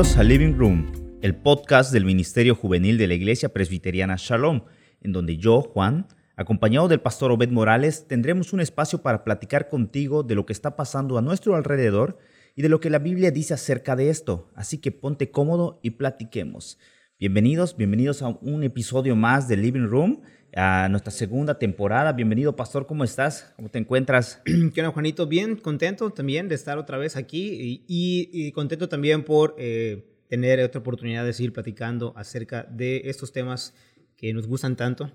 Bienvenidos 0.00 0.18
a 0.18 0.24
Living 0.24 0.54
Room, 0.54 1.18
el 1.20 1.36
podcast 1.36 1.92
del 1.92 2.06
Ministerio 2.06 2.54
Juvenil 2.54 2.96
de 2.96 3.06
la 3.06 3.12
Iglesia 3.12 3.50
Presbiteriana 3.50 4.16
Shalom, 4.16 4.62
en 5.02 5.12
donde 5.12 5.36
yo, 5.36 5.60
Juan, 5.60 6.06
acompañado 6.36 6.88
del 6.88 7.02
pastor 7.02 7.30
Obed 7.32 7.50
Morales, 7.50 8.06
tendremos 8.08 8.54
un 8.54 8.62
espacio 8.62 9.02
para 9.02 9.24
platicar 9.24 9.68
contigo 9.68 10.22
de 10.22 10.36
lo 10.36 10.46
que 10.46 10.54
está 10.54 10.74
pasando 10.74 11.18
a 11.18 11.20
nuestro 11.20 11.54
alrededor 11.54 12.16
y 12.56 12.62
de 12.62 12.70
lo 12.70 12.80
que 12.80 12.88
la 12.88 12.98
Biblia 12.98 13.30
dice 13.30 13.52
acerca 13.52 13.94
de 13.94 14.08
esto. 14.08 14.50
Así 14.54 14.78
que 14.78 14.90
ponte 14.90 15.30
cómodo 15.30 15.80
y 15.82 15.90
platiquemos. 15.90 16.78
Bienvenidos, 17.18 17.76
bienvenidos 17.76 18.22
a 18.22 18.28
un 18.28 18.64
episodio 18.64 19.16
más 19.16 19.48
de 19.48 19.58
Living 19.58 19.86
Room, 19.86 20.22
a 20.54 20.88
nuestra 20.88 21.10
segunda 21.10 21.58
temporada. 21.58 22.12
Bienvenido, 22.12 22.56
pastor, 22.56 22.86
¿cómo 22.86 23.04
estás? 23.04 23.52
¿Cómo 23.56 23.68
te 23.68 23.78
encuentras? 23.78 24.42
¿Qué 24.44 24.80
onda, 24.80 24.92
Juanito? 24.92 25.26
Bien, 25.26 25.56
contento 25.56 26.10
también 26.10 26.48
de 26.48 26.54
estar 26.54 26.78
otra 26.78 26.98
vez 26.98 27.16
aquí 27.16 27.84
y, 27.86 28.52
contento 28.52 28.88
también 28.88 29.24
por 29.24 29.54
eh, 29.58 30.04
tener 30.28 30.60
otra 30.60 30.80
oportunidad 30.80 31.24
de 31.24 31.32
seguir 31.32 31.52
platicando 31.52 32.12
acerca 32.16 32.64
de 32.64 33.02
estos 33.04 33.32
temas 33.32 33.74
que 34.16 34.32
nos 34.32 34.46
gustan 34.46 34.76
tanto. 34.76 35.10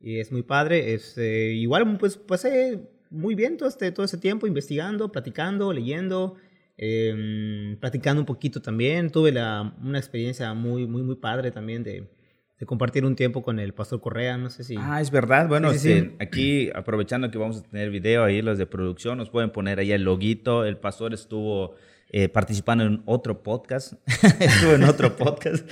Y 0.00 0.18
es 0.18 0.32
muy 0.32 0.42
padre. 0.42 0.94
Es, 0.94 1.16
eh, 1.16 1.52
igual, 1.52 1.96
pues 1.98 2.16
pasé 2.16 2.80
muy 3.10 3.34
bien 3.34 3.56
todo 3.56 3.68
este, 3.68 3.92
todo 3.92 4.04
ese 4.04 4.18
tiempo 4.18 4.46
investigando, 4.46 5.12
platicando, 5.12 5.72
leyendo. 5.72 6.36
Eh, 6.78 7.76
practicando 7.78 8.22
un 8.22 8.26
poquito 8.26 8.60
también. 8.60 9.10
Tuve 9.10 9.30
una 9.30 9.98
experiencia 9.98 10.52
muy, 10.54 10.86
muy, 10.86 11.02
muy 11.02 11.16
padre 11.16 11.52
también 11.52 11.84
de, 11.84 12.08
de, 12.62 12.66
compartir 12.66 13.04
un 13.04 13.16
tiempo 13.16 13.42
con 13.42 13.58
el 13.58 13.74
pastor 13.74 14.00
Correa, 14.00 14.38
no 14.38 14.48
sé 14.48 14.62
si... 14.62 14.76
Ah, 14.78 15.00
es 15.00 15.10
verdad. 15.10 15.48
Bueno, 15.48 15.70
este, 15.72 16.14
aquí 16.20 16.70
aprovechando 16.74 17.30
que 17.30 17.38
vamos 17.38 17.58
a 17.58 17.62
tener 17.62 17.90
video 17.90 18.22
ahí, 18.22 18.40
los 18.40 18.56
de 18.56 18.66
producción, 18.66 19.18
nos 19.18 19.30
pueden 19.30 19.50
poner 19.50 19.80
ahí 19.80 19.90
el 19.90 20.04
loguito. 20.04 20.64
El 20.64 20.76
pastor 20.76 21.12
estuvo... 21.12 21.74
Eh, 22.14 22.28
participando 22.28 22.84
en 22.84 23.02
otro 23.06 23.42
podcast, 23.42 23.94
estuvo 24.38 24.72
en 24.72 24.84
otro 24.84 25.16
podcast, 25.16 25.66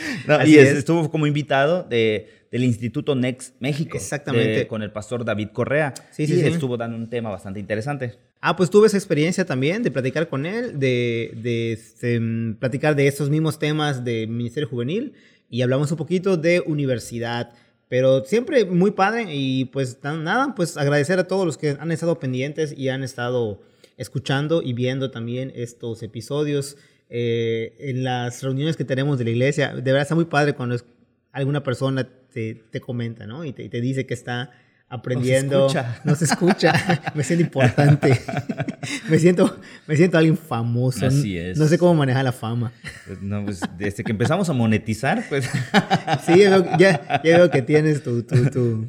y 0.46 0.56
estuvo 0.56 1.10
como 1.10 1.26
invitado 1.26 1.82
de, 1.82 2.30
del 2.50 2.64
Instituto 2.64 3.14
Next 3.14 3.56
México. 3.60 3.98
Exactamente. 3.98 4.66
con 4.66 4.82
el 4.82 4.90
pastor 4.90 5.22
David 5.22 5.48
Correa. 5.52 5.92
Sí, 6.10 6.26
sí, 6.26 6.40
y 6.40 6.40
estuvo 6.40 6.78
dando 6.78 6.96
un 6.96 7.10
tema 7.10 7.28
bastante 7.28 7.60
interesante. 7.60 8.14
Ah, 8.40 8.56
pues 8.56 8.70
tuve 8.70 8.86
esa 8.86 8.96
experiencia 8.96 9.44
también 9.44 9.82
de 9.82 9.90
platicar 9.90 10.30
con 10.30 10.46
él, 10.46 10.78
de, 10.78 11.32
de, 11.42 11.72
este, 11.72 12.18
platicar 12.58 12.96
de 12.96 13.06
estos 13.06 13.28
mismos 13.28 13.58
temas 13.58 14.02
de 14.02 14.26
Ministerio 14.26 14.66
Juvenil 14.66 15.12
y 15.50 15.62
hablamos 15.62 15.90
un 15.90 15.98
poquito 15.98 16.36
de 16.36 16.62
universidad. 16.64 17.52
Pero 17.88 18.24
siempre 18.24 18.64
muy 18.64 18.92
padre 18.92 19.26
y 19.34 19.64
pues 19.66 19.98
nada, 20.02 20.54
pues 20.54 20.76
agradecer 20.76 21.18
a 21.18 21.26
todos 21.26 21.44
los 21.44 21.58
que 21.58 21.76
han 21.78 21.90
estado 21.90 22.20
pendientes 22.20 22.72
y 22.76 22.88
han 22.88 23.02
estado 23.02 23.60
escuchando 23.96 24.62
y 24.62 24.72
viendo 24.72 25.10
también 25.10 25.52
estos 25.56 26.02
episodios 26.04 26.76
eh, 27.10 27.74
en 27.80 28.04
las 28.04 28.42
reuniones 28.44 28.76
que 28.76 28.84
tenemos 28.84 29.18
de 29.18 29.24
la 29.24 29.30
iglesia. 29.30 29.74
De 29.74 29.82
verdad 29.82 30.02
está 30.02 30.14
muy 30.14 30.26
padre 30.26 30.54
cuando 30.54 30.76
alguna 31.32 31.64
persona 31.64 32.08
te, 32.32 32.54
te 32.70 32.80
comenta, 32.80 33.26
¿no? 33.26 33.44
Y 33.44 33.52
te 33.52 33.80
dice 33.80 34.06
que 34.06 34.14
está 34.14 34.52
aprendiendo. 34.90 35.68
No 36.04 36.14
se 36.14 36.24
escucha. 36.24 36.72
me 37.14 37.22
siento 37.22 37.44
importante. 37.44 38.20
me, 39.08 39.18
siento, 39.18 39.58
me 39.86 39.96
siento 39.96 40.18
alguien 40.18 40.36
famoso. 40.36 41.06
Así 41.06 41.38
es. 41.38 41.56
No 41.56 41.66
sé 41.66 41.78
cómo 41.78 41.94
manejar 41.94 42.24
la 42.24 42.32
fama. 42.32 42.72
Pues 43.06 43.22
no, 43.22 43.44
pues 43.44 43.62
desde 43.78 44.04
que 44.04 44.10
empezamos 44.12 44.50
a 44.50 44.52
monetizar, 44.52 45.24
pues. 45.28 45.48
sí, 46.26 46.40
ya, 46.40 46.76
ya, 46.76 47.20
veo 47.22 47.50
que 47.50 47.62
tienes 47.62 48.02
tu, 48.02 48.24
tu, 48.24 48.50
tu, 48.50 48.86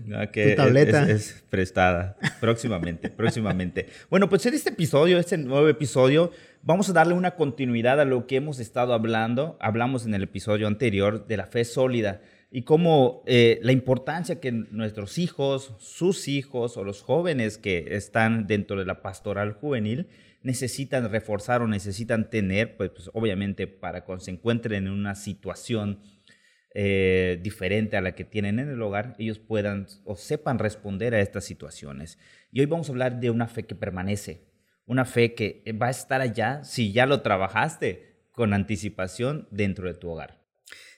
tableta. 0.57 1.09
Es, 1.09 1.43
prestada. 1.49 2.17
Próximamente, 2.39 3.09
próximamente. 3.09 3.87
Bueno, 4.09 4.27
pues 4.27 4.45
en 4.47 4.55
este 4.55 4.69
episodio, 4.69 5.19
este 5.19 5.37
nuevo 5.37 5.69
episodio, 5.69 6.31
vamos 6.63 6.89
a 6.89 6.93
darle 6.93 7.13
una 7.13 7.31
continuidad 7.31 7.99
a 8.01 8.05
lo 8.05 8.25
que 8.25 8.37
hemos 8.37 8.59
estado 8.59 8.93
hablando. 8.93 9.57
Hablamos 9.59 10.05
en 10.05 10.15
el 10.15 10.23
episodio 10.23 10.67
anterior 10.67 11.27
de 11.27 11.37
la 11.37 11.45
fe 11.45 11.63
sólida 11.63 12.21
y 12.53 12.63
cómo 12.63 13.23
eh, 13.27 13.59
la 13.63 13.71
importancia 13.71 14.41
que 14.41 14.51
nuestros 14.51 15.17
hijos, 15.17 15.73
sus 15.79 16.27
hijos 16.27 16.75
o 16.75 16.83
los 16.83 17.01
jóvenes 17.01 17.57
que 17.57 17.95
están 17.95 18.45
dentro 18.45 18.77
de 18.77 18.85
la 18.85 19.01
pastoral 19.01 19.53
juvenil 19.53 20.09
necesitan 20.43 21.09
reforzar 21.09 21.61
o 21.61 21.67
necesitan 21.67 22.29
tener, 22.29 22.75
pues, 22.75 22.89
pues 22.89 23.09
obviamente 23.13 23.67
para 23.67 24.03
cuando 24.03 24.25
se 24.25 24.31
encuentren 24.31 24.87
en 24.87 24.91
una 24.91 25.15
situación 25.15 26.01
eh, 26.73 27.39
diferente 27.41 27.95
a 27.95 28.01
la 28.01 28.15
que 28.15 28.25
tienen 28.25 28.59
en 28.59 28.69
el 28.69 28.81
hogar, 28.81 29.15
ellos 29.17 29.39
puedan 29.39 29.87
o 30.03 30.17
sepan 30.17 30.59
responder 30.59 31.15
a 31.15 31.21
estas 31.21 31.45
situaciones. 31.45 32.19
Y 32.51 32.59
hoy 32.59 32.65
vamos 32.65 32.89
a 32.89 32.91
hablar 32.91 33.21
de 33.21 33.29
una 33.29 33.47
fe 33.47 33.63
que 33.63 33.75
permanece, 33.75 34.49
una 34.85 35.05
fe 35.05 35.35
que 35.35 35.63
va 35.81 35.87
a 35.87 35.91
estar 35.91 36.19
allá 36.19 36.65
si 36.65 36.91
ya 36.91 37.05
lo 37.05 37.21
trabajaste 37.21 38.25
con 38.33 38.53
anticipación 38.53 39.47
dentro 39.51 39.87
de 39.87 39.93
tu 39.93 40.09
hogar. 40.09 40.40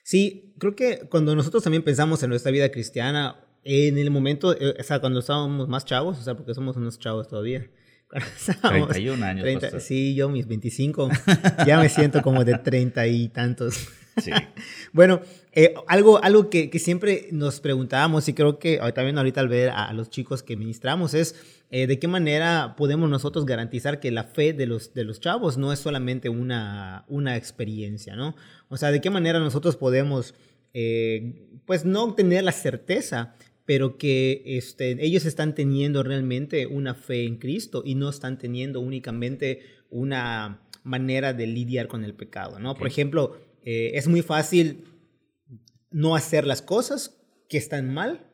Sí, 0.02 0.54
creo 0.58 0.76
que 0.76 1.08
cuando 1.10 1.34
nosotros 1.34 1.62
también 1.62 1.82
pensamos 1.82 2.22
en 2.22 2.30
nuestra 2.30 2.52
vida 2.52 2.70
cristiana, 2.70 3.44
en 3.64 3.98
el 3.98 4.10
momento, 4.10 4.54
eh, 4.58 4.76
o 4.78 4.82
sea, 4.82 5.00
cuando 5.00 5.20
estábamos 5.20 5.68
más 5.68 5.84
chavos, 5.84 6.18
o 6.18 6.22
sea, 6.22 6.34
porque 6.34 6.54
somos 6.54 6.76
unos 6.76 6.98
chavos 6.98 7.28
todavía. 7.28 7.66
31 8.62 9.24
años. 9.24 9.42
30, 9.42 9.80
sí, 9.80 10.14
yo 10.14 10.28
mis 10.28 10.46
25, 10.46 11.08
ya 11.66 11.80
me 11.80 11.88
siento 11.88 12.22
como 12.22 12.44
de 12.44 12.58
30 12.58 13.06
y 13.06 13.28
tantos. 13.28 13.88
Sí. 14.22 14.30
bueno, 14.92 15.20
eh, 15.52 15.74
algo, 15.86 16.22
algo 16.22 16.50
que, 16.50 16.70
que, 16.70 16.78
siempre 16.78 17.28
nos 17.32 17.60
preguntábamos 17.60 18.28
y 18.28 18.34
creo 18.34 18.58
que 18.58 18.78
también 18.94 19.18
ahorita 19.18 19.40
al 19.40 19.48
ver 19.48 19.70
a, 19.70 19.92
los 19.92 20.10
chicos 20.10 20.42
que 20.42 20.56
ministramos 20.56 21.14
es 21.14 21.34
eh, 21.70 21.86
de 21.86 21.98
qué 21.98 22.08
manera 22.08 22.74
podemos 22.76 23.10
nosotros 23.10 23.46
garantizar 23.46 24.00
que 24.00 24.10
la 24.10 24.24
fe 24.24 24.52
de 24.52 24.66
los, 24.66 24.94
de 24.94 25.04
los 25.04 25.20
chavos 25.20 25.56
no 25.58 25.72
es 25.72 25.78
solamente 25.80 26.28
una, 26.28 27.04
una 27.08 27.36
experiencia, 27.36 28.14
¿no? 28.14 28.36
O 28.68 28.76
sea, 28.76 28.90
de 28.90 29.00
qué 29.00 29.10
manera 29.10 29.38
nosotros 29.40 29.76
podemos, 29.76 30.34
eh, 30.72 31.48
pues 31.66 31.84
no 31.84 32.14
tener 32.14 32.44
la 32.44 32.52
certeza, 32.52 33.34
pero 33.64 33.96
que 33.96 34.42
este, 34.44 35.04
ellos 35.04 35.24
están 35.24 35.54
teniendo 35.54 36.02
realmente 36.02 36.66
una 36.66 36.94
fe 36.94 37.24
en 37.24 37.38
Cristo 37.38 37.82
y 37.84 37.94
no 37.94 38.08
están 38.08 38.38
teniendo 38.38 38.80
únicamente 38.80 39.62
una 39.90 40.60
manera 40.82 41.32
de 41.32 41.46
lidiar 41.46 41.88
con 41.88 42.04
el 42.04 42.14
pecado, 42.14 42.58
¿no? 42.58 42.74
Por 42.74 42.86
ejemplo, 42.86 43.36
eh, 43.64 43.92
es 43.94 44.06
muy 44.06 44.22
fácil 44.22 44.84
no 45.90 46.16
hacer 46.16 46.46
las 46.46 46.62
cosas 46.62 47.16
que 47.48 47.58
están 47.58 47.92
mal 47.92 48.30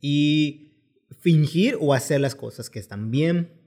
y 0.00 0.72
fingir 1.20 1.76
o 1.80 1.94
hacer 1.94 2.20
las 2.20 2.34
cosas 2.34 2.70
que 2.70 2.78
están 2.78 3.10
bien. 3.10 3.60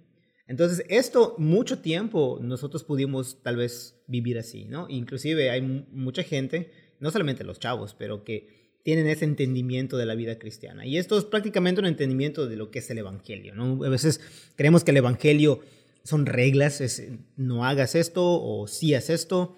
Entonces, 0.47 0.85
esto 0.89 1.35
mucho 1.37 1.79
tiempo 1.79 2.39
nosotros 2.41 2.83
pudimos 2.83 3.41
tal 3.41 3.55
vez 3.55 4.01
vivir 4.07 4.37
así, 4.37 4.65
¿no? 4.65 4.87
Inclusive 4.89 5.49
hay 5.49 5.61
mucha 5.61 6.23
gente, 6.23 6.71
no 6.99 7.09
solamente 7.11 7.43
los 7.43 7.59
chavos, 7.59 7.95
pero 7.97 8.23
que 8.23 8.79
tienen 8.83 9.07
ese 9.07 9.25
entendimiento 9.25 9.97
de 9.97 10.05
la 10.05 10.13
vida 10.13 10.37
cristiana. 10.37 10.85
Y 10.85 10.97
esto 10.97 11.17
es 11.17 11.25
prácticamente 11.25 11.81
un 11.81 11.87
entendimiento 11.87 12.47
de 12.47 12.55
lo 12.55 12.69
que 12.69 12.79
es 12.79 12.89
el 12.91 12.99
Evangelio, 12.99 13.55
¿no? 13.55 13.83
A 13.83 13.89
veces 13.89 14.21
creemos 14.55 14.83
que 14.83 14.91
el 14.91 14.97
Evangelio 14.97 15.61
son 16.03 16.27
reglas, 16.27 16.81
es 16.81 17.01
no 17.35 17.65
hagas 17.65 17.95
esto 17.95 18.23
o 18.23 18.67
sí 18.67 18.93
haz 18.93 19.09
esto, 19.09 19.57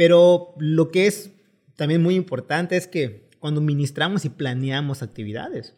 pero 0.00 0.54
lo 0.56 0.90
que 0.90 1.06
es 1.06 1.30
también 1.76 2.02
muy 2.02 2.14
importante 2.14 2.74
es 2.78 2.86
que 2.86 3.28
cuando 3.38 3.60
ministramos 3.60 4.24
y 4.24 4.30
planeamos 4.30 5.02
actividades 5.02 5.76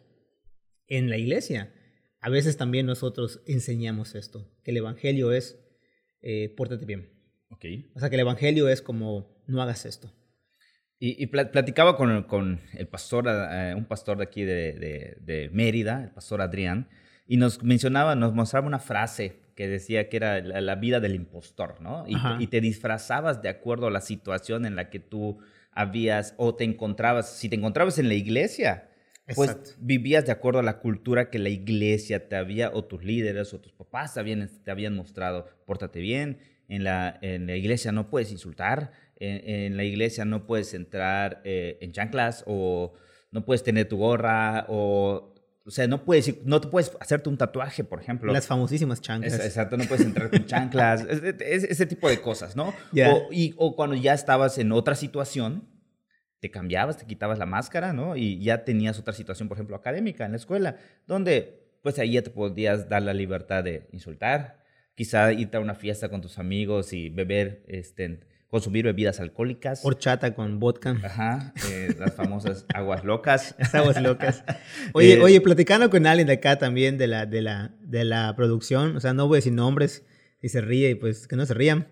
en 0.87 1.09
la 1.09 1.17
iglesia, 1.17 1.73
a 2.21 2.29
veces 2.29 2.55
también 2.55 2.85
nosotros 2.85 3.41
enseñamos 3.47 4.15
esto, 4.15 4.49
que 4.63 4.71
el 4.71 4.77
Evangelio 4.77 5.33
es 5.33 5.59
eh, 6.21 6.53
pórtate 6.55 6.85
bien. 6.85 7.09
Okay. 7.49 7.91
O 7.95 7.99
sea, 7.99 8.09
que 8.09 8.15
el 8.15 8.21
Evangelio 8.21 8.69
es 8.69 8.81
como 8.81 9.43
no 9.45 9.61
hagas 9.61 9.85
esto. 9.85 10.09
Y, 10.99 11.27
platicaba 11.27 11.97
con, 11.97 12.23
con, 12.23 12.61
el 12.75 12.87
pastor, 12.87 13.25
eh, 13.27 13.73
un 13.75 13.83
pastor 13.83 14.19
de 14.19 14.23
aquí 14.23 14.43
de, 14.43 15.17
de, 15.19 15.49
Mérida, 15.51 16.01
el 16.01 16.11
pastor 16.11 16.41
Adrián, 16.41 16.87
y 17.25 17.37
nos 17.37 17.63
mencionaba, 17.63 18.15
nos 18.15 18.33
mostraba 18.33 18.67
una 18.67 18.79
frase 18.79 19.41
que 19.55 19.67
decía 19.67 20.09
que 20.09 20.17
era 20.17 20.41
la, 20.41 20.75
vida 20.75 20.99
del 20.99 21.15
impostor, 21.15 21.79
¿no? 21.79 22.05
Y, 22.07 22.15
y, 22.39 22.47
te 22.47 22.59
disfrazabas 22.59 23.41
de 23.41 23.49
acuerdo 23.49 23.87
a 23.87 23.91
la 23.91 24.01
situación 24.01 24.65
en 24.65 24.75
la 24.75 24.89
que 24.89 24.99
tú 24.99 25.37
habías 25.71 26.33
o 26.37 26.55
te 26.55 26.63
encontrabas. 26.63 27.37
Si 27.37 27.49
te 27.49 27.55
encontrabas 27.55 27.99
en 27.99 28.07
la 28.07 28.15
iglesia, 28.15 28.89
pues 29.35 29.77
vivías 29.79 30.25
de 30.25 30.31
acuerdo 30.31 30.59
a 30.59 30.63
la 30.63 30.79
cultura 30.79 31.29
que 31.29 31.39
la 31.39 31.49
iglesia 31.49 32.27
te 32.27 32.35
había, 32.35 32.71
o 32.73 32.83
tus 32.83 33.03
líderes, 33.03 33.53
o 33.53 33.61
tus 33.61 33.71
papás 33.73 34.13
te 34.13 34.19
habían, 34.19 34.49
te 34.63 34.71
habían 34.71 34.95
mostrado. 34.95 35.47
Pórtate 35.65 35.99
bien, 35.99 36.39
en 36.67 36.83
la, 36.83 37.17
en 37.21 37.47
la 37.47 37.55
iglesia 37.55 37.91
no 37.91 38.09
puedes 38.09 38.31
insultar, 38.31 38.91
en, 39.17 39.77
la 39.77 39.85
iglesia 39.85 40.25
no 40.25 40.45
puedes 40.45 40.73
entrar 40.73 41.41
eh, 41.45 41.77
en 41.81 41.91
chanclas, 41.93 42.43
o 42.47 42.93
no 43.31 43.45
puedes 43.45 43.63
tener 43.63 43.87
tu 43.87 43.97
gorra, 43.97 44.65
o 44.67 45.32
o 45.65 45.71
sea, 45.71 45.87
no 45.87 46.03
puedes, 46.03 46.43
no 46.45 46.59
te 46.59 46.67
puedes 46.67 46.91
hacerte 46.99 47.29
un 47.29 47.37
tatuaje, 47.37 47.83
por 47.83 48.01
ejemplo. 48.01 48.33
Las 48.33 48.47
famosísimas 48.47 48.99
chanclas. 48.99 49.33
exacto, 49.39 49.77
no 49.77 49.85
puedes 49.85 50.05
entrar 50.05 50.29
con 50.29 50.45
chanclas. 50.45 51.05
ese 51.07 51.85
tipo 51.85 52.09
de 52.09 52.19
cosas, 52.19 52.55
¿no? 52.55 52.69
O, 52.69 53.29
y, 53.31 53.53
o 53.57 53.75
cuando 53.75 53.95
ya 53.95 54.13
estabas 54.13 54.57
en 54.57 54.71
otra 54.73 54.95
situación, 54.95 55.69
te 56.41 56.51
cambiabas, 56.51 56.97
te 56.97 57.05
quitabas 57.05 57.39
la 57.39 57.45
máscara, 57.45 57.93
¿no? 57.93 58.17
Y 58.17 58.43
ya 58.43 58.65
tenías 58.65 58.99
otra 58.99 59.13
situación, 59.13 59.47
por 59.47 59.55
ejemplo, 59.55 59.77
académica 59.77 60.25
en 60.25 60.31
la 60.31 60.37
escuela, 60.37 60.75
donde 61.07 61.63
pues 61.81 61.97
ahí 61.99 62.13
ya 62.13 62.21
te 62.21 62.29
podías 62.29 62.89
dar 62.89 63.03
la 63.03 63.13
libertad 63.13 63.63
de 63.63 63.87
insultar, 63.93 64.61
quizá 64.95 65.31
irte 65.31 65.55
a 65.55 65.61
una 65.61 65.75
fiesta 65.75 66.09
con 66.09 66.21
tus 66.21 66.39
amigos 66.39 66.91
y 66.91 67.09
beber 67.09 67.63
este, 67.67 68.21
consumir 68.53 68.85
bebidas 68.85 69.19
alcohólicas. 69.19 69.83
Horchata 69.83 70.35
con 70.35 70.59
vodka. 70.59 70.95
Ajá, 71.03 71.55
eh, 71.71 71.95
las 71.97 72.13
famosas 72.13 72.67
aguas 72.75 73.03
locas. 73.03 73.55
aguas 73.73 73.99
locas. 73.99 74.43
Oye, 74.93 75.19
oye, 75.23 75.41
platicando 75.41 75.89
con 75.89 76.05
alguien 76.05 76.27
de 76.27 76.33
acá 76.33 76.59
también 76.59 76.99
de 76.99 77.07
la, 77.07 77.25
de, 77.25 77.41
la, 77.41 77.73
de 77.81 78.03
la 78.03 78.35
producción, 78.35 78.95
o 78.95 78.99
sea, 78.99 79.15
no 79.15 79.27
voy 79.27 79.37
a 79.37 79.39
decir 79.39 79.53
nombres, 79.53 80.05
y 80.39 80.49
se 80.49 80.61
ríe, 80.61 80.91
y 80.91 80.95
pues 80.95 81.27
que 81.27 81.35
no 81.35 81.47
se 81.47 81.55
rían, 81.55 81.87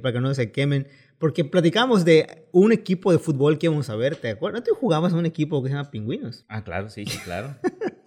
para 0.00 0.12
que 0.12 0.20
no 0.20 0.32
se 0.32 0.52
quemen. 0.52 0.86
Porque 1.18 1.44
platicamos 1.44 2.04
de 2.04 2.46
un 2.52 2.70
equipo 2.70 3.10
de 3.10 3.18
fútbol 3.18 3.58
que 3.58 3.66
íbamos 3.66 3.90
a 3.90 3.96
ver, 3.96 4.14
¿te 4.14 4.30
acuerdas? 4.30 4.60
¿No 4.60 4.64
te 4.64 4.70
jugabas 4.70 5.12
en 5.12 5.18
un 5.18 5.26
equipo 5.26 5.60
que 5.60 5.70
se 5.70 5.74
llama 5.74 5.90
Pingüinos? 5.90 6.44
Ah, 6.46 6.62
claro, 6.62 6.88
sí, 6.88 7.04
sí, 7.04 7.18
claro. 7.24 7.56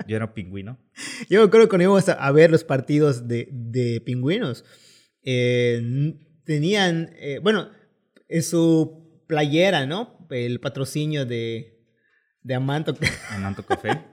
Yo 0.08 0.16
era 0.16 0.34
pingüino. 0.34 0.80
Yo 1.30 1.50
creo 1.50 1.64
que 1.64 1.70
cuando 1.70 1.84
íbamos 1.84 2.08
a, 2.08 2.32
ver 2.32 2.50
los 2.50 2.64
partidos 2.64 3.28
de, 3.28 3.50
de 3.52 4.00
Pingüinos, 4.00 4.64
eh, 5.22 6.16
tenían, 6.46 7.12
eh, 7.18 7.40
bueno, 7.44 7.70
en 8.30 8.44
su 8.44 9.24
playera, 9.28 9.86
¿no? 9.86 10.26
El 10.30 10.62
patrocinio 10.62 11.26
de, 11.26 11.84
de 12.44 12.56
Amanto. 12.56 12.96
Amanto 13.32 13.64
Café. 13.64 14.06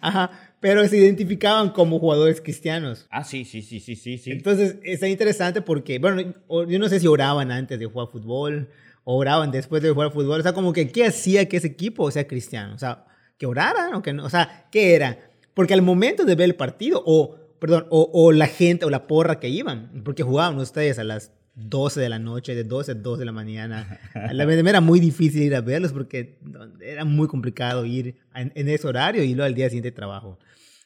Ajá 0.00 0.50
pero 0.60 0.86
se 0.86 0.98
identificaban 0.98 1.70
como 1.70 1.98
jugadores 1.98 2.40
cristianos. 2.40 3.06
Ah, 3.10 3.24
sí, 3.24 3.44
sí, 3.46 3.62
sí, 3.62 3.80
sí, 3.80 3.96
sí. 3.96 4.18
sí. 4.18 4.30
Entonces, 4.30 4.76
está 4.84 5.08
interesante 5.08 5.62
porque, 5.62 5.98
bueno, 5.98 6.34
yo 6.68 6.78
no 6.78 6.88
sé 6.88 7.00
si 7.00 7.06
oraban 7.06 7.50
antes 7.50 7.78
de 7.78 7.86
jugar 7.86 8.08
fútbol 8.08 8.68
o 9.04 9.16
oraban 9.16 9.50
después 9.50 9.82
de 9.82 9.90
jugar 9.90 10.12
fútbol. 10.12 10.40
O 10.40 10.42
sea, 10.42 10.52
como 10.52 10.74
que, 10.74 10.92
¿qué 10.92 11.06
hacía 11.06 11.48
que 11.48 11.56
ese 11.56 11.68
equipo 11.68 12.10
sea 12.10 12.28
cristiano? 12.28 12.74
O 12.74 12.78
sea, 12.78 13.06
que 13.38 13.46
oraran 13.46 13.94
o 13.94 14.02
que 14.02 14.12
no. 14.12 14.26
O 14.26 14.30
sea, 14.30 14.68
¿qué 14.70 14.94
era? 14.94 15.30
Porque 15.54 15.72
al 15.72 15.82
momento 15.82 16.24
de 16.24 16.34
ver 16.34 16.44
el 16.44 16.56
partido, 16.56 17.02
o, 17.06 17.36
perdón, 17.58 17.86
o, 17.88 18.10
o 18.12 18.30
la 18.30 18.46
gente 18.46 18.84
o 18.84 18.90
la 18.90 19.06
porra 19.06 19.40
que 19.40 19.48
iban, 19.48 20.02
porque 20.04 20.22
jugaban 20.22 20.58
ustedes 20.58 20.98
a 20.98 21.04
las 21.04 21.32
12 21.68 22.00
de 22.00 22.08
la 22.08 22.18
noche, 22.18 22.54
de 22.54 22.64
12 22.64 22.92
a 22.92 22.94
2 22.94 23.18
de 23.18 23.24
la 23.24 23.32
mañana. 23.32 24.00
La 24.32 24.44
verdad 24.44 24.66
era 24.66 24.80
muy 24.80 25.00
difícil 25.00 25.42
ir 25.42 25.54
a 25.54 25.60
verlos 25.60 25.92
porque 25.92 26.38
era 26.80 27.04
muy 27.04 27.28
complicado 27.28 27.84
ir 27.84 28.16
en, 28.34 28.52
en 28.54 28.68
ese 28.68 28.86
horario 28.86 29.22
y 29.22 29.34
luego 29.34 29.46
al 29.46 29.54
día 29.54 29.68
siguiente 29.68 29.92
trabajo. 29.92 30.38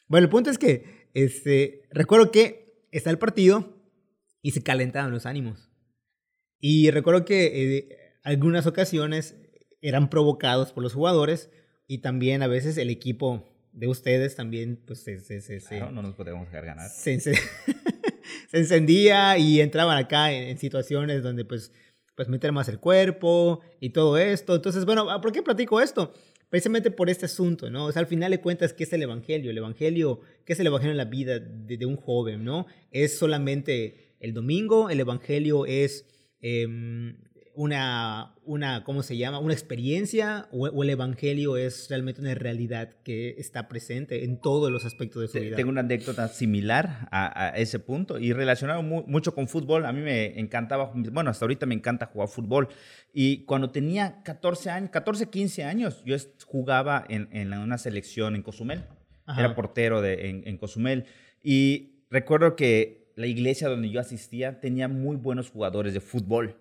Bueno, 0.09 0.25
el 0.25 0.31
punto 0.31 0.50
es 0.50 0.59
que 0.59 1.09
este, 1.15 1.82
recuerdo 1.91 2.31
que 2.31 2.87
está 2.91 3.11
el 3.11 3.19
partido 3.19 3.75
y 4.43 4.50
se 4.50 4.62
calentaban 4.62 5.11
los 5.11 5.26
ánimos. 5.26 5.71
Y 6.61 6.91
recuerdo 6.91 7.25
que 7.25 7.76
eh, 7.76 7.88
algunas 8.23 8.67
ocasiones 8.67 9.37
eran 9.81 10.11
provocados 10.11 10.73
por 10.73 10.82
los 10.82 10.94
jugadores 10.94 11.50
y 11.87 11.99
también 11.99 12.43
a 12.43 12.47
veces 12.47 12.76
el 12.79 12.91
equipo 12.91 13.49
de 13.73 13.88
ustedes 13.88 14.37
también, 14.37 14.82
pues 14.87 15.03
se... 15.03 15.19
se, 15.21 15.41
se, 15.41 15.81
no 15.81 16.03
nos 16.03 16.15
podemos 16.15 16.47
dejar 16.47 16.67
ganar. 16.67 16.88
Se, 16.91 17.19
encendía 18.58 19.38
y 19.38 19.60
entraban 19.60 19.98
acá 19.98 20.32
en, 20.32 20.56
situaciones 20.58 21.22
donde 21.22 21.44
pues, 21.44 21.72
pues 22.14 22.28
meter 22.28 22.52
más 22.52 22.68
el 22.68 22.78
cuerpo 22.78 23.60
y 23.80 23.90
todo 23.90 24.16
esto. 24.18 24.54
Entonces, 24.54 24.84
bueno, 24.84 25.06
¿por 25.20 25.32
qué 25.32 25.42
platico 25.42 25.80
esto? 25.80 26.12
precisamente 26.54 26.92
por 26.92 27.10
este 27.10 27.26
asunto, 27.26 27.68
¿no? 27.68 27.86
O 27.86 27.90
sea, 27.90 27.98
al 27.98 28.06
final 28.06 28.30
de 28.30 28.40
cuentas, 28.40 28.72
¿qué 28.72 28.84
es 28.84 28.92
el 28.92 29.02
Evangelio? 29.02 29.50
El 29.50 29.58
Evangelio, 29.58 30.20
¿qué 30.44 30.52
es 30.52 30.60
el 30.60 30.68
Evangelio 30.68 30.92
en 30.92 30.98
la 30.98 31.06
vida 31.06 31.40
de, 31.40 31.84
un 31.84 31.96
joven, 31.96 32.44
¿no? 32.44 32.68
¿Es 32.92 33.18
solamente 33.18 34.14
el 34.20 34.34
domingo? 34.34 34.88
¿El 34.88 35.00
Evangelio 35.00 35.66
es 35.66 36.06
em, 36.40 37.16
una, 37.54 38.34
una, 38.44 38.84
¿cómo 38.84 39.02
se 39.02 39.16
llama? 39.16 39.38
Una 39.38 39.52
experiencia 39.52 40.48
o, 40.50 40.82
el 40.82 40.90
Evangelio 40.90 41.56
es 41.56 41.88
realmente 41.88 42.20
una 42.20 42.34
realidad 42.34 42.96
que 43.04 43.36
está 43.38 43.68
presente 43.68 44.24
en 44.24 44.40
todos 44.40 44.70
los 44.70 44.84
aspectos 44.84 45.22
de 45.22 45.28
su 45.28 45.38
vida. 45.38 45.56
Tengo 45.56 45.70
una 45.70 45.80
anécdota 45.80 46.28
similar 46.28 47.08
a, 47.10 47.52
ese 47.56 47.78
punto 47.78 48.18
y 48.18 48.32
relacionado 48.32 48.82
mucho 48.82 49.34
con 49.34 49.48
fútbol. 49.48 49.86
A 49.86 49.92
mí 49.92 50.00
me 50.00 50.38
encantaba, 50.38 50.92
bueno, 50.94 51.30
hasta 51.30 51.44
ahorita 51.44 51.66
me 51.66 51.74
encanta 51.74 52.06
jugar 52.06 52.28
fútbol. 52.28 52.68
Y 53.12 53.44
cuando 53.44 53.70
tenía 53.70 54.22
14 54.24 54.70
años, 54.70 54.90
14, 54.90 55.30
15 55.30 55.64
años, 55.64 56.02
yo 56.04 56.16
jugaba 56.46 57.04
en, 57.08 57.28
en 57.32 57.52
una 57.52 57.78
selección 57.78 58.34
en 58.34 58.42
Cozumel. 58.42 58.84
Era 59.26 59.54
portero 59.54 60.02
de, 60.02 60.28
en, 60.28 60.42
en 60.46 60.58
Cozumel. 60.58 61.06
Y 61.42 62.04
recuerdo 62.10 62.56
que 62.56 63.12
la 63.16 63.26
iglesia 63.26 63.68
donde 63.68 63.90
yo 63.90 64.00
asistía 64.00 64.60
tenía 64.60 64.88
muy 64.88 65.16
buenos 65.16 65.50
jugadores 65.50 65.94
de 65.94 66.00
fútbol. 66.00 66.56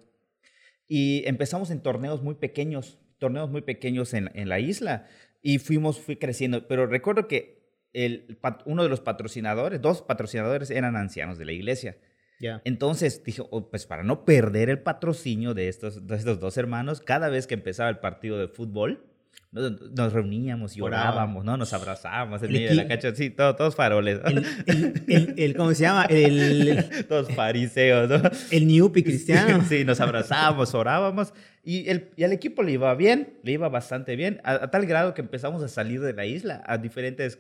Y 0.96 1.24
empezamos 1.26 1.72
en 1.72 1.82
torneos 1.82 2.22
muy 2.22 2.36
pequeños, 2.36 3.00
torneos 3.18 3.50
muy 3.50 3.64
pequeños 3.64 4.14
en, 4.14 4.30
en 4.36 4.48
la 4.48 4.60
isla 4.60 5.08
y 5.42 5.58
fuimos 5.58 6.00
fui 6.00 6.18
creciendo. 6.18 6.68
Pero 6.68 6.86
recuerdo 6.86 7.28
que 7.28 7.88
el, 7.94 8.38
uno 8.68 8.84
de 8.84 8.90
los 8.90 9.02
patrocinadores, 9.02 9.82
dos 9.82 10.04
patrocinadores 10.04 10.70
eran 10.70 10.96
ancianos 10.96 11.40
de 11.40 11.46
la 11.46 11.52
iglesia. 11.52 11.98
Yeah. 12.40 12.62
Entonces 12.64 13.24
dije, 13.24 13.42
oh, 13.50 13.72
pues 13.72 13.88
para 13.88 14.04
no 14.04 14.24
perder 14.24 14.70
el 14.70 14.84
patrocinio 14.84 15.56
de 15.56 15.68
estos, 15.68 16.06
de 16.06 16.16
estos 16.16 16.40
dos 16.40 16.58
hermanos, 16.58 17.02
cada 17.02 17.28
vez 17.30 17.48
que 17.48 17.56
empezaba 17.56 17.90
el 17.90 17.98
partido 17.98 18.38
de 18.38 18.48
fútbol, 18.48 19.13
nos, 19.54 20.14
reuníamos 20.14 20.76
y 20.76 20.82
orábamos, 20.82 21.46
¿no? 21.46 21.58
Nos 21.58 21.74
abrazábamos 21.74 22.42
en 22.42 22.52
medio 22.52 22.70
de 22.70 22.76
la 22.76 22.88
cancha, 22.88 23.14
sí, 23.14 23.30
todos 23.30 23.76
faroles. 23.76 24.20
El, 24.66 25.34
el, 25.38 25.56
¿Cómo 25.56 25.74
se 25.76 25.84
llama? 25.84 26.06
El, 26.10 27.06
todos 27.08 27.32
fariseos, 27.34 28.10
¿no? 28.10 28.30
El 28.50 28.68
Niupi 28.68 29.04
cristiano. 29.04 29.64
Sí, 29.70 29.86
nos 29.86 30.02
abrazábamos, 30.02 30.74
orábamos 30.74 31.34
y, 31.64 31.88
el, 31.90 32.10
y 32.16 32.24
al 32.24 32.34
equipo 32.34 32.64
le 32.64 32.74
iba 32.74 32.94
bien, 32.96 33.40
le 33.44 33.54
iba 33.54 33.70
bastante 33.70 34.16
bien, 34.16 34.42
a, 34.44 34.70
tal 34.72 34.86
grado 34.86 35.14
que 35.14 35.22
empezamos 35.22 35.62
a 35.62 35.68
salir 35.68 36.02
de 36.02 36.14
la 36.14 36.26
isla 36.26 36.64
a 36.66 36.78
diferentes 36.78 37.40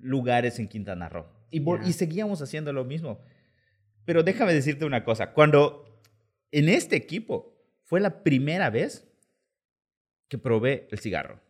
lugares 0.00 0.58
en 0.58 0.68
Quintana 0.68 1.08
Roo 1.08 1.26
y, 1.50 1.62
y 1.84 1.92
seguíamos 1.92 2.40
haciendo 2.40 2.72
lo 2.72 2.84
mismo. 2.84 3.20
Pero 4.04 4.22
déjame 4.22 4.54
decirte 4.54 4.84
una 4.84 5.04
cosa, 5.04 5.32
cuando 5.32 6.00
en 6.52 6.68
este 6.68 6.96
equipo 6.96 7.54
fue 7.82 8.00
la 8.00 8.22
primera 8.22 8.70
vez 8.70 9.07
que 10.28 10.38
probé 10.38 10.86
el 10.90 10.98
cigarro 10.98 11.40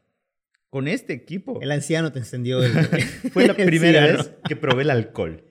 con 0.70 0.88
este 0.88 1.12
equipo. 1.12 1.60
El 1.60 1.72
anciano 1.72 2.12
te 2.12 2.19
encendió. 2.19 2.60
Fue 3.32 3.46
la 3.46 3.54
primera 3.54 4.02
vez 4.02 4.30
que 4.46 4.56
probé 4.56 4.82
el 4.82 4.90
alcohol. 4.90 5.44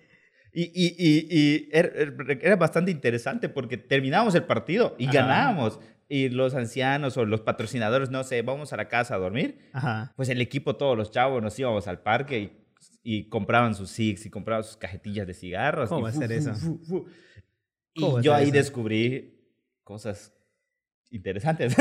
Y, 0.54 0.72
y, 0.74 0.96
y, 0.98 1.70
er, 1.72 1.94
er, 1.96 2.40
era, 2.42 2.56
bastante 2.56 2.90
interesante 2.90 3.48
porque 3.48 3.78
terminábamos 3.78 4.34
el 4.36 4.44
partido 4.44 4.96
y 4.98 5.08
ganábamos. 5.08 5.80
Y 6.10 6.30
los 6.30 6.56
ancianos 6.56 7.18
o 7.18 7.26
los 7.26 7.42
patrocinadores, 7.42 8.10
no 8.10 8.24
sé, 8.24 8.42
vamos 8.42 8.72
a 8.72 8.78
la 8.78 8.88
casa 8.88 9.16
a 9.16 9.18
dormir. 9.18 9.60
Pues 10.16 10.30
el 10.30 10.42
equipo, 10.42 10.76
todos 10.76 10.98
los 10.98 11.12
chavos, 11.12 11.44
nos 11.44 11.58
íbamos 11.60 11.88
al 11.88 12.02
parque 12.02 12.54
y, 13.04 13.30
compraban 13.30 13.76
sus 13.76 13.90
six 13.90 14.26
y 14.26 14.30
compraban 14.30 14.64
sus 14.64 14.78
cajetillas 14.78 15.28
de 15.28 15.34
cigarros. 15.34 15.90
¿Cómo 15.90 16.04
va 16.04 16.10
a 16.10 16.14
ser 16.14 16.32
eso? 16.32 16.54
y 17.94 18.22
yo 18.22 18.34
ahí 18.34 18.52
descubrí 18.52 19.34
cosas 19.84 20.34
interesantes. 21.12 21.76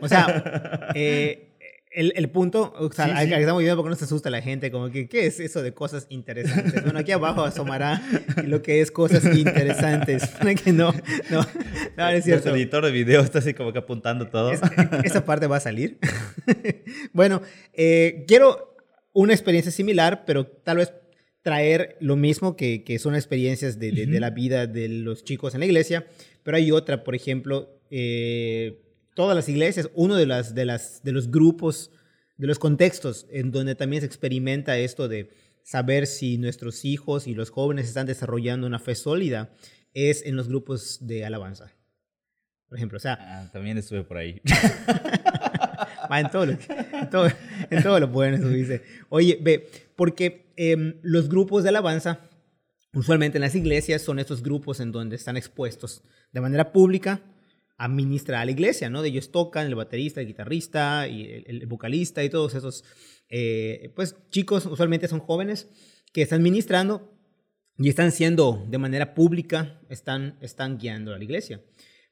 o 0.00 0.08
sea, 0.08 0.88
eh, 0.94 1.48
el, 1.90 2.12
el, 2.16 2.28
punto, 2.28 2.72
o 2.78 2.92
sea, 2.92 3.06
sí, 3.24 3.32
estamos 3.32 3.62
viendo 3.62 3.76
porque 3.76 3.90
no 3.90 3.96
se 3.96 4.04
asusta 4.04 4.30
la 4.30 4.42
gente, 4.42 4.70
como 4.70 4.90
que, 4.90 5.08
¿qué 5.08 5.26
es 5.26 5.40
eso 5.40 5.62
de 5.62 5.72
cosas 5.72 6.06
interesantes? 6.10 6.82
Bueno, 6.84 6.98
aquí 6.98 7.12
abajo 7.12 7.42
asomará 7.42 8.02
lo 8.44 8.62
que 8.62 8.80
es 8.80 8.90
cosas 8.90 9.24
interesantes. 9.36 10.28
que 10.64 10.72
no, 10.72 10.92
no, 11.30 11.46
no, 11.96 12.08
es 12.10 12.24
cierto. 12.24 12.50
El 12.50 12.56
editor 12.56 12.84
de 12.84 12.90
video 12.90 13.22
está 13.22 13.38
así 13.38 13.54
como 13.54 13.72
que 13.72 13.78
apuntando 13.78 14.28
todo. 14.28 14.52
esa 15.02 15.24
parte 15.24 15.46
va 15.46 15.56
a 15.56 15.60
salir. 15.60 15.98
bueno, 17.12 17.42
eh, 17.72 18.24
quiero 18.28 18.76
una 19.12 19.32
experiencia 19.32 19.72
similar, 19.72 20.24
pero 20.26 20.46
tal 20.46 20.78
vez 20.78 20.92
traer 21.42 21.96
lo 22.00 22.16
mismo 22.16 22.56
que, 22.56 22.84
que 22.84 22.98
son 22.98 23.14
experiencias 23.14 23.78
de, 23.78 23.92
de, 23.92 24.06
de, 24.06 24.20
la 24.20 24.30
vida 24.30 24.66
de 24.66 24.88
los 24.88 25.24
chicos 25.24 25.54
en 25.54 25.60
la 25.60 25.66
iglesia, 25.66 26.06
pero 26.42 26.56
hay 26.56 26.70
otra, 26.70 27.04
por 27.04 27.14
ejemplo, 27.14 27.77
eh, 27.90 28.82
todas 29.14 29.34
las 29.34 29.48
iglesias, 29.48 29.90
uno 29.94 30.14
de, 30.14 30.26
las, 30.26 30.54
de, 30.54 30.64
las, 30.64 31.02
de 31.02 31.12
los 31.12 31.30
grupos, 31.30 31.90
de 32.36 32.46
los 32.46 32.58
contextos 32.58 33.26
en 33.30 33.50
donde 33.50 33.74
también 33.74 34.02
se 34.02 34.06
experimenta 34.06 34.78
esto 34.78 35.08
de 35.08 35.30
saber 35.64 36.06
si 36.06 36.38
nuestros 36.38 36.84
hijos 36.84 37.26
y 37.26 37.34
los 37.34 37.50
jóvenes 37.50 37.88
están 37.88 38.06
desarrollando 38.06 38.66
una 38.66 38.78
fe 38.78 38.94
sólida, 38.94 39.50
es 39.92 40.24
en 40.24 40.36
los 40.36 40.48
grupos 40.48 41.06
de 41.06 41.24
alabanza. 41.24 41.72
Por 42.68 42.78
ejemplo, 42.78 42.98
o 42.98 43.00
sea... 43.00 43.18
Ah, 43.20 43.50
también 43.52 43.76
estuve 43.76 44.04
por 44.04 44.18
ahí. 44.18 44.40
en 46.10 46.30
todo 46.30 46.46
lo, 46.46 46.52
en 46.52 47.10
todo, 47.10 47.28
en 47.70 47.82
todo 47.82 48.00
lo 48.00 48.08
bueno 48.08 48.48
dice. 48.48 48.82
Oye, 49.08 49.38
ve, 49.40 49.68
porque 49.96 50.52
em, 50.56 50.94
los 51.02 51.28
grupos 51.28 51.62
de 51.62 51.70
alabanza, 51.70 52.20
usualmente 52.94 53.38
en 53.38 53.42
las 53.42 53.54
iglesias, 53.54 54.02
son 54.02 54.18
estos 54.18 54.42
grupos 54.42 54.80
en 54.80 54.92
donde 54.92 55.16
están 55.16 55.36
expuestos 55.36 56.02
de 56.32 56.40
manera 56.40 56.72
pública 56.72 57.20
administra 57.78 58.40
a 58.40 58.44
la 58.44 58.50
iglesia, 58.50 58.90
¿no? 58.90 59.02
De 59.02 59.08
ellos 59.08 59.30
tocan, 59.30 59.66
el 59.66 59.76
baterista, 59.76 60.20
el 60.20 60.26
guitarrista, 60.26 61.06
y 61.08 61.44
el, 61.46 61.64
vocalista 61.66 62.24
y 62.24 62.28
todos 62.28 62.54
esos, 62.54 62.84
eh, 63.28 63.92
pues 63.94 64.16
chicos 64.30 64.66
usualmente 64.66 65.06
son 65.06 65.20
jóvenes 65.20 65.68
que 66.12 66.22
están 66.22 66.42
ministrando 66.42 67.16
y 67.78 67.88
están 67.88 68.10
siendo 68.10 68.66
de 68.68 68.78
manera 68.78 69.14
pública, 69.14 69.80
están, 69.88 70.36
están 70.40 70.78
guiando 70.78 71.14
a 71.14 71.18
la 71.18 71.24
iglesia. 71.24 71.62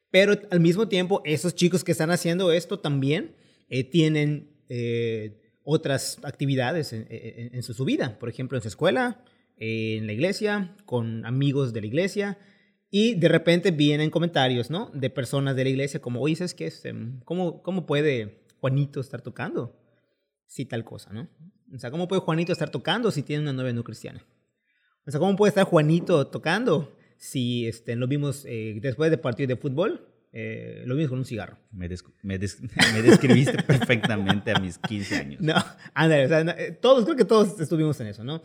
Pero 0.09 0.39
al 0.49 0.61
mismo 0.61 0.87
tiempo, 0.87 1.21
esos 1.25 1.53
chicos 1.53 1.83
que 1.83 1.91
están 1.91 2.11
haciendo 2.11 2.53
esto 2.53 2.79
también 2.79 3.35
eh, 3.67 3.83
tienen 3.83 4.63
eh, 4.69 5.41
otras 5.63 6.19
actividades 6.23 6.93
en, 6.93 7.07
en, 7.09 7.61
su 7.61 7.83
vida, 7.83 8.17
por 8.19 8.29
ejemplo, 8.29 8.57
en 8.57 8.61
su 8.61 8.69
escuela, 8.69 9.25
en 9.57 10.07
la 10.07 10.13
iglesia, 10.13 10.77
con 10.85 11.25
amigos 11.25 11.73
de 11.73 11.81
la 11.81 11.87
iglesia, 11.87 12.37
Y 12.89 13.15
de 13.15 13.27
repente 13.27 13.71
vienen 13.71 14.09
comentarios, 14.09 14.69
¿no? 14.69 14.89
De 14.93 15.09
personas 15.09 15.55
de 15.55 15.63
la 15.65 15.69
iglesia 15.69 16.01
como, 16.01 16.21
oye, 16.21 16.35
¿sabes 16.35 16.53
qué? 16.53 16.67
Este, 16.67 16.93
¿Cómo, 17.25 17.61
¿Cómo 17.61 17.85
puede 17.85 18.45
Juanito 18.59 19.01
estar 19.01 19.21
tocando? 19.21 19.77
Si 20.45 20.65
tal 20.65 20.85
cosa, 20.85 21.11
¿no? 21.11 21.27
O 21.73 21.77
sea, 21.77 21.91
¿cómo 21.91 22.07
puede 22.07 22.21
Juanito 22.21 22.53
estar 22.53 22.69
tocando 22.69 23.11
si 23.11 23.23
tiene 23.23 23.43
una 23.43 23.51
novia 23.51 23.73
no 23.73 23.83
cristiana? 23.83 24.25
O 25.05 25.11
sea, 25.11 25.19
¿cómo 25.19 25.35
puede 25.35 25.49
estar 25.49 25.65
Juanito 25.65 26.27
tocando 26.27 26.95
si 27.17 27.67
este, 27.67 27.95
lo 27.97 28.07
vimos 28.07 28.45
eh, 28.45 28.79
después 28.81 29.11
de 29.11 29.17
partido 29.17 29.47
de 29.47 29.57
fútbol? 29.57 30.07
Eh, 30.31 30.83
lo 30.85 30.95
vimos 30.95 31.09
con 31.09 31.19
un 31.19 31.25
cigarro. 31.25 31.57
Me, 31.71 31.89
me, 32.23 32.37
describiste 32.37 33.63
perfectamente 33.63 34.51
a 34.51 34.59
mis 34.59 34.77
15 34.77 35.15
años. 35.15 35.41
No, 35.41 35.55
ándale, 35.93 36.25
o 36.25 36.29
sea, 36.29 36.41
eh, 36.57 36.71
todos, 36.71 37.03
creo 37.03 37.17
que 37.17 37.25
todos 37.25 37.59
estuvimos 37.59 37.99
en 37.99 38.07
eso, 38.07 38.23
¿no? 38.23 38.41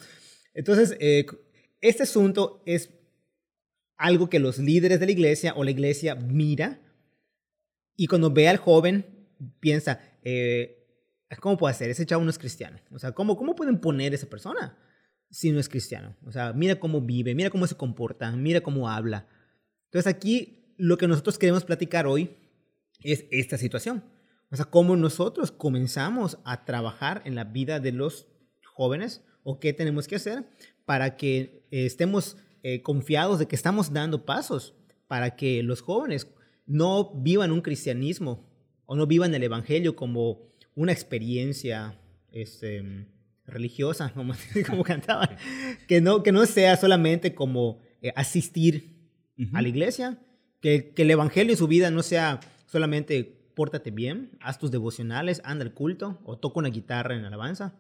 Entonces, 0.55 0.97
este 1.81 2.03
asunto 2.03 2.63
es 2.67 2.91
algo 4.03 4.29
que 4.29 4.41
los 4.41 4.59
líderes 4.59 4.99
de 4.99 5.07
la 5.07 5.13
iglesia 5.13 5.55
o 5.57 5.63
la 5.63 5.71
iglesia 5.71 6.17
mira 6.17 6.81
y 7.97 8.09
cuando 8.09 8.33
ve 8.33 8.49
al 8.49 8.57
joven 8.57 9.29
piensa, 9.61 10.01
eh, 10.25 10.89
¿cómo 11.41 11.57
puede 11.57 11.75
ser? 11.75 11.89
Ese 11.89 12.05
chavo 12.05 12.25
no 12.25 12.31
es 12.31 12.39
cristiano. 12.39 12.81
O 12.91 12.99
sea, 12.99 13.13
¿cómo, 13.13 13.37
¿cómo 13.37 13.55
pueden 13.55 13.81
poner 13.81 14.13
esa 14.13 14.29
persona 14.29 14.77
si 15.31 15.53
no 15.53 15.61
es 15.61 15.69
cristiano? 15.69 16.17
O 16.27 16.33
sea, 16.33 16.53
mira 16.53 16.81
cómo 16.81 17.01
vive, 17.01 17.37
mira 17.37 17.51
cómo 17.51 17.65
se 17.69 17.77
comporta, 17.77 18.33
mira 18.33 18.61
cómo 18.61 18.91
habla. 18.91 19.29
Entonces 19.85 20.13
aquí 20.13 20.75
lo 20.79 20.99
que 20.99 21.07
nosotros 21.07 21.39
queremos 21.39 21.65
platicar 21.65 22.09
hoy 22.09 22.37
es 23.05 23.27
esta 23.31 23.57
situación. 23.57 24.03
O 24.51 24.57
sea, 24.57 24.65
cómo 24.65 24.97
nosotros 24.97 25.53
comenzamos 25.53 26.39
a 26.45 26.65
trabajar 26.65 27.23
en 27.25 27.37
la 27.37 27.45
vida 27.45 27.79
de 27.79 27.93
los 27.93 28.27
jóvenes 28.75 29.23
o 29.45 29.61
qué 29.61 29.73
tenemos 29.73 30.09
que 30.09 30.17
hacer 30.17 30.45
para 30.85 31.17
que 31.17 31.69
estemos 31.71 32.37
eh, 32.63 32.83
confiados 32.83 33.39
de 33.39 33.47
que 33.47 33.57
estamos 33.57 33.93
dando 33.93 34.25
pasos 34.25 34.75
para 35.07 35.37
que 35.37 35.63
los 35.63 35.81
jóvenes 35.81 36.29
no 36.67 37.13
vivan 37.15 37.53
un 37.53 37.61
cristianismo 37.61 38.49
o 38.87 38.97
no 38.97 39.07
vivan 39.07 39.35
el 39.35 39.43
evangelio 39.43 39.97
como 39.97 40.53
una 40.75 40.93
experiencia 40.93 41.99
este, 42.31 43.09
religiosa, 43.47 44.13
como, 44.15 44.35
como 44.69 44.85
cantaba, 44.85 45.37
que 45.89 46.01
no, 46.01 46.23
que 46.23 46.33
no 46.33 46.47
sea 46.47 46.77
solamente 46.77 47.35
como 47.35 47.81
eh, 48.01 48.13
asistir 48.17 48.93
a 49.53 49.63
la 49.63 49.69
iglesia, 49.69 50.19
que, 50.61 50.93
que 50.95 51.03
el 51.03 51.11
evangelio 51.11 51.53
en 51.53 51.59
su 51.59 51.67
vida 51.67 51.91
no 51.91 52.03
sea 52.03 52.41
solamente 52.67 53.43
pórtate 53.55 53.91
bien, 53.91 54.31
haz 54.41 54.59
tus 54.59 54.71
devocionales, 54.71 55.43
anda 55.45 55.65
al 55.65 55.75
culto 55.75 56.21
o 56.25 56.39
toca 56.39 56.61
una 56.61 56.69
guitarra 56.69 57.17
en 57.17 57.25
alabanza, 57.25 57.79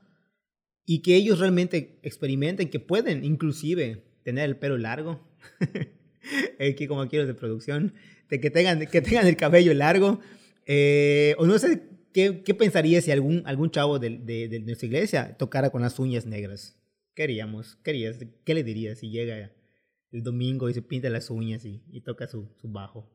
y 0.84 1.02
que 1.02 1.14
ellos 1.14 1.38
realmente 1.38 2.00
experimenten 2.02 2.68
que 2.68 2.80
pueden 2.80 3.24
inclusive 3.24 4.11
tener 4.22 4.44
el 4.44 4.56
pelo 4.56 4.78
largo, 4.78 5.20
aquí 6.60 6.86
como 6.86 7.02
aquí 7.02 7.16
los 7.16 7.26
de 7.26 7.34
producción, 7.34 7.94
de 8.28 8.40
que 8.40 8.50
tengan, 8.50 8.86
que 8.86 9.02
tengan 9.02 9.26
el 9.26 9.36
cabello 9.36 9.74
largo, 9.74 10.20
eh, 10.66 11.34
o 11.38 11.46
no 11.46 11.58
sé 11.58 11.82
¿qué, 12.12 12.42
qué 12.42 12.54
pensaría 12.54 13.00
si 13.00 13.10
algún, 13.10 13.42
algún 13.46 13.70
chavo 13.70 13.98
de, 13.98 14.18
de, 14.18 14.60
nuestra 14.60 14.86
iglesia 14.86 15.36
tocara 15.36 15.70
con 15.70 15.82
las 15.82 15.98
uñas 15.98 16.26
negras? 16.26 16.78
¿Qué 17.14 17.24
haríamos? 17.24 17.76
¿Qué, 17.82 18.28
¿Qué 18.44 18.54
le 18.54 18.62
dirías 18.62 19.00
si 19.00 19.10
llega 19.10 19.50
el 20.12 20.22
domingo 20.22 20.68
y 20.68 20.74
se 20.74 20.82
pinta 20.82 21.10
las 21.10 21.30
uñas 21.30 21.64
y, 21.64 21.82
y 21.90 22.02
toca 22.02 22.26
su, 22.26 22.48
su 22.60 22.68
bajo? 22.68 23.10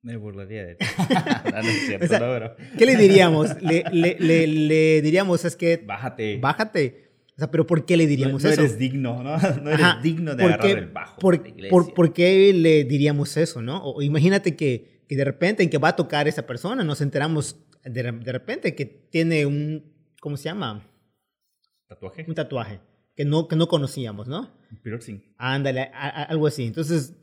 Me 0.00 0.16
burlaría 0.16 0.64
de 0.64 0.76
¿Qué 2.78 2.86
le 2.86 2.96
diríamos? 2.96 3.60
Le, 3.60 3.82
le, 3.90 4.46
le, 4.46 5.02
diríamos, 5.02 5.44
es 5.44 5.56
que... 5.56 5.76
Bájate. 5.76 6.38
Bájate. 6.38 7.07
O 7.38 7.40
sea, 7.40 7.50
pero 7.50 7.66
¿por 7.66 7.86
qué 7.86 7.96
le 7.96 8.06
diríamos 8.06 8.44
eso? 8.44 8.56
No 8.56 8.66
eres 8.66 8.78
digno, 8.78 9.22
¿no? 9.22 9.38
No 9.62 9.70
eres 9.70 10.02
digno 10.02 10.34
de 10.34 10.44
agarrar 10.44 10.66
el 10.66 10.86
bajo. 10.88 11.20
Por, 11.20 11.40
por, 11.70 11.94
por, 11.94 12.12
qué 12.12 12.52
le 12.52 12.84
diríamos 12.84 13.36
eso, 13.36 13.62
no? 13.62 13.80
O 13.82 14.02
imagínate 14.02 14.56
que, 14.56 15.04
que, 15.08 15.16
de 15.16 15.24
repente 15.24 15.62
en 15.62 15.70
que 15.70 15.78
va 15.78 15.88
a 15.88 15.96
tocar 15.96 16.26
esa 16.26 16.46
persona 16.46 16.82
nos 16.82 17.00
enteramos 17.00 17.56
de, 17.84 18.02
de 18.12 18.32
repente 18.32 18.74
que 18.74 18.84
tiene 18.84 19.46
un... 19.46 19.94
¿Cómo 20.20 20.36
se 20.36 20.44
llama? 20.44 20.84
¿Tatuaje? 21.86 22.24
Un 22.26 22.34
tatuaje 22.34 22.80
que 23.14 23.24
no, 23.24 23.46
que 23.46 23.54
no 23.54 23.68
conocíamos, 23.68 24.26
¿no? 24.26 24.50
Piercing. 24.82 25.22
Ándale, 25.38 25.90
algo 25.92 26.48
así. 26.48 26.66
Entonces 26.66 27.14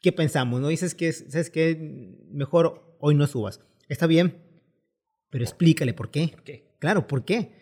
¿qué 0.00 0.12
pensamos? 0.12 0.60
¿No 0.60 0.68
dices 0.68 0.94
que, 0.94 1.12
¿sabes 1.12 1.50
qué? 1.50 1.76
Mejor 2.30 2.96
hoy 2.98 3.14
no 3.14 3.26
subas. 3.26 3.60
Está 3.88 4.06
bien, 4.06 4.42
pero 5.30 5.44
explícale 5.44 5.94
por 5.94 6.10
qué. 6.10 6.28
¿Por 6.28 6.42
qué? 6.42 6.74
Claro, 6.78 7.06
¿por 7.06 7.24
qué? 7.24 7.59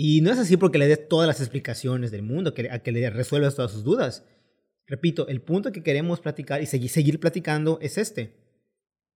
Y 0.00 0.20
no 0.20 0.30
es 0.30 0.38
así 0.38 0.56
porque 0.56 0.78
le 0.78 0.86
des 0.86 1.08
todas 1.08 1.26
las 1.26 1.40
explicaciones 1.40 2.12
del 2.12 2.22
mundo, 2.22 2.54
que, 2.54 2.70
a 2.70 2.78
que 2.78 2.92
le 2.92 3.10
resuelvas 3.10 3.56
todas 3.56 3.72
sus 3.72 3.82
dudas. 3.82 4.24
Repito, 4.86 5.26
el 5.26 5.42
punto 5.42 5.72
que 5.72 5.82
queremos 5.82 6.20
platicar 6.20 6.62
y 6.62 6.66
seguir, 6.66 6.88
seguir 6.88 7.18
platicando 7.18 7.80
es 7.82 7.98
este. 7.98 8.32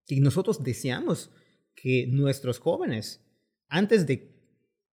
Si 0.06 0.18
nosotros 0.18 0.64
deseamos 0.64 1.30
que 1.76 2.08
nuestros 2.08 2.58
jóvenes, 2.58 3.24
antes 3.68 4.08
de 4.08 4.34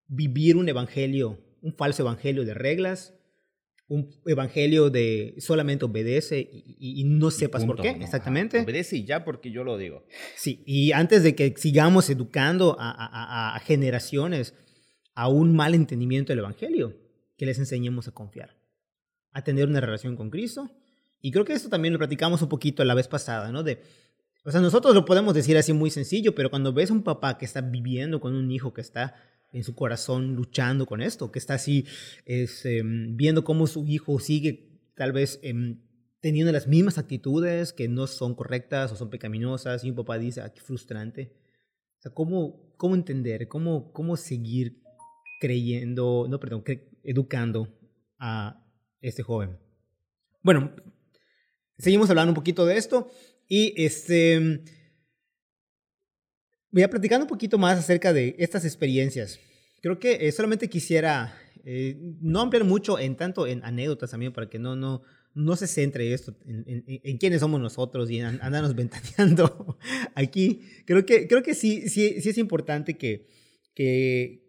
vivir 0.08 0.58
un 0.58 0.70
evangelio, 0.70 1.40
un 1.64 1.74
falso 1.74 2.04
evangelio 2.04 2.46
de 2.46 2.54
reglas, 2.54 3.16
un 3.88 4.12
evangelio 4.28 4.92
de 4.92 5.34
solamente 5.40 5.86
obedece 5.86 6.48
y, 6.52 7.04
no 7.06 7.32
sepas 7.32 7.66
por 7.66 7.82
qué, 7.82 7.90
exactamente. 7.90 8.60
Obedece 8.60 8.98
y 8.98 9.06
ya 9.06 9.26
porque 9.26 9.50
yo 9.50 9.64
lo 9.64 9.76
digo. 9.76 10.06
Sí, 10.36 10.62
y 10.68 10.92
antes 10.92 11.24
de 11.24 11.34
que 11.34 11.56
sigamos 11.58 12.12
educando 12.12 12.78
a, 12.80 13.60
generaciones 13.66 14.54
a 15.20 15.28
un 15.28 15.54
mal 15.54 15.76
entendimiento 15.76 16.32
del 16.32 16.40
evangelio, 16.40 16.96
que 17.36 17.46
les 17.46 17.60
enseñemos 17.60 18.08
a 18.08 18.12
confiar, 18.12 18.56
a 19.34 19.44
tener 19.44 19.68
una 19.68 19.82
relación 19.82 20.16
con 20.16 20.30
Cristo. 20.30 20.72
Y 21.20 21.32
creo 21.32 21.44
que 21.44 21.52
esto 21.52 21.68
también 21.68 21.92
lo 21.92 21.98
platicamos 21.98 22.42
un 22.42 22.48
poquito 22.48 22.86
la 22.86 22.94
vez 22.94 23.10
pasada, 23.10 23.52
¿no? 23.52 23.62
De, 23.62 23.82
o 24.46 24.52
sea, 24.52 24.62
nosotros 24.62 24.96
lo 24.96 25.04
podemos 25.04 25.34
decir 25.34 25.58
así 25.58 25.74
muy 25.74 25.90
sencillo, 25.90 26.34
pero 26.34 26.50
cuando 26.50 26.72
ves 26.72 26.90
a 26.90 26.94
un 26.94 27.04
papá 27.04 27.38
que 27.38 27.44
está 27.44 27.60
viviendo 27.60 28.22
con 28.22 28.34
un 28.34 28.50
hijo 28.50 28.74
que 28.74 28.80
está 28.80 29.14
en 29.52 29.66
su 29.66 29.76
corazón 29.76 30.36
luchando 30.36 30.86
con 30.86 31.02
esto, 31.02 31.34
que 31.34 31.40
está 31.40 31.56
así 31.56 31.86
es, 32.24 32.66
em, 32.66 33.18
viendo 33.18 33.44
cómo 33.44 33.68
su 33.68 33.86
hijo 33.88 34.22
sigue 34.22 34.80
tal 34.96 35.12
vez 35.12 35.42
em, 35.44 35.82
teniendo 36.22 36.54
las 36.54 36.66
mismas 36.66 36.98
actitudes 36.98 37.74
que 37.74 37.90
no 37.90 38.08
son 38.08 38.36
correctas 38.36 38.94
o 38.94 38.96
son 38.96 39.10
pecaminosas 39.10 39.84
y 39.84 39.90
un 39.90 39.98
papá 39.98 40.18
dice, 40.18 40.40
ah, 40.40 40.54
qué 40.54 40.62
frustrante. 40.62 41.34
O 41.98 42.02
sea, 42.04 42.14
¿cómo, 42.14 42.74
cómo 42.78 42.96
entender, 42.96 43.50
cómo, 43.50 43.92
cómo 43.92 44.16
seguir 44.16 44.82
creyendo, 45.40 46.28
no, 46.30 46.40
perdón, 46.40 46.64
educando 47.04 47.68
a 48.20 48.64
este 49.02 49.24
joven? 49.24 49.58
Bueno, 50.44 50.76
seguimos 51.78 52.10
hablando 52.10 52.32
un 52.32 52.36
poquito 52.36 52.66
de 52.66 52.78
esto 52.78 53.10
y 53.48 53.74
este 53.82 54.64
Voy 56.72 56.84
a 56.84 56.90
platicar 56.90 57.20
un 57.20 57.28
poquito 57.28 57.58
más 57.58 57.80
acerca 57.80 58.14
de 58.14 58.36
estas 58.38 58.64
experiencias. 58.64 59.40
Creo 59.82 59.98
que 59.98 60.28
eh, 60.28 60.32
solamente 60.32 60.70
quisiera 60.70 61.36
eh, 61.66 61.98
no 62.22 62.42
ampliar 62.42 62.64
mucho 62.64 63.00
en 63.00 63.16
tanto 63.16 63.48
en 63.48 63.64
anécdotas 63.64 64.12
también 64.12 64.34
para 64.34 64.50
que 64.50 64.60
no, 64.60 64.76
no, 64.76 65.02
no 65.34 65.56
se 65.56 65.66
centre 65.66 66.14
esto 66.14 66.36
en, 66.46 66.84
en, 66.86 67.18
quiénes 67.18 67.40
somos 67.40 67.60
nosotros 67.60 68.12
y 68.12 68.20
en 68.20 68.40
andarnos 68.42 68.76
ventaneando 68.76 69.80
aquí. 70.14 70.62
Creo 70.86 71.06
que, 71.06 71.28
creo 71.28 71.42
que 71.42 71.56
sí, 71.56 71.90
sí, 71.90 72.22
sí 72.22 72.30
es 72.30 72.38
importante 72.38 72.98
que, 72.98 73.26
que, 73.74 74.49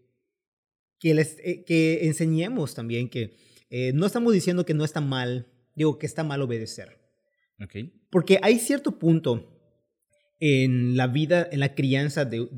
que, 1.00 1.14
les, 1.14 1.36
eh, 1.42 1.64
que 1.64 2.06
enseñemos 2.06 2.74
también 2.74 3.08
que 3.08 3.34
no 3.94 4.04
estamos 4.04 4.32
diciendo 4.32 4.66
que 4.66 4.74
no 4.74 4.84
está 4.84 5.00
mal, 5.00 5.46
digo 5.76 5.96
que 5.96 6.06
está 6.06 6.24
mal 6.24 6.42
obedecer. 6.42 6.98
Okay. 7.62 7.92
Porque 8.10 8.40
hay 8.42 8.58
cierto 8.58 8.98
punto 8.98 9.60
en 10.40 10.96
la 10.96 11.06
vida, 11.06 11.46
en 11.52 11.60
la 11.60 11.74
crianza 11.74 12.24
de, 12.24 12.48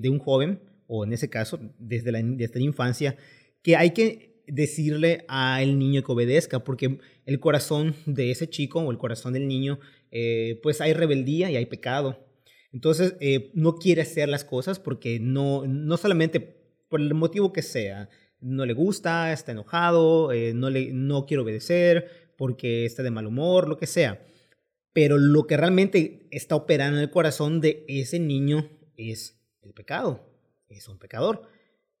de, 0.00 0.08
un 0.08 0.18
joven, 0.18 0.60
o 0.86 1.04
en 1.04 1.12
ese 1.12 1.28
caso, 1.28 1.58
desde 1.78 2.12
la, 2.12 2.22
desde 2.22 2.60
la 2.60 2.64
infancia, 2.64 3.16
que 3.62 3.76
hay 3.76 3.90
que 3.90 4.42
decirle 4.46 5.24
al 5.26 5.78
niño 5.78 6.02
que 6.04 6.12
obedezca, 6.12 6.62
porque 6.62 6.98
el 7.26 7.40
corazón 7.40 7.94
de 8.06 8.30
ese 8.30 8.48
chico 8.48 8.80
o 8.80 8.90
el 8.90 8.98
corazón 8.98 9.32
del 9.32 9.48
niño, 9.48 9.80
eh, 10.12 10.60
pues 10.62 10.80
hay 10.80 10.92
rebeldía 10.92 11.50
y 11.50 11.56
hay 11.56 11.66
pecado. 11.66 12.24
Entonces, 12.72 13.16
eh, 13.20 13.50
no 13.54 13.76
quiere 13.76 14.02
hacer 14.02 14.28
las 14.28 14.44
cosas 14.44 14.78
porque 14.78 15.18
no, 15.18 15.66
no 15.66 15.96
solamente 15.96 16.63
por 16.94 17.00
el 17.00 17.14
motivo 17.14 17.52
que 17.52 17.62
sea, 17.62 18.08
no 18.40 18.64
le 18.64 18.72
gusta, 18.72 19.32
está 19.32 19.50
enojado, 19.50 20.30
eh, 20.30 20.52
no, 20.54 20.70
le, 20.70 20.92
no 20.92 21.26
quiere 21.26 21.42
obedecer, 21.42 22.32
porque 22.38 22.84
está 22.84 23.02
de 23.02 23.10
mal 23.10 23.26
humor, 23.26 23.68
lo 23.68 23.76
que 23.76 23.88
sea 23.88 24.24
pero 24.94 25.18
lo 25.18 25.46
que 25.46 25.58
realmente 25.58 26.28
está 26.30 26.54
operando 26.54 26.98
en 26.98 27.02
el 27.02 27.10
corazón 27.10 27.60
de 27.60 27.84
ese 27.88 28.20
niño 28.20 28.70
es 28.96 29.36
el 29.60 29.74
pecado, 29.74 30.24
es 30.68 30.88
un 30.88 30.98
pecador. 30.98 31.42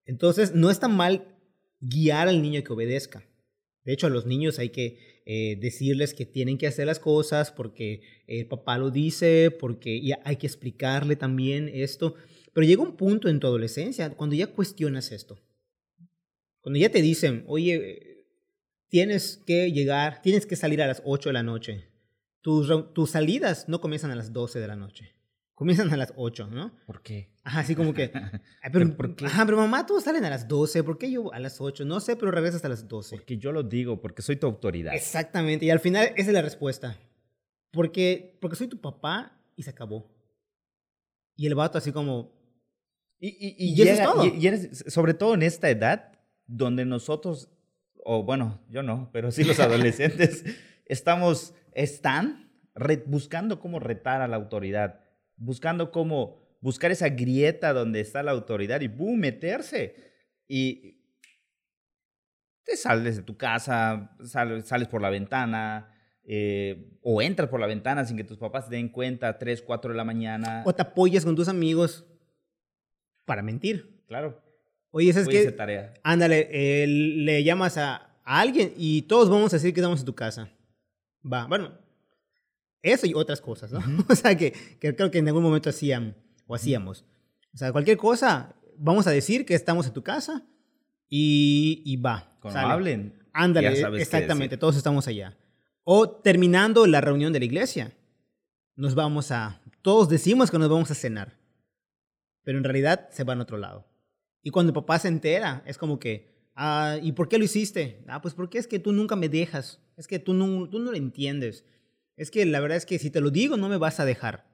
Entonces, 0.06 0.54
no 0.54 0.70
está 0.70 0.86
mal 0.86 1.36
guiar 1.80 2.28
al 2.28 2.40
niño 2.40 2.62
que 2.62 2.72
obedezca. 2.72 3.26
De 3.84 3.92
hecho, 3.92 4.06
a 4.06 4.10
los 4.10 4.26
niños 4.26 4.60
hay 4.60 4.68
que 4.68 5.22
eh, 5.26 5.58
decirles 5.60 6.14
que 6.14 6.24
tienen 6.24 6.56
que 6.56 6.68
hacer 6.68 6.86
las 6.86 7.00
cosas 7.00 7.50
porque 7.50 8.02
el 8.28 8.46
papá 8.46 8.78
lo 8.78 8.90
dice, 8.90 9.50
porque 9.50 10.00
hay 10.24 10.36
que 10.36 10.46
explicarle 10.46 11.16
también 11.16 11.68
esto. 11.68 12.14
Pero 12.54 12.66
llega 12.66 12.82
un 12.82 12.96
punto 12.96 13.28
en 13.28 13.38
tu 13.38 13.46
adolescencia 13.46 14.08
cuando 14.10 14.36
ya 14.36 14.46
cuestionas 14.46 15.12
esto. 15.12 15.38
Cuando 16.62 16.78
ya 16.78 16.88
te 16.88 17.02
dicen, 17.02 17.44
oye, 17.46 18.24
tienes 18.88 19.42
que 19.46 19.70
llegar, 19.70 20.22
tienes 20.22 20.46
que 20.46 20.56
salir 20.56 20.80
a 20.80 20.86
las 20.86 21.02
8 21.04 21.28
de 21.28 21.32
la 21.34 21.42
noche 21.42 21.94
tus, 22.44 22.92
tus 22.92 23.10
salidas 23.10 23.70
no 23.70 23.80
comienzan 23.80 24.10
a 24.10 24.14
las 24.14 24.34
12 24.34 24.60
de 24.60 24.68
la 24.68 24.76
noche. 24.76 25.14
Comienzan 25.54 25.90
a 25.94 25.96
las 25.96 26.12
8, 26.14 26.48
¿no? 26.48 26.76
¿Por 26.84 27.00
qué? 27.00 27.32
Ajá, 27.42 27.60
así 27.60 27.74
como 27.74 27.94
que. 27.94 28.12
pero, 28.72 28.94
¿Por 28.94 29.16
qué? 29.16 29.24
Ajá, 29.24 29.46
pero 29.46 29.56
mamá, 29.56 29.86
todos 29.86 30.04
salen 30.04 30.26
a 30.26 30.30
las 30.30 30.46
12. 30.46 30.84
¿Por 30.84 30.98
qué 30.98 31.10
yo 31.10 31.32
a 31.32 31.38
las 31.38 31.62
8? 31.62 31.86
No 31.86 32.00
sé, 32.00 32.16
pero 32.16 32.30
regresas 32.30 32.62
a 32.66 32.68
las 32.68 32.86
12. 32.86 33.16
Porque 33.16 33.38
yo 33.38 33.50
lo 33.50 33.62
digo, 33.62 34.02
porque 34.02 34.20
soy 34.20 34.36
tu 34.36 34.46
autoridad. 34.46 34.94
Exactamente. 34.94 35.64
Y 35.64 35.70
al 35.70 35.80
final, 35.80 36.10
esa 36.16 36.28
es 36.28 36.34
la 36.34 36.42
respuesta. 36.42 36.98
Porque, 37.70 38.36
porque 38.42 38.56
soy 38.56 38.68
tu 38.68 38.78
papá 38.78 39.40
y 39.56 39.62
se 39.62 39.70
acabó. 39.70 40.14
Y 41.36 41.46
el 41.46 41.54
vato, 41.54 41.78
así 41.78 41.92
como. 41.92 42.30
Y, 43.24 43.28
y, 43.28 43.82
y, 43.82 43.90
y 43.90 44.02
todo. 44.02 44.26
Y, 44.26 44.46
eres, 44.46 44.84
sobre 44.88 45.14
todo 45.14 45.34
en 45.34 45.42
esta 45.42 45.70
edad, 45.70 46.12
donde 46.46 46.84
nosotros, 46.84 47.50
o 48.04 48.22
bueno, 48.22 48.60
yo 48.68 48.82
no, 48.82 49.10
pero 49.12 49.30
sí 49.30 49.44
los 49.44 49.60
adolescentes, 49.60 50.44
estamos, 50.84 51.54
están 51.72 52.50
buscando 53.06 53.60
cómo 53.60 53.78
retar 53.78 54.20
a 54.20 54.28
la 54.28 54.36
autoridad 54.36 55.04
buscando 55.36 55.90
cómo 55.90 56.36
buscar 56.60 56.90
esa 56.90 57.08
grieta 57.08 57.72
donde 57.72 58.00
está 58.00 58.22
la 58.22 58.32
autoridad 58.32 58.80
y 58.80 58.88
¡boom! 58.88 59.18
meterse. 59.18 59.94
Y 60.48 61.00
te 62.64 62.76
sales 62.76 63.16
de 63.16 63.22
tu 63.22 63.36
casa, 63.36 64.16
sales, 64.24 64.88
por 64.88 65.02
la 65.02 65.10
ventana, 65.10 65.90
eh, 66.24 66.98
o 67.02 67.20
entras 67.20 67.48
por 67.48 67.60
la 67.60 67.66
ventana 67.66 68.04
sin 68.04 68.16
que 68.16 68.24
tus 68.24 68.38
papás 68.38 68.68
te 68.68 68.76
den 68.76 68.88
cuenta 68.88 69.28
a 69.28 69.38
3, 69.38 69.62
4 69.62 69.92
de 69.92 69.96
la 69.96 70.04
mañana. 70.04 70.62
O 70.64 70.74
te 70.74 70.82
apoyas 70.82 71.24
con 71.24 71.36
tus 71.36 71.48
amigos 71.48 72.06
para 73.24 73.42
mentir. 73.42 74.02
Claro. 74.06 74.40
Oye, 74.90 75.12
¿sabes 75.12 75.28
qué? 75.28 75.50
tarea. 75.52 75.94
Ándale, 76.02 76.48
eh, 76.50 76.86
le 76.86 77.42
llamas 77.42 77.78
a, 77.78 77.96
a, 78.24 78.40
alguien 78.40 78.72
y 78.76 79.02
todos 79.02 79.28
vamos 79.28 79.52
a 79.52 79.56
decir 79.56 79.74
que 79.74 79.80
estamos 79.80 80.00
en 80.00 80.06
tu 80.06 80.14
casa. 80.14 80.48
Va, 81.24 81.46
bueno, 81.46 81.72
eso 82.82 83.06
y 83.06 83.14
otras 83.14 83.40
cosas, 83.40 83.72
¿no? 83.72 83.80
o 84.08 84.14
sea, 84.14 84.36
que, 84.36 84.52
que, 84.78 84.94
creo 84.94 85.10
que 85.10 85.18
en 85.18 85.26
algún 85.28 85.42
momento 85.42 85.70
hacían 85.70 86.16
o 86.46 86.54
hacíamos. 86.54 87.04
O 87.52 87.56
sea, 87.56 87.72
cualquier 87.72 87.96
cosa, 87.96 88.54
vamos 88.76 89.06
a 89.06 89.10
decir 89.10 89.46
que 89.46 89.54
estamos 89.54 89.86
en 89.86 89.92
tu 89.94 90.02
casa 90.02 90.46
y, 91.08 91.82
y 91.84 91.96
va. 91.96 92.36
Cuando 92.40 92.60
hablen. 92.60 93.14
Ándale, 93.32 93.80
exactamente, 93.98 94.56
todos 94.56 94.76
estamos 94.76 95.08
allá. 95.08 95.36
O 95.82 96.08
terminando 96.08 96.86
la 96.86 97.00
reunión 97.00 97.32
de 97.32 97.40
la 97.40 97.44
iglesia, 97.46 97.92
nos 98.76 98.94
vamos 98.94 99.30
a, 99.32 99.60
todos 99.82 100.08
decimos 100.08 100.50
que 100.50 100.58
nos 100.58 100.68
vamos 100.68 100.90
a 100.90 100.94
cenar, 100.94 101.36
pero 102.44 102.58
en 102.58 102.64
realidad 102.64 103.08
se 103.10 103.24
van 103.24 103.40
a 103.40 103.42
otro 103.42 103.58
lado. 103.58 103.88
Y 104.42 104.50
cuando 104.50 104.70
el 104.70 104.74
papá 104.74 104.98
se 104.98 105.08
entera, 105.08 105.62
es 105.66 105.78
como 105.78 105.98
que, 105.98 106.50
ah, 106.54 106.98
¿y 107.02 107.12
por 107.12 107.28
qué 107.28 107.38
lo 107.38 107.44
hiciste? 107.44 108.04
Ah, 108.06 108.20
pues 108.22 108.34
porque 108.34 108.58
es 108.58 108.66
que 108.66 108.78
tú 108.78 108.92
nunca 108.92 109.16
me 109.16 109.28
dejas, 109.28 109.80
es 109.96 110.06
que 110.06 110.18
tú 110.18 110.34
no, 110.34 110.68
tú 110.68 110.78
no 110.78 110.90
lo 110.90 110.96
entiendes. 110.96 111.64
Es 112.16 112.30
que 112.30 112.46
la 112.46 112.60
verdad 112.60 112.76
es 112.76 112.86
que 112.86 112.98
si 112.98 113.10
te 113.10 113.20
lo 113.20 113.30
digo 113.30 113.56
no 113.56 113.68
me 113.68 113.78
vas 113.78 113.98
a 113.98 114.04
dejar. 114.04 114.46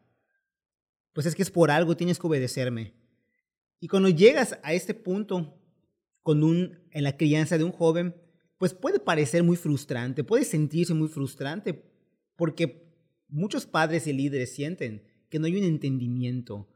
Pues 1.12 1.26
es 1.26 1.34
que 1.34 1.42
es 1.42 1.50
por 1.50 1.70
algo, 1.70 1.96
tienes 1.96 2.18
que 2.18 2.26
obedecerme. 2.26 2.94
Y 3.80 3.88
cuando 3.88 4.08
llegas 4.08 4.58
a 4.62 4.72
este 4.72 4.94
punto 4.94 5.58
con 6.22 6.44
un, 6.44 6.78
en 6.92 7.02
la 7.02 7.16
crianza 7.16 7.58
de 7.58 7.64
un 7.64 7.72
joven, 7.72 8.14
pues 8.58 8.74
puede 8.74 9.00
parecer 9.00 9.42
muy 9.42 9.56
frustrante, 9.56 10.22
puede 10.22 10.44
sentirse 10.44 10.94
muy 10.94 11.08
frustrante, 11.08 11.90
porque 12.36 12.94
muchos 13.26 13.66
padres 13.66 14.06
y 14.06 14.12
líderes 14.12 14.54
sienten 14.54 15.02
que 15.28 15.38
no 15.38 15.46
hay 15.46 15.56
un 15.56 15.64
entendimiento 15.64 16.68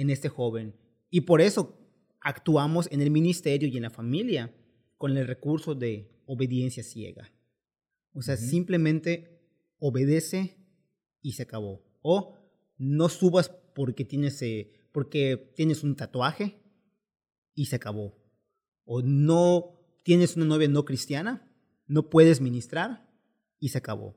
en 0.00 0.08
este 0.08 0.30
joven. 0.30 0.74
Y 1.10 1.22
por 1.22 1.42
eso 1.42 1.78
actuamos 2.20 2.88
en 2.90 3.02
el 3.02 3.10
ministerio 3.10 3.68
y 3.68 3.76
en 3.76 3.82
la 3.82 3.90
familia 3.90 4.54
con 4.96 5.16
el 5.16 5.26
recurso 5.26 5.74
de 5.74 6.10
obediencia 6.24 6.82
ciega. 6.82 7.30
O 8.14 8.22
sea, 8.22 8.38
simplemente 8.38 9.40
obedece 9.78 10.56
y 11.20 11.32
se 11.32 11.42
acabó. 11.42 11.82
O 12.00 12.34
no 12.78 13.10
subas 13.10 13.50
porque 13.74 14.06
tienes, 14.06 14.40
eh, 14.40 14.72
porque 14.90 15.52
tienes 15.54 15.84
un 15.84 15.96
tatuaje 15.96 16.62
y 17.54 17.66
se 17.66 17.76
acabó. 17.76 18.16
O 18.84 19.02
no 19.02 19.78
tienes 20.02 20.34
una 20.34 20.46
novia 20.46 20.68
no 20.68 20.86
cristiana, 20.86 21.46
no 21.86 22.08
puedes 22.08 22.40
ministrar 22.40 23.06
y 23.58 23.68
se 23.68 23.78
acabó. 23.78 24.16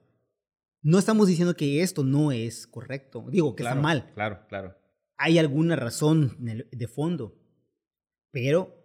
No 0.82 0.98
estamos 0.98 1.28
diciendo 1.28 1.56
que 1.56 1.82
esto 1.82 2.04
no 2.04 2.32
es 2.32 2.68
correcto, 2.68 3.26
digo 3.30 3.56
que 3.56 3.64
está 3.64 3.76
mal. 3.76 4.12
Claro, 4.14 4.46
claro. 4.48 4.83
Hay 5.18 5.38
alguna 5.38 5.76
razón 5.76 6.36
de 6.40 6.88
fondo, 6.88 7.40
pero 8.32 8.76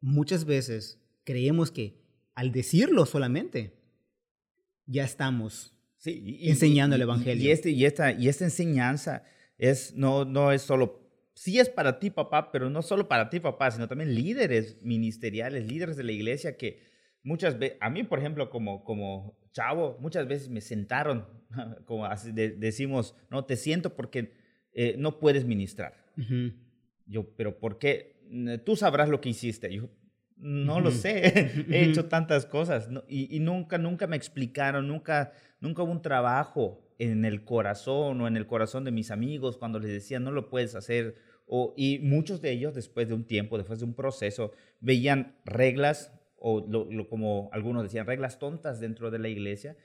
muchas 0.00 0.44
veces 0.44 1.00
creemos 1.24 1.70
que 1.70 2.02
al 2.34 2.52
decirlo 2.52 3.06
solamente 3.06 3.74
ya 4.86 5.04
estamos 5.04 5.78
Sí, 5.98 6.38
enseñando 6.42 6.94
el 6.94 7.02
Evangelio. 7.02 7.42
Y, 7.42 7.50
este, 7.50 7.70
y, 7.70 7.84
esta, 7.84 8.12
y 8.12 8.28
esta 8.28 8.44
enseñanza 8.44 9.24
es, 9.58 9.94
no, 9.96 10.24
no 10.24 10.52
es 10.52 10.62
solo, 10.62 11.10
sí 11.34 11.58
es 11.58 11.68
para 11.68 11.98
ti 11.98 12.10
papá, 12.10 12.52
pero 12.52 12.70
no 12.70 12.82
solo 12.82 13.08
para 13.08 13.28
ti 13.30 13.40
papá, 13.40 13.70
sino 13.72 13.88
también 13.88 14.14
líderes 14.14 14.80
ministeriales, 14.82 15.66
líderes 15.66 15.96
de 15.96 16.04
la 16.04 16.12
iglesia 16.12 16.56
que 16.56 16.84
muchas 17.24 17.58
veces, 17.58 17.78
a 17.80 17.90
mí 17.90 18.04
por 18.04 18.20
ejemplo 18.20 18.48
como, 18.48 18.84
como 18.84 19.36
chavo, 19.50 19.98
muchas 20.00 20.28
veces 20.28 20.48
me 20.50 20.60
sentaron, 20.60 21.26
como 21.84 22.06
así 22.06 22.30
decimos, 22.30 23.16
no, 23.28 23.44
te 23.44 23.56
siento 23.56 23.96
porque 23.96 24.37
eh, 24.80 24.94
no 24.98 25.18
puedes 25.18 25.44
ministrar. 25.44 25.94
Yo, 27.06 27.34
pero 27.36 27.58
¿por 27.58 27.78
qué? 27.78 28.16
Tú 28.64 28.76
sabrás 28.76 29.08
lo 29.08 29.20
que 29.20 29.28
hiciste. 29.28 29.72
Yo, 29.72 29.88
no 30.36 30.80
lo 30.80 30.90
sé, 30.90 31.66
he 31.70 31.84
hecho 31.84 32.06
tantas 32.06 32.46
cosas 32.46 32.88
y, 33.08 33.34
y, 33.34 33.40
nunca, 33.40 33.76
nunca 33.76 34.06
me 34.06 34.16
explicaron, 34.16 34.86
nunca 34.86 35.32
Nunca 35.60 35.82
hubo 35.82 35.92
un 35.92 36.02
trabajo 36.02 36.80
en 36.98 37.24
el 37.24 37.44
corazón 37.44 38.20
o 38.20 38.28
en 38.28 38.36
el 38.36 38.46
corazón 38.46 38.84
de 38.84 38.92
mis 38.92 39.10
amigos 39.10 39.56
cuando 39.56 39.78
les 39.78 39.90
decía, 39.90 40.20
no 40.20 40.30
lo 40.30 40.48
puedes 40.48 40.74
hacer. 40.74 41.16
O, 41.46 41.74
y 41.76 41.98
muchos 42.00 42.40
de 42.40 42.52
ellos, 42.52 42.74
después 42.74 43.08
de 43.08 43.14
un 43.14 43.24
tiempo, 43.24 43.56
después 43.56 43.80
de 43.80 43.84
un 43.84 43.94
proceso, 43.94 44.52
veían 44.80 45.36
reglas, 45.44 46.12
o 46.36 46.64
lo, 46.68 47.08
como 47.08 47.50
algunos 47.52 47.82
decían, 47.82 48.06
reglas 48.06 48.38
tontas 48.38 48.80
dentro 48.80 49.10
de 49.10 49.18
la 49.18 49.28
iglesia. 49.28 49.76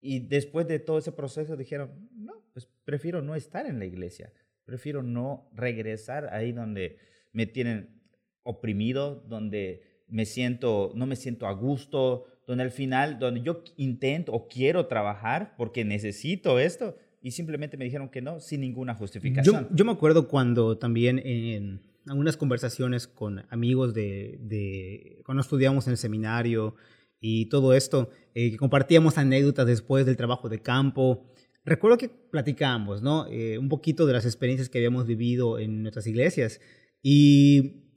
Y 0.00 0.20
después 0.20 0.68
de 0.68 0.78
todo 0.78 0.98
ese 0.98 1.12
proceso 1.12 1.56
dijeron, 1.56 2.08
no, 2.14 2.42
pues 2.52 2.68
prefiero 2.84 3.22
no 3.22 3.34
estar 3.34 3.66
en 3.66 3.78
la 3.78 3.86
iglesia, 3.86 4.32
prefiero 4.64 5.02
no 5.02 5.48
regresar 5.52 6.32
ahí 6.32 6.52
donde 6.52 6.98
me 7.32 7.46
tienen 7.46 8.00
oprimido, 8.42 9.24
donde 9.28 9.82
me 10.08 10.24
siento, 10.24 10.92
no 10.94 11.06
me 11.06 11.16
siento 11.16 11.46
a 11.46 11.52
gusto, 11.52 12.26
donde 12.46 12.62
al 12.62 12.70
final, 12.70 13.18
donde 13.18 13.42
yo 13.42 13.64
intento 13.76 14.32
o 14.32 14.48
quiero 14.48 14.86
trabajar 14.86 15.54
porque 15.56 15.84
necesito 15.84 16.58
esto, 16.58 16.96
y 17.20 17.32
simplemente 17.32 17.76
me 17.76 17.84
dijeron 17.84 18.08
que 18.08 18.22
no, 18.22 18.38
sin 18.38 18.60
ninguna 18.60 18.94
justificación. 18.94 19.68
Yo, 19.72 19.84
me 19.84 19.90
acuerdo 19.90 20.28
cuando 20.28 20.78
también 20.78 21.18
en 21.18 21.80
algunas 22.06 22.36
conversaciones 22.36 23.08
con 23.08 23.44
amigos 23.50 23.94
de, 23.94 24.38
de 24.40 25.22
cuando 25.24 25.40
estudiamos 25.40 25.88
en 25.88 25.92
el 25.92 25.96
seminario 25.96 26.76
y 27.20 27.48
todo 27.48 27.74
esto, 27.74 28.10
eh, 28.34 28.50
que 28.50 28.56
compartíamos 28.56 29.18
anécdotas 29.18 29.66
después 29.66 30.06
del 30.06 30.16
trabajo 30.16 30.48
de 30.48 30.60
campo. 30.60 31.32
Recuerdo 31.64 31.98
que 31.98 32.08
platicábamos, 32.08 33.02
¿no? 33.02 33.26
Eh, 33.28 33.58
un 33.58 33.68
poquito 33.68 34.06
de 34.06 34.12
las 34.12 34.24
experiencias 34.24 34.68
que 34.68 34.78
habíamos 34.78 35.06
vivido 35.06 35.58
en 35.58 35.82
nuestras 35.82 36.06
iglesias 36.06 36.60
y 37.02 37.92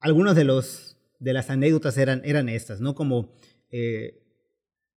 algunas 0.00 0.36
de, 0.36 0.44
los, 0.44 0.98
de 1.18 1.32
las 1.32 1.50
anécdotas 1.50 1.96
eran, 1.96 2.22
eran 2.24 2.48
estas, 2.48 2.80
¿no? 2.80 2.94
Como 2.94 3.34
eh, 3.70 4.22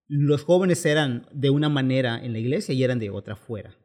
los 0.08 0.42
jóvenes 0.42 0.84
eran 0.84 1.26
de 1.32 1.50
una 1.50 1.68
manera 1.68 2.22
en 2.22 2.32
la 2.32 2.38
iglesia 2.38 2.74
y 2.74 2.84
eran 2.84 2.98
de 2.98 3.10
otra 3.10 3.36
fuera 3.36 3.76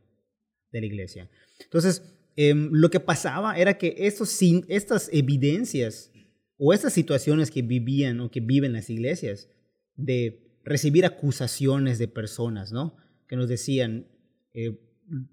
de 0.71 0.81
la 0.81 0.85
iglesia. 0.85 1.29
Entonces, 1.59 2.03
em, 2.35 2.69
lo 2.71 2.89
que 2.89 2.99
pasaba 2.99 3.57
era 3.57 3.77
que 3.77 3.95
estos, 3.97 4.37
estas 4.67 5.09
evidencias 5.11 6.11
o 6.57 6.73
estas 6.73 6.93
situaciones 6.93 7.49
que 7.49 7.61
vivían 7.61 8.19
o 8.19 8.29
que 8.29 8.39
viven 8.39 8.73
las 8.73 8.89
iglesias 8.89 9.49
de 9.95 10.59
recibir 10.63 11.05
acusaciones 11.05 11.99
de 11.99 12.07
personas, 12.07 12.71
¿no? 12.71 12.95
Que 13.27 13.35
nos 13.35 13.47
decían, 13.47 14.07
eh, 14.53 14.79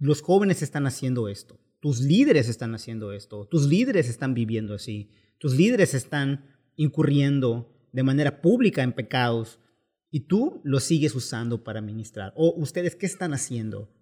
los 0.01 0.23
jóvenes 0.23 0.63
están 0.63 0.87
haciendo 0.87 1.29
esto, 1.29 1.61
tus 1.81 2.01
líderes 2.01 2.49
están 2.49 2.75
haciendo 2.75 3.13
esto, 3.13 3.47
tus 3.47 3.67
líderes 3.67 4.09
están 4.09 4.35
viviendo 4.35 4.75
así, 4.75 5.11
tus 5.39 5.55
líderes 5.55 5.95
están 5.95 6.57
incurriendo 6.77 7.75
de 7.93 8.03
manera 8.03 8.41
pública 8.41 8.83
en 8.83 8.93
pecados 8.93 9.61
y 10.11 10.21
tú 10.21 10.61
lo 10.65 10.81
sigues 10.81 11.15
usando 11.15 11.65
para 11.65 11.81
ministrar. 11.81 12.33
O 12.37 12.55
ustedes, 12.57 12.97
¿qué 12.97 13.07
están 13.07 13.35
haciendo? 13.35 13.93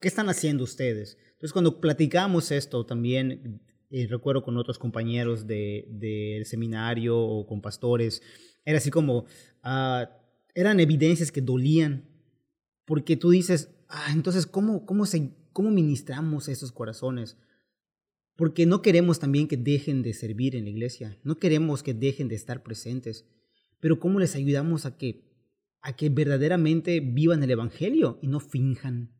¿Qué 0.00 0.08
están 0.08 0.28
haciendo 0.28 0.64
ustedes? 0.64 1.16
Entonces, 1.32 1.52
cuando 1.52 1.80
platicamos 1.80 2.50
esto 2.50 2.84
también, 2.84 3.62
eh, 3.96 4.08
recuerdo 4.08 4.42
con 4.42 4.56
otros 4.56 4.76
compañeros 4.76 5.46
del 5.46 5.84
de, 5.88 6.42
seminario 6.44 7.16
o 7.16 7.46
con 7.46 7.60
pastores, 7.60 8.22
era 8.64 8.78
así 8.78 8.90
como, 8.90 9.26
ah, 9.62 10.10
eran 10.52 10.80
evidencias 10.80 11.30
que 11.30 11.40
dolían, 11.40 12.08
porque 12.84 13.16
tú 13.16 13.30
dices, 13.30 13.72
ah, 13.88 14.08
entonces, 14.12 14.46
¿cómo, 14.46 14.84
cómo, 14.84 15.06
se, 15.06 15.30
¿cómo 15.52 15.70
ministramos 15.70 16.48
esos 16.48 16.72
corazones? 16.72 17.38
Porque 18.34 18.66
no 18.66 18.82
queremos 18.82 19.20
también 19.20 19.46
que 19.46 19.56
dejen 19.56 20.02
de 20.02 20.12
servir 20.12 20.56
en 20.56 20.64
la 20.64 20.70
iglesia, 20.70 21.16
no 21.22 21.38
queremos 21.38 21.84
que 21.84 21.94
dejen 21.94 22.26
de 22.26 22.34
estar 22.34 22.64
presentes, 22.64 23.26
pero 23.78 24.00
¿cómo 24.00 24.18
les 24.18 24.34
ayudamos 24.34 24.86
a 24.86 24.96
que, 24.96 25.30
a 25.82 25.94
que 25.94 26.08
verdaderamente 26.08 26.98
vivan 26.98 27.44
el 27.44 27.52
Evangelio 27.52 28.18
y 28.22 28.26
no 28.26 28.40
finjan? 28.40 29.12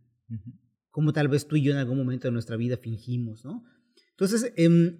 como 0.90 1.12
tal 1.12 1.28
vez 1.28 1.46
tú 1.46 1.56
y 1.56 1.62
yo 1.62 1.72
en 1.72 1.78
algún 1.78 1.98
momento 1.98 2.28
de 2.28 2.32
nuestra 2.32 2.56
vida 2.56 2.76
fingimos, 2.76 3.44
¿no? 3.44 3.64
Entonces, 4.14 4.52
em, 4.56 4.98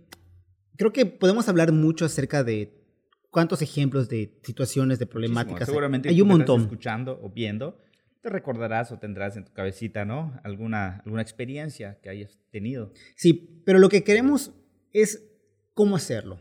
creo 0.77 0.93
que 0.93 1.07
podemos 1.07 1.49
hablar 1.49 1.73
mucho 1.73 2.05
acerca 2.05 2.43
de 2.43 2.85
cuántos 3.31 3.63
ejemplos 3.63 4.09
de 4.09 4.39
situaciones, 4.43 4.99
de 4.99 5.07
problemáticas. 5.07 5.67
Seguramente 5.67 6.09
hay 6.09 6.21
un 6.21 6.29
montón. 6.29 6.63
escuchando 6.63 7.19
o 7.23 7.31
viendo, 7.31 7.79
te 8.21 8.29
recordarás 8.29 8.91
o 8.91 8.99
tendrás 8.99 9.37
en 9.37 9.45
tu 9.45 9.53
cabecita, 9.53 10.05
¿no? 10.05 10.41
Alguna, 10.45 11.03
alguna 11.05 11.23
experiencia 11.23 11.99
que 12.03 12.09
hayas 12.09 12.39
tenido. 12.51 12.93
Sí, 13.17 13.63
pero 13.65 13.79
lo 13.79 13.89
que 13.89 14.03
queremos 14.03 14.53
es 14.93 15.25
cómo 15.75 15.97
hacerlo. 15.97 16.41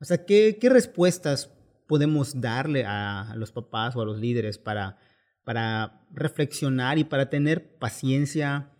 O 0.00 0.04
sea, 0.04 0.24
¿qué, 0.24 0.58
qué 0.60 0.68
respuestas 0.68 1.52
podemos 1.86 2.40
darle 2.40 2.84
a, 2.84 3.32
los 3.36 3.52
papás 3.52 3.96
o 3.96 4.02
a 4.02 4.04
los 4.04 4.18
líderes 4.18 4.58
para, 4.58 4.98
para 5.44 6.04
reflexionar 6.12 6.98
y 6.98 7.04
para 7.04 7.30
tener 7.30 7.78
paciencia? 7.78 8.72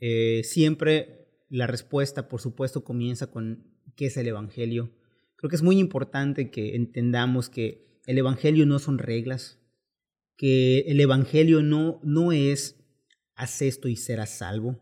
Eh, 0.00 0.40
siempre 0.44 1.19
la 1.50 1.66
respuesta, 1.66 2.28
por 2.28 2.40
supuesto, 2.40 2.84
comienza 2.84 3.30
con 3.30 3.66
qué 3.96 4.06
es 4.06 4.16
el 4.16 4.28
Evangelio. 4.28 4.90
Creo 5.36 5.50
que 5.50 5.56
es 5.56 5.62
muy 5.62 5.78
importante 5.78 6.50
que 6.50 6.76
entendamos 6.76 7.50
que 7.50 8.00
el 8.06 8.16
Evangelio 8.16 8.64
no 8.64 8.78
son 8.78 8.98
reglas, 8.98 9.58
que 10.36 10.80
el 10.86 11.00
Evangelio 11.00 11.62
no, 11.62 12.00
no 12.02 12.32
es 12.32 12.76
haz 13.34 13.62
esto 13.62 13.88
y 13.88 13.96
serás 13.96 14.30
salvo. 14.30 14.80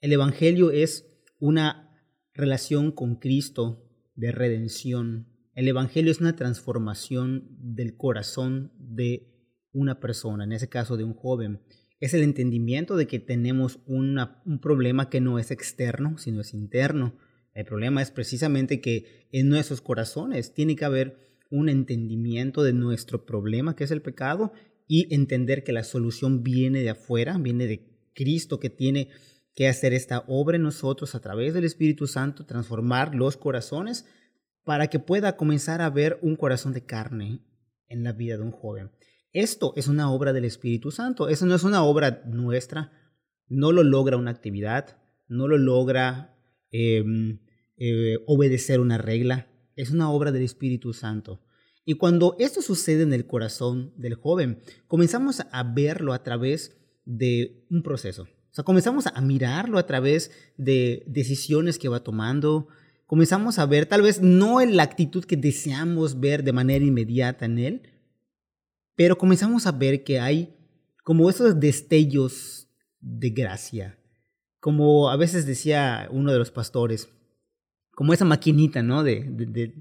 El 0.00 0.12
Evangelio 0.12 0.70
es 0.70 1.06
una 1.38 1.98
relación 2.34 2.92
con 2.92 3.16
Cristo 3.16 3.84
de 4.14 4.32
redención. 4.32 5.26
El 5.54 5.66
Evangelio 5.66 6.12
es 6.12 6.20
una 6.20 6.36
transformación 6.36 7.48
del 7.58 7.96
corazón 7.96 8.72
de 8.78 9.30
una 9.72 9.98
persona, 9.98 10.44
en 10.44 10.52
ese 10.52 10.68
caso 10.68 10.96
de 10.96 11.04
un 11.04 11.14
joven. 11.14 11.60
Es 12.00 12.14
el 12.14 12.22
entendimiento 12.22 12.96
de 12.96 13.06
que 13.06 13.18
tenemos 13.18 13.78
un 13.86 14.18
problema 14.60 15.10
que 15.10 15.20
no 15.20 15.38
es 15.38 15.50
externo, 15.50 16.16
sino 16.16 16.40
es 16.40 16.54
interno. 16.54 17.14
El 17.52 17.66
problema 17.66 18.00
es 18.00 18.10
precisamente 18.10 18.80
que 18.80 19.28
en 19.32 19.50
nuestros 19.50 19.82
corazones 19.82 20.54
tiene 20.54 20.76
que 20.76 20.86
haber 20.86 21.18
un 21.50 21.68
entendimiento 21.68 22.62
de 22.62 22.72
nuestro 22.72 23.26
problema, 23.26 23.76
que 23.76 23.84
es 23.84 23.90
el 23.90 24.00
pecado, 24.00 24.52
y 24.86 25.14
entender 25.14 25.62
que 25.62 25.72
la 25.72 25.84
solución 25.84 26.42
viene 26.42 26.80
de 26.80 26.90
afuera, 26.90 27.36
viene 27.38 27.66
de 27.66 27.86
Cristo 28.14 28.58
que 28.58 28.70
tiene 28.70 29.10
que 29.54 29.68
hacer 29.68 29.92
esta 29.92 30.24
obra 30.26 30.56
en 30.56 30.62
nosotros 30.62 31.14
a 31.14 31.20
través 31.20 31.52
del 31.52 31.64
Espíritu 31.64 32.06
Santo, 32.06 32.46
transformar 32.46 33.14
los 33.14 33.36
corazones 33.36 34.06
para 34.64 34.88
que 34.88 35.00
pueda 35.00 35.36
comenzar 35.36 35.82
a 35.82 35.90
ver 35.90 36.18
un 36.22 36.36
corazón 36.36 36.72
de 36.72 36.84
carne 36.84 37.40
en 37.88 38.04
la 38.04 38.12
vida 38.12 38.36
de 38.36 38.42
un 38.42 38.52
joven. 38.52 38.90
Esto 39.32 39.72
es 39.76 39.86
una 39.86 40.10
obra 40.10 40.32
del 40.32 40.44
Espíritu 40.44 40.90
Santo, 40.90 41.28
eso 41.28 41.46
no 41.46 41.54
es 41.54 41.62
una 41.62 41.84
obra 41.84 42.22
nuestra, 42.26 42.92
no 43.48 43.70
lo 43.70 43.84
logra 43.84 44.16
una 44.16 44.32
actividad, 44.32 44.98
no 45.28 45.46
lo 45.46 45.56
logra 45.56 46.36
em, 46.72 47.38
eh, 47.76 48.18
obedecer 48.26 48.80
una 48.80 48.98
regla, 48.98 49.48
es 49.76 49.90
una 49.92 50.10
obra 50.10 50.32
del 50.32 50.42
Espíritu 50.42 50.92
Santo. 50.92 51.40
Y 51.84 51.94
cuando 51.94 52.36
esto 52.38 52.60
sucede 52.60 53.04
en 53.04 53.12
el 53.12 53.26
corazón 53.26 53.92
del 53.96 54.14
joven, 54.14 54.60
comenzamos 54.88 55.42
a 55.50 55.62
verlo 55.62 56.12
a 56.12 56.22
través 56.22 56.76
de 57.04 57.64
un 57.70 57.82
proceso. 57.82 58.22
O 58.22 58.54
sea, 58.54 58.64
comenzamos 58.64 59.06
a 59.06 59.20
mirarlo 59.20 59.78
a 59.78 59.86
través 59.86 60.32
de 60.56 61.04
decisiones 61.06 61.78
que 61.78 61.88
va 61.88 62.02
tomando. 62.02 62.66
Comenzamos 63.06 63.60
a 63.60 63.66
ver, 63.66 63.86
tal 63.86 64.02
vez 64.02 64.20
no 64.20 64.60
en 64.60 64.76
la 64.76 64.82
actitud 64.82 65.24
que 65.24 65.36
deseamos 65.36 66.18
ver 66.18 66.42
de 66.42 66.52
manera 66.52 66.84
inmediata 66.84 67.44
en 67.44 67.58
él, 67.58 67.82
pero 69.00 69.16
comenzamos 69.16 69.66
a 69.66 69.72
ver 69.72 70.04
que 70.04 70.20
hay 70.20 70.54
como 71.04 71.30
esos 71.30 71.58
destellos 71.58 72.68
de 73.00 73.30
gracia. 73.30 73.98
Como 74.60 75.08
a 75.08 75.16
veces 75.16 75.46
decía 75.46 76.06
uno 76.10 76.30
de 76.30 76.38
los 76.38 76.50
pastores, 76.50 77.08
como 77.92 78.12
esa 78.12 78.26
maquinita, 78.26 78.82
¿no? 78.82 79.02
De, 79.02 79.72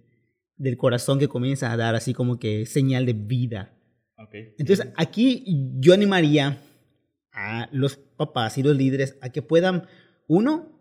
del 0.55 0.77
corazón 0.77 1.19
que 1.19 1.27
comienza 1.27 1.69
a 1.69 1.75
dar 1.75 1.95
así 1.95 2.13
como 2.13 2.39
que 2.39 2.65
señal 2.65 3.05
de 3.05 3.11
vida. 3.11 3.77
Entonces, 4.57 4.87
aquí 4.95 5.43
yo 5.81 5.93
animaría 5.93 6.61
a 7.33 7.67
los 7.73 7.97
papás 7.97 8.57
y 8.57 8.63
los 8.63 8.77
líderes 8.77 9.17
a 9.19 9.33
que 9.33 9.41
puedan, 9.41 9.85
uno, 10.29 10.71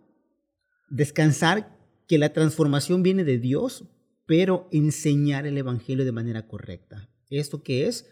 descansar 0.88 1.76
que 2.06 2.18
la 2.18 2.32
transformación 2.32 3.02
viene 3.02 3.24
de 3.24 3.38
Dios, 3.38 3.84
pero 4.26 4.68
enseñar 4.70 5.44
el 5.44 5.58
Evangelio 5.58 6.04
de 6.04 6.12
manera 6.12 6.46
correcta. 6.46 7.10
¿Esto 7.30 7.64
qué 7.64 7.88
es? 7.88 8.08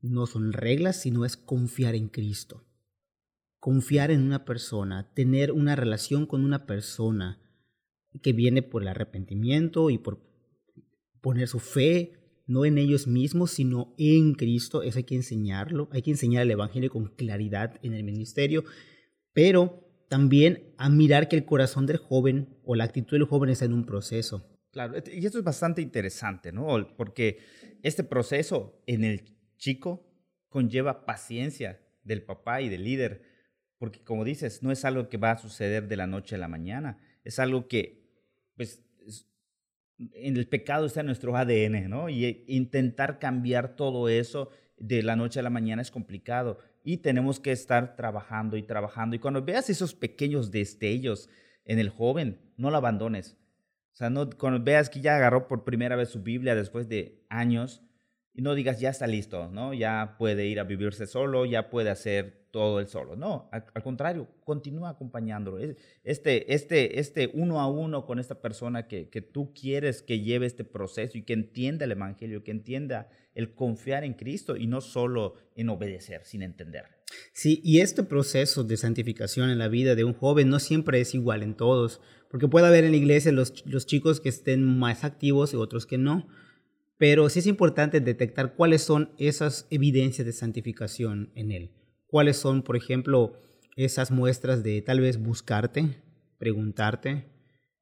No 0.00 0.26
son 0.26 0.52
reglas, 0.52 1.00
sino 1.00 1.24
es 1.24 1.36
confiar 1.36 1.94
en 1.94 2.08
Cristo. 2.08 2.64
Confiar 3.58 4.10
en 4.10 4.22
una 4.22 4.44
persona, 4.44 5.12
tener 5.14 5.52
una 5.52 5.74
relación 5.74 6.26
con 6.26 6.44
una 6.44 6.66
persona 6.66 7.40
que 8.22 8.32
viene 8.32 8.62
por 8.62 8.82
el 8.82 8.88
arrepentimiento 8.88 9.90
y 9.90 9.98
por 9.98 10.20
poner 11.20 11.48
su 11.48 11.58
fe 11.58 12.18
no 12.46 12.64
en 12.64 12.78
ellos 12.78 13.06
mismos, 13.06 13.50
sino 13.50 13.94
en 13.98 14.34
Cristo. 14.34 14.82
Eso 14.82 14.98
hay 14.98 15.04
que 15.04 15.14
enseñarlo. 15.14 15.88
Hay 15.92 16.02
que 16.02 16.10
enseñar 16.10 16.42
el 16.42 16.50
Evangelio 16.50 16.90
con 16.90 17.08
claridad 17.08 17.78
en 17.82 17.92
el 17.92 18.02
ministerio, 18.02 18.64
pero 19.34 19.84
también 20.08 20.72
a 20.78 20.88
mirar 20.88 21.28
que 21.28 21.36
el 21.36 21.44
corazón 21.44 21.84
del 21.84 21.98
joven 21.98 22.56
o 22.64 22.74
la 22.74 22.84
actitud 22.84 23.12
del 23.12 23.26
joven 23.26 23.50
está 23.50 23.66
en 23.66 23.74
un 23.74 23.84
proceso. 23.84 24.48
Claro, 24.70 24.94
y 25.12 25.24
esto 25.24 25.38
es 25.38 25.44
bastante 25.44 25.82
interesante, 25.82 26.50
¿no? 26.50 26.66
Porque 26.96 27.38
este 27.82 28.02
proceso 28.02 28.82
en 28.86 29.04
el 29.04 29.37
chico 29.58 30.06
conlleva 30.48 31.04
paciencia 31.04 31.80
del 32.02 32.22
papá 32.22 32.62
y 32.62 32.68
del 32.68 32.84
líder, 32.84 33.22
porque 33.78 34.02
como 34.02 34.24
dices, 34.24 34.62
no 34.62 34.72
es 34.72 34.84
algo 34.84 35.08
que 35.08 35.18
va 35.18 35.32
a 35.32 35.38
suceder 35.38 35.88
de 35.88 35.96
la 35.96 36.06
noche 36.06 36.36
a 36.36 36.38
la 36.38 36.48
mañana, 36.48 36.98
es 37.24 37.38
algo 37.38 37.68
que 37.68 38.08
pues 38.56 38.82
en 39.98 40.36
el 40.36 40.48
pecado 40.48 40.86
está 40.86 41.02
nuestro 41.02 41.36
ADN, 41.36 41.88
¿no? 41.88 42.08
Y 42.08 42.24
eh, 42.24 42.44
intentar 42.46 43.18
cambiar 43.18 43.76
todo 43.76 44.08
eso 44.08 44.50
de 44.76 45.02
la 45.02 45.16
noche 45.16 45.40
a 45.40 45.42
la 45.42 45.50
mañana 45.50 45.82
es 45.82 45.90
complicado 45.90 46.58
y 46.84 46.98
tenemos 46.98 47.40
que 47.40 47.52
estar 47.52 47.96
trabajando 47.96 48.56
y 48.56 48.62
trabajando. 48.62 49.16
Y 49.16 49.18
cuando 49.18 49.44
veas 49.44 49.68
esos 49.70 49.94
pequeños 49.94 50.50
destellos 50.50 51.28
en 51.64 51.78
el 51.78 51.90
joven, 51.90 52.40
no 52.56 52.70
lo 52.70 52.76
abandones. 52.76 53.36
O 53.92 53.96
sea, 53.98 54.10
no, 54.10 54.30
cuando 54.30 54.62
veas 54.62 54.88
que 54.88 55.00
ya 55.00 55.16
agarró 55.16 55.48
por 55.48 55.64
primera 55.64 55.96
vez 55.96 56.10
su 56.10 56.22
Biblia 56.22 56.54
después 56.54 56.88
de 56.88 57.24
años, 57.28 57.82
y 58.38 58.40
no 58.40 58.54
digas, 58.54 58.78
ya 58.78 58.90
está 58.90 59.08
listo, 59.08 59.48
¿no? 59.48 59.74
Ya 59.74 60.14
puede 60.16 60.46
ir 60.46 60.60
a 60.60 60.62
vivirse 60.62 61.08
solo, 61.08 61.44
ya 61.44 61.70
puede 61.70 61.90
hacer 61.90 62.46
todo 62.52 62.78
él 62.78 62.86
solo. 62.86 63.16
No, 63.16 63.48
al, 63.50 63.82
contrario, 63.82 64.28
continúa 64.44 64.90
acompañándolo. 64.90 65.58
Este, 66.04 66.54
este, 66.54 67.00
este 67.00 67.32
uno 67.34 67.60
a 67.60 67.66
uno 67.66 68.06
con 68.06 68.20
esta 68.20 68.40
persona 68.40 68.86
que, 68.86 69.08
que 69.08 69.22
tú 69.22 69.52
quieres 69.52 70.02
que 70.02 70.20
lleve 70.20 70.46
este 70.46 70.62
proceso 70.62 71.18
y 71.18 71.22
que 71.22 71.32
entienda 71.32 71.84
el 71.84 71.90
Evangelio, 71.90 72.44
que 72.44 72.52
entienda 72.52 73.08
el 73.34 73.56
confiar 73.56 74.04
en 74.04 74.14
Cristo 74.14 74.54
y 74.54 74.68
no 74.68 74.82
solo 74.82 75.34
en 75.56 75.68
obedecer 75.70 76.24
sin 76.24 76.42
entender. 76.42 76.84
Sí, 77.32 77.60
y 77.64 77.80
este 77.80 78.04
proceso 78.04 78.62
de 78.62 78.76
santificación 78.76 79.50
en 79.50 79.58
la 79.58 79.66
vida 79.66 79.96
de 79.96 80.04
un 80.04 80.14
joven 80.14 80.48
no 80.48 80.60
siempre 80.60 81.00
es 81.00 81.12
igual 81.12 81.42
en 81.42 81.56
todos, 81.56 82.00
porque 82.30 82.46
puede 82.46 82.68
haber 82.68 82.84
en 82.84 82.92
la 82.92 82.98
iglesia 82.98 83.32
los, 83.32 83.66
los 83.66 83.84
chicos 83.84 84.20
que 84.20 84.28
estén 84.28 84.64
más 84.78 85.02
activos 85.02 85.54
y 85.54 85.56
otros 85.56 85.86
que 85.86 85.98
no. 85.98 86.28
Pero 86.98 87.28
sí 87.28 87.38
es 87.38 87.46
importante 87.46 88.00
detectar 88.00 88.54
cuáles 88.54 88.82
son 88.82 89.12
esas 89.18 89.66
evidencias 89.70 90.26
de 90.26 90.32
santificación 90.32 91.30
en 91.34 91.52
él. 91.52 91.70
Cuáles 92.06 92.36
son, 92.36 92.62
por 92.62 92.76
ejemplo, 92.76 93.34
esas 93.76 94.10
muestras 94.10 94.62
de 94.64 94.82
tal 94.82 95.00
vez 95.00 95.22
buscarte, 95.22 96.02
preguntarte, 96.38 97.26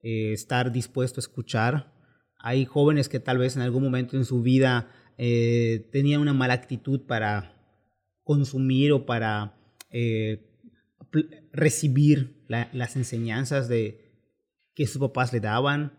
eh, 0.03 0.33
estar 0.33 0.71
dispuesto 0.71 1.19
a 1.19 1.23
escuchar. 1.23 1.95
Hay 2.39 2.67
jóvenes 2.67 3.09
que 3.09 3.19
tal 3.19 3.39
vez 3.39 3.57
en 3.57 3.63
algún 3.63 3.83
momento 3.83 4.17
en 4.17 4.27
su 4.27 4.43
vida 4.43 4.91
eh, 5.17 5.89
tenían 5.93 6.21
una 6.21 6.35
mala 6.35 6.55
actitud 6.55 7.07
para 7.07 7.55
consumir 8.23 8.93
o 8.93 9.07
para 9.07 9.57
eh, 9.91 10.53
recibir 11.53 12.45
las 12.49 12.97
enseñanzas 12.97 13.69
de, 13.69 14.07
que 14.77 14.87
sus 14.87 15.01
papás 15.01 15.33
le 15.33 15.41
daban 15.41 15.99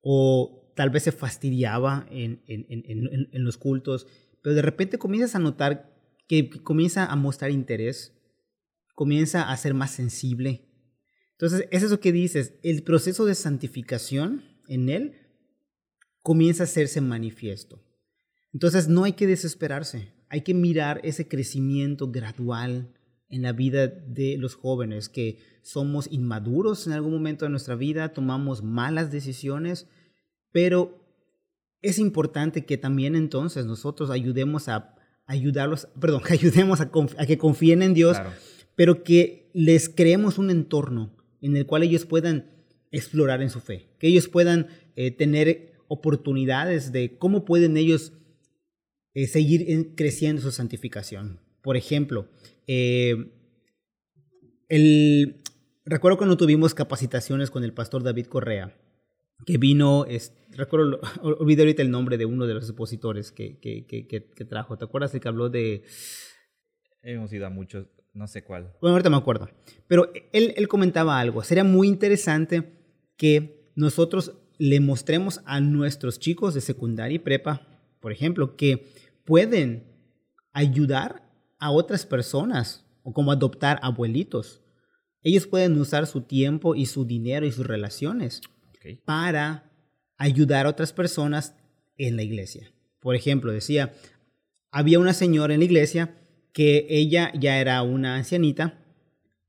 o 0.00 0.63
tal 0.74 0.90
vez 0.90 1.04
se 1.04 1.12
fastidiaba 1.12 2.06
en, 2.10 2.40
los 3.32 3.58
cultos, 3.58 4.06
pero 4.42 4.54
de 4.54 4.62
repente 4.62 4.98
comienzas 4.98 5.34
a 5.34 5.38
notar 5.38 5.94
que 6.28 6.50
comienza 6.50 7.06
a 7.06 7.16
mostrar 7.16 7.50
interés, 7.50 8.12
comienza 8.94 9.50
a 9.50 9.56
ser 9.56 9.74
más 9.74 9.90
sensible. 9.90 10.68
Entonces, 11.32 11.66
es 11.70 11.82
eso 11.82 12.00
que 12.00 12.12
dices, 12.12 12.54
el 12.62 12.82
proceso 12.82 13.26
de 13.26 13.34
santificación 13.34 14.44
en 14.68 14.88
él 14.88 15.14
comienza 16.22 16.62
a 16.62 16.64
hacerse 16.64 17.00
manifiesto. 17.00 17.82
Entonces, 18.52 18.88
no 18.88 19.04
hay 19.04 19.12
que 19.12 19.26
desesperarse, 19.26 20.12
hay 20.28 20.42
que 20.42 20.54
mirar 20.54 21.00
ese 21.04 21.28
crecimiento 21.28 22.10
gradual 22.10 22.94
en 23.28 23.42
la 23.42 23.52
vida 23.52 23.88
de 23.88 24.36
los 24.38 24.54
jóvenes, 24.54 25.08
que 25.08 25.38
somos 25.62 26.08
inmaduros 26.10 26.86
en 26.86 26.92
algún 26.92 27.12
momento 27.12 27.44
de 27.44 27.50
nuestra 27.50 27.74
vida, 27.74 28.12
tomamos 28.12 28.62
malas 28.62 29.10
decisiones, 29.10 29.88
pero 30.54 31.04
es 31.82 31.98
importante 31.98 32.64
que 32.64 32.78
también 32.78 33.16
entonces 33.16 33.66
nosotros 33.66 34.08
ayudemos 34.08 34.68
a 34.68 34.94
ayudarlos, 35.26 35.88
perdón, 36.00 36.22
que 36.22 36.32
ayudemos 36.34 36.80
a, 36.80 36.92
que 37.26 37.38
confíen 37.38 37.82
en 37.82 37.92
Dios, 37.92 38.16
pero 38.76 39.02
que 39.02 39.50
les 39.52 39.88
creemos 39.88 40.38
un 40.38 40.50
entorno 40.50 41.12
en 41.40 41.56
el 41.56 41.66
cual 41.66 41.82
ellos 41.82 42.06
puedan 42.06 42.52
explorar 42.92 43.42
en 43.42 43.50
su 43.50 43.58
fe, 43.58 43.88
que 43.98 44.06
ellos 44.06 44.28
puedan 44.28 44.68
eh, 44.94 45.10
tener 45.10 45.72
oportunidades 45.88 46.92
de 46.92 47.18
cómo 47.18 47.44
pueden 47.44 47.76
ellos 47.76 48.12
eh, 49.12 49.26
seguir 49.26 49.96
creciendo 49.96 50.40
su 50.40 50.52
santificación. 50.52 51.40
Por 51.62 51.76
ejemplo, 51.76 52.28
eh, 52.68 53.32
el, 54.68 55.42
recuerdo 55.84 56.16
cuando 56.16 56.36
tuvimos 56.36 56.74
capacitaciones 56.74 57.50
con 57.50 57.64
el 57.64 57.74
pastor 57.74 58.04
David 58.04 58.26
Correa, 58.26 58.72
que 59.44 59.58
vino, 59.58 60.04
es, 60.06 60.32
recuerdo, 60.50 61.00
olvidé 61.22 61.62
ahorita 61.62 61.82
el 61.82 61.90
nombre 61.90 62.18
de 62.18 62.26
uno 62.26 62.46
de 62.46 62.54
los 62.54 62.64
expositores 62.64 63.32
que, 63.32 63.58
que, 63.58 63.86
que, 63.86 64.06
que 64.06 64.44
trajo. 64.44 64.76
¿Te 64.76 64.84
acuerdas 64.84 65.14
el 65.14 65.20
que 65.20 65.28
habló 65.28 65.48
de... 65.48 65.84
Hemos 67.02 67.32
ido 67.32 67.46
a 67.46 67.50
muchos, 67.50 67.86
no 68.14 68.26
sé 68.26 68.44
cuál. 68.44 68.72
Bueno, 68.80 68.94
ahorita 68.94 69.10
me 69.10 69.16
acuerdo. 69.16 69.48
Pero 69.86 70.10
él, 70.32 70.54
él 70.56 70.68
comentaba 70.68 71.18
algo. 71.20 71.42
Sería 71.42 71.64
muy 71.64 71.88
interesante 71.88 72.72
que 73.16 73.70
nosotros 73.76 74.32
le 74.58 74.80
mostremos 74.80 75.40
a 75.44 75.60
nuestros 75.60 76.18
chicos 76.18 76.54
de 76.54 76.60
secundaria 76.60 77.16
y 77.16 77.18
prepa, 77.18 77.66
por 78.00 78.12
ejemplo, 78.12 78.56
que 78.56 78.88
pueden 79.24 79.84
ayudar 80.52 81.28
a 81.58 81.70
otras 81.70 82.06
personas 82.06 82.86
o 83.02 83.12
como 83.12 83.32
adoptar 83.32 83.78
abuelitos. 83.82 84.62
Ellos 85.22 85.46
pueden 85.46 85.78
usar 85.78 86.06
su 86.06 86.22
tiempo 86.22 86.74
y 86.74 86.86
su 86.86 87.04
dinero 87.04 87.46
y 87.46 87.52
sus 87.52 87.66
relaciones 87.66 88.42
para 89.04 89.70
ayudar 90.16 90.66
a 90.66 90.70
otras 90.70 90.92
personas 90.92 91.54
en 91.96 92.16
la 92.16 92.22
iglesia. 92.22 92.72
Por 93.00 93.14
ejemplo, 93.14 93.52
decía, 93.52 93.92
había 94.70 94.98
una 94.98 95.12
señora 95.12 95.54
en 95.54 95.60
la 95.60 95.66
iglesia 95.66 96.16
que 96.52 96.86
ella 96.88 97.32
ya 97.38 97.60
era 97.60 97.82
una 97.82 98.16
ancianita, 98.16 98.82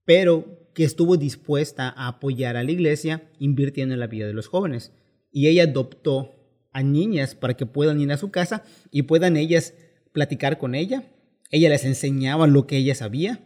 pero 0.04 0.70
que 0.74 0.84
estuvo 0.84 1.18
dispuesta 1.18 1.90
a 1.90 2.08
apoyar 2.08 2.58
a 2.58 2.64
la 2.64 2.72
iglesia 2.72 3.30
invirtiendo 3.40 3.94
en 3.94 4.00
la 4.00 4.08
vida 4.08 4.28
de 4.28 4.34
los 4.34 4.48
jóvenes. 4.48 4.92
Y 5.32 5.48
ella 5.48 5.64
adoptó 5.64 6.36
a 6.72 6.84
niñas 6.84 7.36
para 7.36 7.56
que 7.56 7.66
puedan 7.66 8.02
ir 8.02 8.12
a 8.12 8.18
su 8.18 8.32
casa 8.32 8.64
y 8.92 9.04
puedan 9.04 9.38
ellas 9.38 9.74
platicar 10.12 10.58
con 10.58 10.76
ella. 10.76 11.04
Ella 11.50 11.70
les 11.70 11.86
enseñaba 11.86 12.48
lo 12.48 12.68
que 12.68 12.78
ella 12.78 12.96
sabía. 12.96 13.40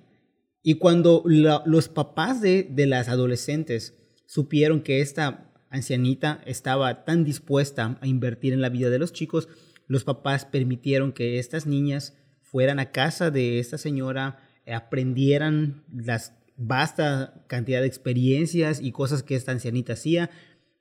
Y 0.64 0.76
cuando 0.76 1.24
los 1.26 1.90
papás 1.90 2.42
de, 2.42 2.64
de 2.64 2.88
las 2.88 3.08
adolescentes 3.08 3.94
supieron 4.26 4.82
que 4.82 5.02
esta 5.02 5.49
ancianita 5.70 6.42
estaba 6.46 7.06
tan 7.06 7.24
dispuesta 7.24 7.98
a 8.02 8.08
invertir 8.08 8.54
en 8.54 8.62
la 8.62 8.70
vida 8.70 8.90
de 8.90 9.00
los 9.00 9.14
chicos, 9.14 9.48
los 9.88 10.04
papás 10.04 10.46
permitieron 10.46 11.12
que 11.12 11.40
estas 11.40 11.66
niñas 11.66 12.16
fueran 12.42 12.80
a 12.80 12.92
casa 12.92 13.32
de 13.32 13.60
esta 13.60 13.78
señora, 13.78 14.40
eh, 14.66 14.74
aprendieran 14.74 15.84
las 15.92 16.34
vasta 16.56 17.46
cantidad 17.48 17.82
de 17.82 17.88
experiencias 17.88 18.82
y 18.82 18.92
cosas 18.92 19.24
que 19.24 19.36
esta 19.36 19.52
ancianita 19.52 19.94
hacía. 19.94 20.30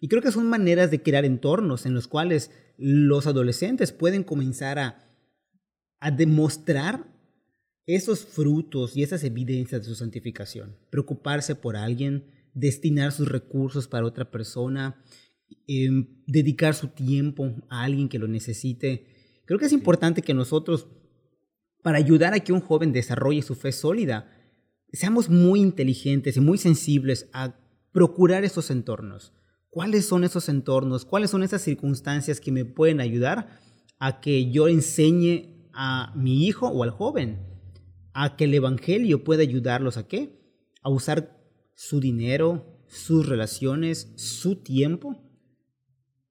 Y 0.00 0.08
creo 0.08 0.22
que 0.22 0.32
son 0.32 0.48
maneras 0.48 0.90
de 0.90 1.02
crear 1.02 1.24
entornos 1.24 1.86
en 1.86 1.94
los 1.94 2.08
cuales 2.08 2.50
los 2.76 3.26
adolescentes 3.26 3.92
pueden 3.92 4.24
comenzar 4.24 4.78
a, 4.78 5.08
a 6.00 6.10
demostrar 6.10 7.06
esos 7.86 8.24
frutos 8.26 8.96
y 8.96 9.02
esas 9.02 9.24
evidencias 9.24 9.80
de 9.80 9.88
su 9.88 9.94
santificación. 9.94 10.76
Preocuparse 10.90 11.54
por 11.54 11.76
alguien, 11.76 12.24
destinar 12.58 13.12
sus 13.12 13.28
recursos 13.28 13.88
para 13.88 14.06
otra 14.06 14.30
persona, 14.30 15.02
em, 15.66 16.06
dedicar 16.26 16.74
su 16.74 16.88
tiempo 16.88 17.54
a 17.68 17.84
alguien 17.84 18.08
que 18.08 18.18
lo 18.18 18.28
necesite. 18.28 19.06
Creo 19.46 19.58
que 19.58 19.66
es 19.66 19.72
importante 19.72 20.22
que 20.22 20.34
nosotros 20.34 20.88
para 21.82 21.98
ayudar 21.98 22.34
a 22.34 22.40
que 22.40 22.52
un 22.52 22.60
joven 22.60 22.92
desarrolle 22.92 23.42
su 23.42 23.54
fe 23.54 23.72
sólida, 23.72 24.30
seamos 24.92 25.28
muy 25.28 25.60
inteligentes 25.60 26.36
y 26.36 26.40
muy 26.40 26.58
sensibles 26.58 27.28
a 27.32 27.58
procurar 27.92 28.44
esos 28.44 28.70
entornos. 28.70 29.32
¿Cuáles 29.70 30.06
son 30.06 30.24
esos 30.24 30.48
entornos? 30.48 31.04
¿Cuáles 31.04 31.30
son 31.30 31.42
esas 31.42 31.62
circunstancias 31.62 32.40
que 32.40 32.52
me 32.52 32.64
pueden 32.64 33.00
ayudar 33.00 33.60
a 33.98 34.20
que 34.20 34.50
yo 34.50 34.68
enseñe 34.68 35.70
a 35.72 36.12
mi 36.16 36.46
hijo 36.46 36.68
o 36.68 36.82
al 36.82 36.90
joven 36.90 37.38
a 38.12 38.36
que 38.36 38.44
el 38.44 38.54
Evangelio 38.54 39.24
pueda 39.24 39.42
ayudarlos 39.42 39.96
a 39.96 40.08
qué? 40.08 40.40
A 40.82 40.90
usar 40.90 41.37
su 41.78 42.00
dinero, 42.00 42.82
sus 42.88 43.28
relaciones, 43.28 44.12
su 44.16 44.56
tiempo 44.64 45.22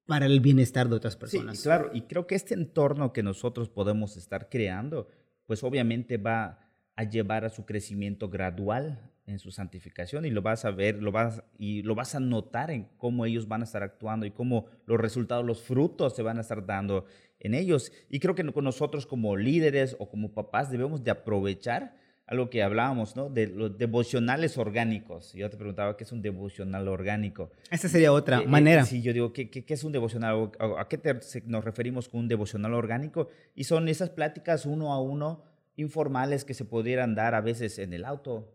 para 0.04 0.26
el 0.26 0.40
bienestar 0.40 0.90
de 0.90 0.96
otras 0.96 1.16
personas. 1.16 1.56
Sí, 1.56 1.62
claro, 1.62 1.90
y 1.94 2.02
creo 2.02 2.26
que 2.26 2.34
este 2.34 2.52
entorno 2.52 3.14
que 3.14 3.22
nosotros 3.22 3.70
podemos 3.70 4.18
estar 4.18 4.50
creando 4.50 5.08
pues 5.46 5.64
obviamente 5.64 6.18
va 6.18 6.68
a 6.96 7.04
llevar 7.04 7.46
a 7.46 7.48
su 7.48 7.64
crecimiento 7.64 8.28
gradual 8.28 9.10
en 9.24 9.38
su 9.38 9.50
santificación 9.50 10.26
y 10.26 10.30
lo 10.30 10.42
vas 10.42 10.66
a 10.66 10.70
ver, 10.70 11.02
lo 11.02 11.12
vas 11.12 11.42
y 11.58 11.80
lo 11.80 11.94
vas 11.94 12.14
a 12.14 12.20
notar 12.20 12.70
en 12.70 12.90
cómo 12.98 13.24
ellos 13.24 13.48
van 13.48 13.62
a 13.62 13.64
estar 13.64 13.82
actuando 13.82 14.26
y 14.26 14.30
cómo 14.32 14.66
los 14.84 15.00
resultados, 15.00 15.46
los 15.46 15.62
frutos 15.62 16.14
se 16.14 16.22
van 16.22 16.36
a 16.36 16.42
estar 16.42 16.66
dando 16.66 17.06
en 17.40 17.54
ellos. 17.54 17.90
Y 18.10 18.20
creo 18.20 18.34
que 18.34 18.44
con 18.52 18.64
nosotros 18.64 19.06
como 19.06 19.34
líderes 19.34 19.96
o 19.98 20.10
como 20.10 20.34
papás 20.34 20.70
debemos 20.70 21.02
de 21.02 21.10
aprovechar 21.10 21.96
algo 22.28 22.50
que 22.50 22.62
hablábamos, 22.62 23.16
¿no? 23.16 23.30
De 23.30 23.46
los 23.46 23.78
devocionales 23.78 24.58
orgánicos. 24.58 25.32
Yo 25.32 25.48
te 25.48 25.56
preguntaba 25.56 25.96
qué 25.96 26.04
es 26.04 26.12
un 26.12 26.20
devocional 26.20 26.86
orgánico. 26.86 27.50
Esa 27.70 27.88
sería 27.88 28.12
otra 28.12 28.40
eh, 28.40 28.42
eh, 28.44 28.46
manera. 28.46 28.84
sí, 28.84 29.00
yo 29.00 29.14
digo, 29.14 29.32
¿qué, 29.32 29.48
¿qué, 29.48 29.64
es 29.66 29.82
un 29.82 29.92
devocional? 29.92 30.52
¿A 30.78 30.86
qué 30.88 31.00
nos 31.46 31.64
referimos 31.64 32.08
con 32.08 32.20
un 32.20 32.28
devocional 32.28 32.74
orgánico? 32.74 33.28
Y 33.54 33.64
son 33.64 33.88
esas 33.88 34.10
pláticas 34.10 34.66
uno 34.66 34.92
a 34.92 35.00
uno 35.00 35.42
informales 35.76 36.44
que 36.44 36.52
se 36.52 36.66
pudieran 36.66 37.14
dar 37.14 37.34
a 37.34 37.40
veces 37.40 37.78
en 37.78 37.94
el 37.94 38.04
auto, 38.04 38.54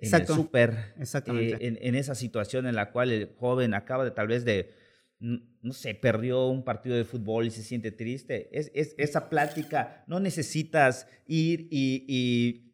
en 0.00 0.14
el 0.14 0.26
súper, 0.26 0.92
eh, 0.98 1.56
en, 1.60 1.78
en, 1.80 1.94
esa 1.94 2.14
situación 2.14 2.66
en 2.66 2.74
la 2.74 2.92
cual 2.92 3.10
el 3.10 3.30
joven 3.38 3.72
acaba 3.72 4.04
de 4.04 4.10
tal 4.10 4.26
vez 4.26 4.44
de, 4.44 4.70
no 5.18 5.72
sé, 5.72 5.94
perdió 5.94 6.48
un 6.48 6.62
partido 6.62 6.94
de 6.94 7.04
fútbol 7.04 7.46
y 7.46 7.50
se 7.50 7.62
siente 7.62 7.90
triste. 7.90 8.50
Es, 8.52 8.70
es 8.74 8.94
esa 8.98 9.30
plática, 9.30 10.04
no 10.08 10.20
necesitas 10.20 11.06
ir 11.26 11.68
y 11.70 12.73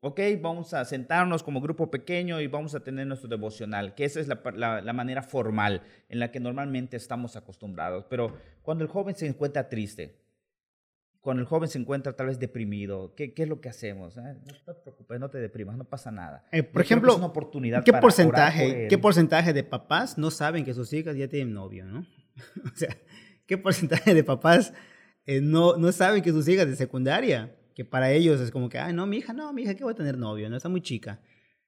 ok, 0.00 0.20
vamos 0.40 0.72
a 0.74 0.84
sentarnos 0.84 1.42
como 1.42 1.60
grupo 1.60 1.90
pequeño 1.90 2.40
y 2.40 2.46
vamos 2.46 2.74
a 2.74 2.80
tener 2.80 3.06
nuestro 3.06 3.28
devocional, 3.28 3.94
que 3.94 4.04
esa 4.04 4.20
es 4.20 4.28
la, 4.28 4.92
manera 4.92 5.22
formal 5.22 5.82
en 6.08 6.18
la 6.18 6.30
que 6.30 6.40
normalmente 6.40 6.96
estamos 6.96 7.36
acostumbrados. 7.36 8.06
Pero 8.08 8.36
cuando 8.62 8.82
el 8.84 8.90
joven 8.90 9.14
se 9.14 9.26
encuentra 9.26 9.68
triste, 9.68 10.16
cuando 11.20 11.42
el 11.42 11.46
joven 11.46 11.68
se 11.68 11.78
encuentra 11.78 12.14
tal 12.14 12.28
vez 12.28 12.38
deprimido, 12.38 13.14
¿qué, 13.14 13.34
es 13.36 13.48
lo 13.48 13.60
que 13.60 13.68
hacemos? 13.68 14.16
Eh, 14.16 14.22
no 14.22 14.74
te 14.74 14.80
preocupes, 14.80 15.20
no 15.20 15.28
te 15.28 15.38
deprimas, 15.38 15.76
no 15.76 15.84
pasa 15.84 16.10
nada. 16.10 16.46
Eh, 16.50 16.62
por 16.62 16.80
ejemplo, 16.80 17.14
una 17.14 17.26
oportunidad 17.26 17.84
¿qué, 17.84 17.92
porcentaje, 17.92 18.88
¿qué 18.88 18.96
porcentaje 18.96 19.52
de 19.52 19.64
papás 19.64 20.16
no 20.16 20.30
saben 20.30 20.64
que 20.64 20.72
sus 20.72 20.90
hijas 20.94 21.14
ya 21.14 21.28
tienen 21.28 21.52
novio? 21.52 21.84
¿no? 21.84 22.06
o 22.64 22.74
sea, 22.74 22.96
¿qué 23.44 23.58
porcentaje 23.58 24.14
de 24.14 24.24
papás 24.24 24.72
eh, 25.26 25.42
no, 25.42 25.76
no 25.76 25.92
saben 25.92 26.22
que 26.22 26.30
sus 26.30 26.48
hijas 26.48 26.66
de 26.66 26.74
secundaria 26.74 27.54
que 27.80 27.84
para 27.86 28.12
ellos 28.12 28.42
es 28.42 28.50
como 28.50 28.68
que, 28.68 28.78
ay, 28.78 28.92
no, 28.92 29.06
mi 29.06 29.16
hija, 29.16 29.32
no, 29.32 29.54
mi 29.54 29.62
hija, 29.62 29.74
¿qué 29.74 29.84
voy 29.84 29.94
a 29.94 29.96
tener 29.96 30.18
novio? 30.18 30.50
No, 30.50 30.56
está 30.58 30.68
muy 30.68 30.82
chica. 30.82 31.18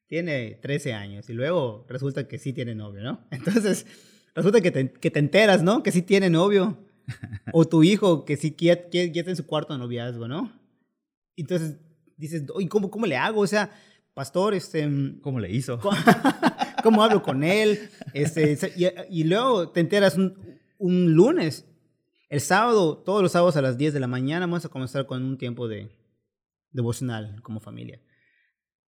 Tiene 0.09 0.59
13 0.61 0.92
años 0.92 1.31
y 1.31 1.33
luego 1.33 1.87
resulta 1.88 2.29
que 2.29 2.38
sí 2.38 2.53
tiene 2.53 2.75
novio, 2.75 3.03
¿no? 3.03 3.27
Entonces, 3.31 3.87
resulta 4.35 4.61
que 4.61 4.70
te, 4.70 4.92
que 4.92 5.11
te 5.11 5.18
enteras, 5.20 5.62
¿no? 5.62 5.83
Que 5.83 5.90
sí 5.90 6.03
tiene 6.03 6.29
novio. 6.29 6.77
O 7.55 7.64
tu 7.64 7.83
hijo 7.83 8.27
que 8.27 8.37
sí 8.37 8.55
ya, 8.59 8.90
ya 8.90 9.05
está 9.05 9.31
en 9.31 9.37
su 9.37 9.46
cuarto 9.46 9.72
de 9.72 9.79
noviazgo, 9.79 10.29
¿no? 10.29 10.53
Entonces 11.35 11.79
dices, 12.18 12.44
¿y 12.61 12.66
cómo, 12.66 12.90
cómo 12.90 13.07
le 13.07 13.16
hago? 13.16 13.40
O 13.40 13.46
sea, 13.46 13.70
pastor, 14.12 14.53
este... 14.53 14.87
¿Cómo 15.22 15.40
le 15.40 15.51
hizo? 15.51 15.81
¿Cómo, 16.83 17.03
hablo 17.03 17.22
con 17.22 17.42
él? 17.42 17.88
Este, 18.12 18.59
y, 19.09 19.25
luego 19.25 19.70
te 19.70 19.81
enteras 19.81 20.18
un, 20.18 20.37
un 20.77 21.14
lunes 21.14 21.64
el 22.33 22.40
sábado, 22.40 22.96
todos 22.96 23.20
los 23.20 23.33
sábados 23.33 23.57
a 23.57 23.61
las 23.61 23.77
10 23.77 23.92
de 23.92 24.01
la 24.01 24.07
mañana, 24.07 24.46
vamos 24.46 24.64
a 24.64 24.70
comenzar 24.70 25.05
con 25.05 25.22
un 25.22 25.37
tiempo 25.37 25.68
de 25.68 25.90
devocional 26.73 27.41
como 27.43 27.61
familia. 27.61 28.01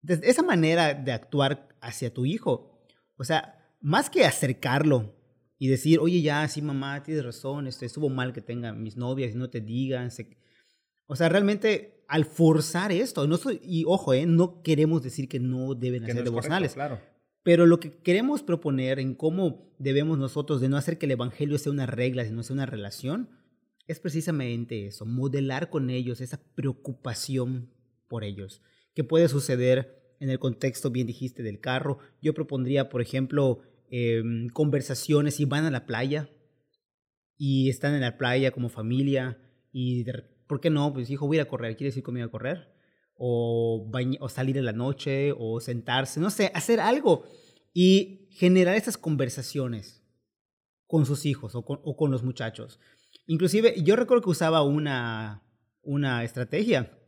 Desde 0.00 0.28
esa 0.28 0.42
manera 0.42 0.94
de 0.94 1.12
actuar 1.12 1.68
hacia 1.80 2.12
tu 2.12 2.26
hijo, 2.26 2.86
o 3.16 3.24
sea, 3.24 3.62
más 3.80 4.10
que 4.10 4.24
acercarlo 4.24 5.14
y 5.58 5.68
decir, 5.68 6.00
oye, 6.00 6.22
ya, 6.22 6.46
sí, 6.48 6.60
mamá, 6.60 7.02
tienes 7.02 7.24
razón, 7.24 7.66
este, 7.66 7.86
estuvo 7.86 8.08
mal 8.08 8.32
que 8.32 8.40
tenga 8.40 8.72
mis 8.72 8.96
novias 8.96 9.32
y 9.32 9.38
no 9.38 9.48
te 9.48 9.60
digan. 9.60 10.08
O 11.06 11.14
sea, 11.14 11.28
realmente 11.28 12.04
al 12.08 12.24
forzar 12.24 12.90
esto, 12.90 13.26
no 13.26 13.36
soy, 13.36 13.60
y 13.62 13.84
ojo, 13.86 14.12
eh, 14.12 14.26
no 14.26 14.62
queremos 14.62 15.02
decir 15.02 15.28
que 15.28 15.40
no 15.40 15.74
deben 15.74 16.04
hacer 16.04 16.24
devocionales. 16.24 16.74
claro. 16.74 17.00
Pero 17.44 17.66
lo 17.66 17.80
que 17.80 17.90
queremos 17.90 18.42
proponer 18.42 19.00
en 19.00 19.14
cómo 19.14 19.72
debemos 19.78 20.16
nosotros 20.18 20.60
de 20.60 20.68
no 20.68 20.76
hacer 20.76 20.98
que 20.98 21.06
el 21.06 21.12
Evangelio 21.12 21.58
sea 21.58 21.72
una 21.72 21.86
regla, 21.86 22.24
sino 22.24 22.42
sea 22.42 22.54
una 22.54 22.66
relación, 22.66 23.30
es 23.86 24.00
precisamente 24.00 24.86
eso, 24.86 25.06
modelar 25.06 25.70
con 25.70 25.90
ellos 25.90 26.20
esa 26.20 26.40
preocupación 26.54 27.70
por 28.08 28.24
ellos. 28.24 28.62
¿Qué 28.94 29.04
puede 29.04 29.28
suceder 29.28 30.14
en 30.20 30.30
el 30.30 30.38
contexto, 30.38 30.90
bien 30.90 31.06
dijiste, 31.06 31.42
del 31.42 31.60
carro? 31.60 31.98
Yo 32.20 32.34
propondría, 32.34 32.88
por 32.88 33.02
ejemplo, 33.02 33.62
em, 33.90 34.48
conversaciones 34.48 35.40
y 35.40 35.44
van 35.44 35.64
a 35.64 35.70
la 35.70 35.86
playa 35.86 36.30
y 37.36 37.68
están 37.68 37.94
en 37.94 38.02
la 38.02 38.18
playa 38.18 38.50
como 38.50 38.68
familia 38.68 39.38
y, 39.72 40.04
¿por 40.46 40.60
qué 40.60 40.70
no? 40.70 40.92
Pues 40.92 41.10
hijo, 41.10 41.26
voy 41.26 41.38
a 41.38 41.42
a 41.42 41.48
correr, 41.48 41.76
¿quieres 41.76 41.96
ir 41.96 42.02
conmigo 42.02 42.26
a 42.26 42.30
correr? 42.30 42.72
o, 43.24 43.88
o 44.20 44.28
salir 44.28 44.58
en 44.58 44.64
la 44.64 44.72
noche 44.72 45.32
o 45.38 45.60
sentarse, 45.60 46.18
no 46.18 46.28
sé, 46.28 46.50
hacer 46.54 46.80
algo 46.80 47.24
y 47.72 48.28
generar 48.32 48.74
esas 48.74 48.98
conversaciones 48.98 50.02
con 50.88 51.06
sus 51.06 51.24
hijos 51.24 51.54
o 51.54 51.64
con, 51.64 52.10
los 52.10 52.24
muchachos. 52.24 52.80
Inclusive 53.26 53.74
yo 53.82 53.96
recuerdo 53.96 54.22
que 54.22 54.30
usaba 54.30 54.62
una, 54.62 55.42
una 55.82 56.24
estrategia 56.24 56.98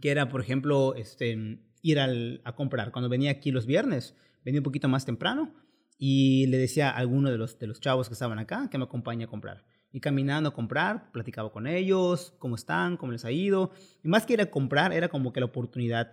que 0.00 0.10
era, 0.10 0.28
por 0.28 0.40
ejemplo, 0.40 0.94
este, 0.94 1.60
ir 1.82 2.00
a 2.00 2.54
comprar. 2.54 2.92
Cuando 2.92 3.08
venía 3.08 3.30
aquí 3.30 3.50
los 3.50 3.66
viernes, 3.66 4.14
venía 4.44 4.60
un 4.60 4.64
poquito 4.64 4.88
más 4.88 5.04
temprano 5.04 5.54
y 5.98 6.46
le 6.46 6.58
decía 6.58 6.90
a 6.90 6.96
alguno 6.96 7.30
de 7.30 7.38
los, 7.38 7.58
de 7.58 7.66
los 7.66 7.80
chavos 7.80 8.08
que 8.08 8.14
estaban 8.14 8.38
acá 8.38 8.68
que 8.70 8.78
me 8.78 8.84
acompañe 8.84 9.24
a 9.24 9.28
comprar. 9.28 9.64
Y 9.90 10.00
caminando 10.00 10.50
a 10.50 10.54
comprar, 10.54 11.10
platicaba 11.12 11.50
con 11.50 11.66
ellos, 11.66 12.34
cómo 12.38 12.56
están, 12.56 12.98
cómo 12.98 13.12
les 13.12 13.24
ha 13.24 13.32
ido. 13.32 13.72
Y 14.02 14.08
más 14.08 14.26
que 14.26 14.34
ir 14.34 14.40
a 14.42 14.50
comprar, 14.50 14.92
era 14.92 15.08
como 15.08 15.32
que 15.32 15.40
la 15.40 15.46
oportunidad 15.46 16.12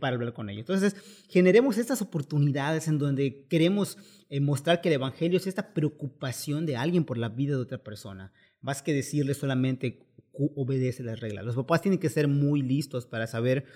para 0.00 0.16
hablar 0.16 0.34
con 0.34 0.50
ellos. 0.50 0.60
Entonces, 0.60 0.94
generemos 1.28 1.78
estas 1.78 2.02
oportunidades 2.02 2.88
en 2.88 2.98
donde 2.98 3.46
queremos 3.48 3.96
eh, 4.28 4.40
mostrar 4.40 4.80
que 4.80 4.88
el 4.88 4.96
Evangelio 4.96 5.38
es 5.38 5.46
esta 5.46 5.72
preocupación 5.72 6.66
de 6.66 6.76
alguien 6.76 7.04
por 7.04 7.16
la 7.16 7.30
vida 7.30 7.52
de 7.52 7.62
otra 7.62 7.78
persona, 7.78 8.32
más 8.62 8.82
que 8.82 8.94
decirle 8.94 9.34
solamente 9.34 10.06
obedece 10.32 11.02
las 11.02 11.20
reglas. 11.20 11.44
Los 11.44 11.56
papás 11.56 11.82
tienen 11.82 12.00
que 12.00 12.08
ser 12.08 12.28
muy 12.28 12.62
listos 12.62 13.04
para 13.06 13.26
saber 13.26 13.66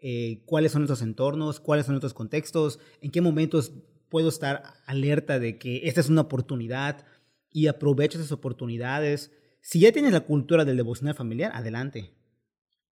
eh, 0.00 0.42
cuáles 0.46 0.72
son 0.72 0.82
nuestros 0.82 1.02
entornos, 1.02 1.60
cuáles 1.60 1.86
son 1.86 1.94
nuestros 1.94 2.14
contextos, 2.14 2.80
en 3.00 3.10
qué 3.10 3.20
momentos 3.20 3.72
puedo 4.08 4.28
estar 4.28 4.62
alerta 4.86 5.38
de 5.38 5.58
que 5.58 5.82
esta 5.84 6.00
es 6.00 6.08
una 6.08 6.22
oportunidad 6.22 7.06
y 7.52 7.68
aprovecho 7.68 8.18
esas 8.18 8.32
oportunidades. 8.32 9.30
Si 9.60 9.80
ya 9.80 9.92
tienes 9.92 10.12
la 10.12 10.20
cultura 10.20 10.64
del 10.64 10.78
devocional 10.78 11.14
familiar, 11.14 11.52
adelante. 11.54 12.14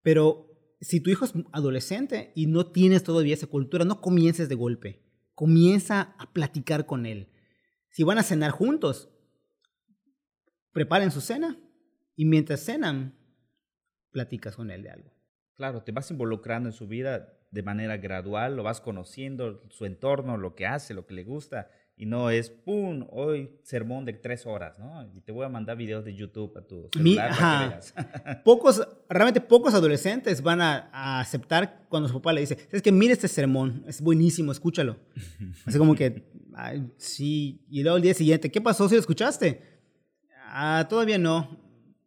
Pero 0.04 0.48
si 0.80 1.00
tu 1.00 1.10
hijo 1.10 1.26
es 1.26 1.34
adolescente 1.52 2.32
y 2.36 2.46
no 2.46 2.68
tienes 2.68 3.04
todavía 3.04 3.34
esa 3.34 3.48
cultura, 3.48 3.86
no 3.86 4.02
comiences 4.02 4.50
de 4.50 4.56
golpe. 4.56 5.02
Comienza 5.34 6.16
a 6.20 6.34
platicar 6.34 6.86
con 6.86 7.06
él. 7.06 7.30
Si 7.90 8.04
van 8.04 8.18
a 8.18 8.24
cenar 8.24 8.52
juntos, 8.52 9.10
preparen 10.78 11.10
su 11.10 11.22
cena 11.22 11.58
y 12.16 12.26
mientras 12.26 12.60
cenan, 12.60 13.16
platicas 14.12 14.56
con 14.56 14.70
él 14.70 14.84
de 14.84 14.92
algo. 14.92 15.12
Claro, 15.56 15.82
te 15.82 15.92
vas 15.92 16.12
involucrando 16.12 16.70
en 16.70 16.74
su 16.74 16.88
vida 16.88 17.34
de 17.50 17.64
manera 17.64 17.98
gradual, 17.98 18.56
lo 18.56 18.62
vas 18.62 18.80
conociendo, 18.80 19.64
su 19.72 19.86
entorno, 19.86 20.38
lo 20.38 20.54
que 20.54 20.68
hace, 20.68 20.94
lo 20.94 21.08
que 21.08 21.16
le 21.16 21.24
gusta, 21.24 21.72
y 21.96 22.06
no 22.06 22.30
es, 22.30 22.52
¡pum!, 22.52 23.08
hoy 23.10 23.58
sermón 23.64 24.06
de 24.06 24.14
tres 24.14 24.46
horas, 24.46 24.78
¿no? 24.78 25.12
Y 25.16 25.22
te 25.22 25.32
voy 25.32 25.48
a 25.48 25.50
mandar 25.50 25.78
videos 25.78 26.06
de 26.06 26.14
YouTube 26.14 26.56
a 26.56 26.62
tu 26.62 26.88
celular 26.94 27.32
para 27.36 27.80
que 27.80 28.36
Pocos, 28.46 28.88
realmente 29.10 29.42
pocos 29.42 29.74
adolescentes 29.74 30.44
van 30.44 30.62
a, 30.62 31.20
aceptar 31.20 31.88
cuando 31.90 32.08
su 32.08 32.14
papá 32.14 32.34
le 32.34 32.42
dice, 32.42 32.56
es 32.72 32.84
que 32.84 32.92
mire 32.92 33.14
este 33.14 33.28
sermón, 33.28 33.84
es 33.88 34.00
buenísimo, 34.00 34.52
escúchalo. 34.52 35.00
Así 35.66 35.80
como 35.80 35.96
que, 35.96 36.30
sí, 36.98 37.66
y 37.68 37.82
luego 37.82 37.98
el 37.98 38.04
día 38.04 38.14
siguiente, 38.14 38.52
¿qué 38.52 38.62
pasó 38.62 38.88
si 38.88 38.94
lo 38.94 39.02
escuchaste? 39.02 39.77
Ah, 40.48 40.86
todavía 40.90 41.18
no. 41.18 41.50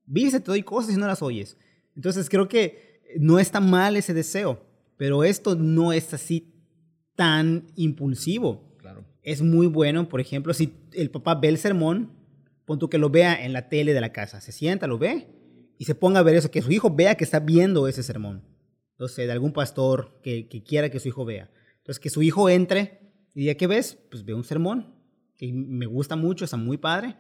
Viste, 0.06 0.40
te 0.40 0.46
doy 0.46 0.62
cosas 0.62 0.94
y 0.94 0.98
no 0.98 1.06
las 1.06 1.22
oyes. 1.22 1.56
Entonces 1.94 2.28
creo 2.28 2.48
que 2.48 3.02
no 3.18 3.38
está 3.38 3.60
mal 3.60 3.96
ese 3.96 4.14
deseo, 4.14 4.64
pero 4.96 5.24
esto 5.24 5.54
no 5.54 5.92
es 5.92 6.12
así 6.14 6.52
tan 7.16 7.66
impulsivo 7.76 8.70
es 9.22 9.42
muy 9.42 9.66
bueno, 9.66 10.08
por 10.08 10.20
ejemplo, 10.20 10.54
si 10.54 10.72
el 10.92 11.10
papá 11.10 11.34
ve 11.34 11.48
el 11.48 11.58
sermón, 11.58 12.10
pon 12.64 12.78
tú 12.78 12.88
que 12.88 12.98
lo 12.98 13.10
vea 13.10 13.44
en 13.44 13.52
la 13.52 13.68
tele 13.68 13.92
de 13.92 14.00
la 14.00 14.12
casa, 14.12 14.40
se 14.40 14.52
sienta, 14.52 14.86
lo 14.86 14.98
ve 14.98 15.28
y 15.78 15.84
se 15.84 15.94
ponga 15.94 16.20
a 16.20 16.22
ver 16.22 16.36
eso, 16.36 16.50
que 16.50 16.62
su 16.62 16.72
hijo 16.72 16.94
vea 16.94 17.16
que 17.16 17.24
está 17.24 17.40
viendo 17.40 17.88
ese 17.88 18.02
sermón. 18.02 18.44
Entonces, 18.92 19.26
de 19.26 19.32
algún 19.32 19.52
pastor 19.52 20.20
que, 20.22 20.46
quiera 20.66 20.90
que 20.90 21.00
su 21.00 21.08
hijo 21.08 21.24
vea. 21.24 21.50
Entonces, 21.78 22.00
que 22.00 22.10
su 22.10 22.22
hijo 22.22 22.50
entre 22.50 23.00
y 23.34 23.40
diga, 23.40 23.54
¿qué 23.54 23.66
ves? 23.66 23.98
Pues 24.10 24.24
ve 24.24 24.34
un 24.34 24.44
sermón 24.44 24.94
que 25.36 25.52
me 25.52 25.86
gusta 25.86 26.16
mucho, 26.16 26.44
está 26.44 26.58
muy 26.58 26.76
padre. 26.76 27.16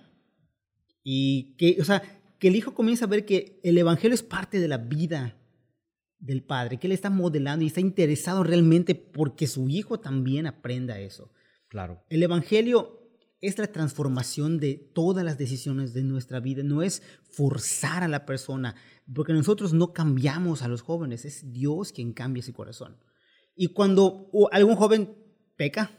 Y 1.02 1.54
que, 1.56 1.80
o 1.80 1.84
sea, 1.84 2.02
que 2.38 2.48
el 2.48 2.56
hijo 2.56 2.74
comience 2.74 3.04
a 3.04 3.08
ver 3.08 3.24
que 3.24 3.60
el 3.62 3.78
evangelio 3.78 4.14
es 4.14 4.22
parte 4.22 4.60
de 4.60 4.68
la 4.68 4.78
vida 4.78 5.36
del 6.20 6.42
padre, 6.42 6.78
que 6.78 6.86
él 6.86 6.92
está 6.92 7.10
modelando 7.10 7.64
y 7.64 7.68
está 7.68 7.80
interesado 7.80 8.44
realmente 8.44 8.94
porque 8.94 9.46
su 9.46 9.68
hijo 9.68 9.98
también 10.00 10.46
aprenda 10.46 11.00
eso. 11.00 11.32
Claro. 11.68 12.04
El 12.10 12.22
Evangelio 12.22 13.00
es 13.40 13.58
la 13.58 13.68
transformación 13.68 14.58
de 14.58 14.74
todas 14.74 15.24
las 15.24 15.38
decisiones 15.38 15.94
de 15.94 16.02
nuestra 16.02 16.40
vida, 16.40 16.62
no 16.62 16.82
es 16.82 17.02
forzar 17.22 18.02
a 18.02 18.08
la 18.08 18.26
persona, 18.26 18.74
porque 19.14 19.32
nosotros 19.32 19.72
no 19.72 19.92
cambiamos 19.94 20.62
a 20.62 20.68
los 20.68 20.82
jóvenes, 20.82 21.24
es 21.24 21.52
Dios 21.52 21.92
quien 21.92 22.12
cambia 22.12 22.40
ese 22.40 22.52
corazón. 22.52 22.98
Y 23.56 23.68
cuando 23.68 24.28
algún 24.52 24.76
joven 24.76 25.16
peca, 25.56 25.90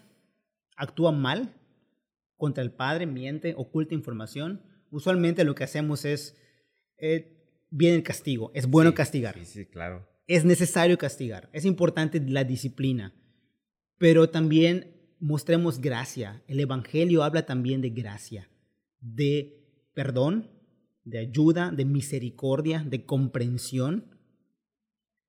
actúa 0.75 1.11
mal 1.11 1.55
contra 2.37 2.63
el 2.63 2.71
padre, 2.71 3.07
miente, 3.07 3.55
oculta 3.57 3.95
información, 3.95 4.61
usualmente 4.91 5.43
lo 5.43 5.55
que 5.55 5.63
hacemos 5.63 6.05
es, 6.05 6.37
eh, 6.97 7.65
viene 7.69 7.97
el 7.97 8.03
castigo, 8.03 8.51
es 8.53 8.67
bueno 8.67 8.93
castigar. 8.93 9.35
Sí, 9.39 9.45
sí, 9.45 9.65
claro. 9.65 10.07
Es 10.27 10.45
necesario 10.45 10.97
castigar, 10.97 11.49
es 11.51 11.65
importante 11.65 12.21
la 12.21 12.43
disciplina, 12.43 13.13
pero 13.97 14.29
también 14.29 14.95
mostremos 15.19 15.79
gracia. 15.79 16.43
El 16.47 16.59
Evangelio 16.59 17.23
habla 17.23 17.45
también 17.45 17.81
de 17.81 17.89
gracia, 17.89 18.49
de 18.99 19.61
perdón, 19.93 20.49
de 21.03 21.19
ayuda, 21.19 21.71
de 21.71 21.85
misericordia, 21.85 22.83
de 22.87 23.05
comprensión. 23.05 24.05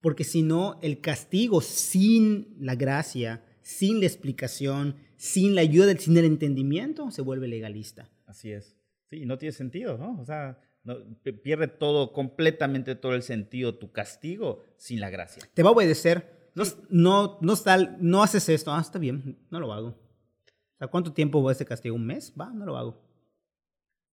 Porque 0.01 0.25
si 0.25 0.42
no, 0.42 0.79
el 0.83 1.01
castigo 1.01 1.61
sin 1.61 2.57
la 2.59 2.75
gracia, 2.75 3.44
sin 3.62 4.01
la 4.01 4.07
explicación, 4.07 4.96
sin 5.16 5.55
la 5.55 5.61
ayuda, 5.61 5.96
sin 5.96 6.16
el 6.16 6.25
entendimiento, 6.25 7.11
se 7.11 7.22
vuelve 7.22 7.46
legalista. 7.46 8.11
Así 8.27 8.51
es. 8.51 8.77
Sí, 9.12 9.27
no 9.27 9.37
tiene 9.37 9.53
sentido, 9.53 9.98
¿no? 9.98 10.18
O 10.18 10.25
sea, 10.25 10.59
pierde 11.44 11.68
todo, 11.68 12.14
completamente 12.14 12.94
todo 12.94 13.14
el 13.14 13.22
sentido, 13.22 13.75
tu 13.75 13.92
castigo 13.92 14.64
sin 14.79 15.01
la 15.01 15.11
gracia. 15.11 15.46
Te 15.53 15.62
va 15.62 15.68
a 15.68 15.72
obedecer, 15.75 16.51
no, 16.55 16.64
no, 16.88 17.38
no, 17.42 17.55
no 18.01 18.22
haces 18.22 18.48
esto, 18.48 18.72
ah, 18.72 18.81
está 18.81 18.98
bien, 18.98 19.38
no 19.51 19.61
lo 19.61 19.75
hago. 19.75 19.98
¿A 20.79 20.87
cuánto 20.87 21.12
tiempo 21.12 21.42
va 21.42 21.53
este 21.53 21.66
castigo? 21.66 21.94
¿Un 21.94 22.07
mes? 22.07 22.33
Va, 22.40 22.55
no 22.55 22.64
lo 22.64 22.79
hago. 22.79 23.07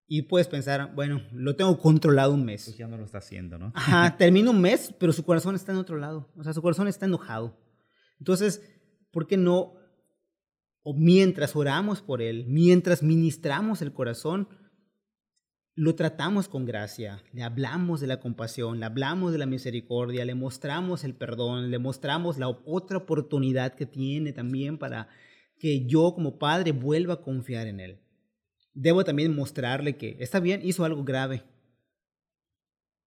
Y 0.06 0.24
puedes 0.24 0.50
pensar, 0.50 0.94
bueno, 0.94 1.22
lo 1.32 1.56
tengo 1.56 1.80
controlado 1.80 2.34
un 2.34 2.44
mes. 2.44 2.66
Pues 2.66 2.78
ya 2.78 2.90
no 2.90 2.98
lo 2.98 3.06
está 3.06 3.20
haciendo, 3.20 3.58
¿no? 3.58 3.72
Ajá, 3.76 4.18
termina 4.18 4.52
un 4.52 4.60
mes, 4.60 4.94
pero 5.00 5.14
su 5.14 5.24
corazón 5.24 5.56
está 5.56 5.72
en 5.72 5.78
otro 5.78 5.96
lado. 5.96 6.30
O 6.36 6.44
sea, 6.44 6.52
su 6.52 6.62
corazón 6.62 6.90
está 6.90 7.06
enojado. 7.06 7.58
Entonces, 8.20 8.62
¿por 9.12 9.28
qué 9.28 9.38
no? 9.38 9.76
O 10.84 10.94
mientras 10.94 11.56
oramos 11.56 12.02
por 12.02 12.22
él, 12.22 12.44
mientras 12.50 13.02
ministramos 13.02 13.82
el 13.82 13.94
corazón, 13.94 14.50
lo 15.80 15.96
tratamos 15.96 16.50
con 16.50 16.66
gracia, 16.66 17.24
le 17.32 17.42
hablamos 17.42 18.02
de 18.02 18.08
la 18.08 18.20
compasión, 18.20 18.82
le 18.82 18.86
hablamos 18.86 19.32
de 19.32 19.38
la 19.38 19.46
misericordia, 19.46 20.26
le 20.26 20.36
mostramos 20.36 21.06
el 21.06 21.16
perdón, 21.16 21.72
le 21.72 21.80
mostramos 21.80 22.38
la 22.38 22.50
otra 22.50 22.98
oportunidad 22.98 23.76
que 23.76 23.86
tiene 23.86 24.34
también 24.34 24.78
para 24.78 25.08
que 25.58 25.86
yo 25.86 26.14
como 26.14 26.38
padre 26.38 26.74
vuelva 26.74 27.14
a 27.14 27.22
confiar 27.22 27.66
en 27.68 27.80
él. 27.80 28.02
Debo 28.74 29.06
también 29.06 29.34
mostrarle 29.34 29.96
que 29.96 30.18
está 30.20 30.42
bien, 30.42 30.60
hizo 30.66 30.84
algo 30.84 31.06
grave, 31.06 31.46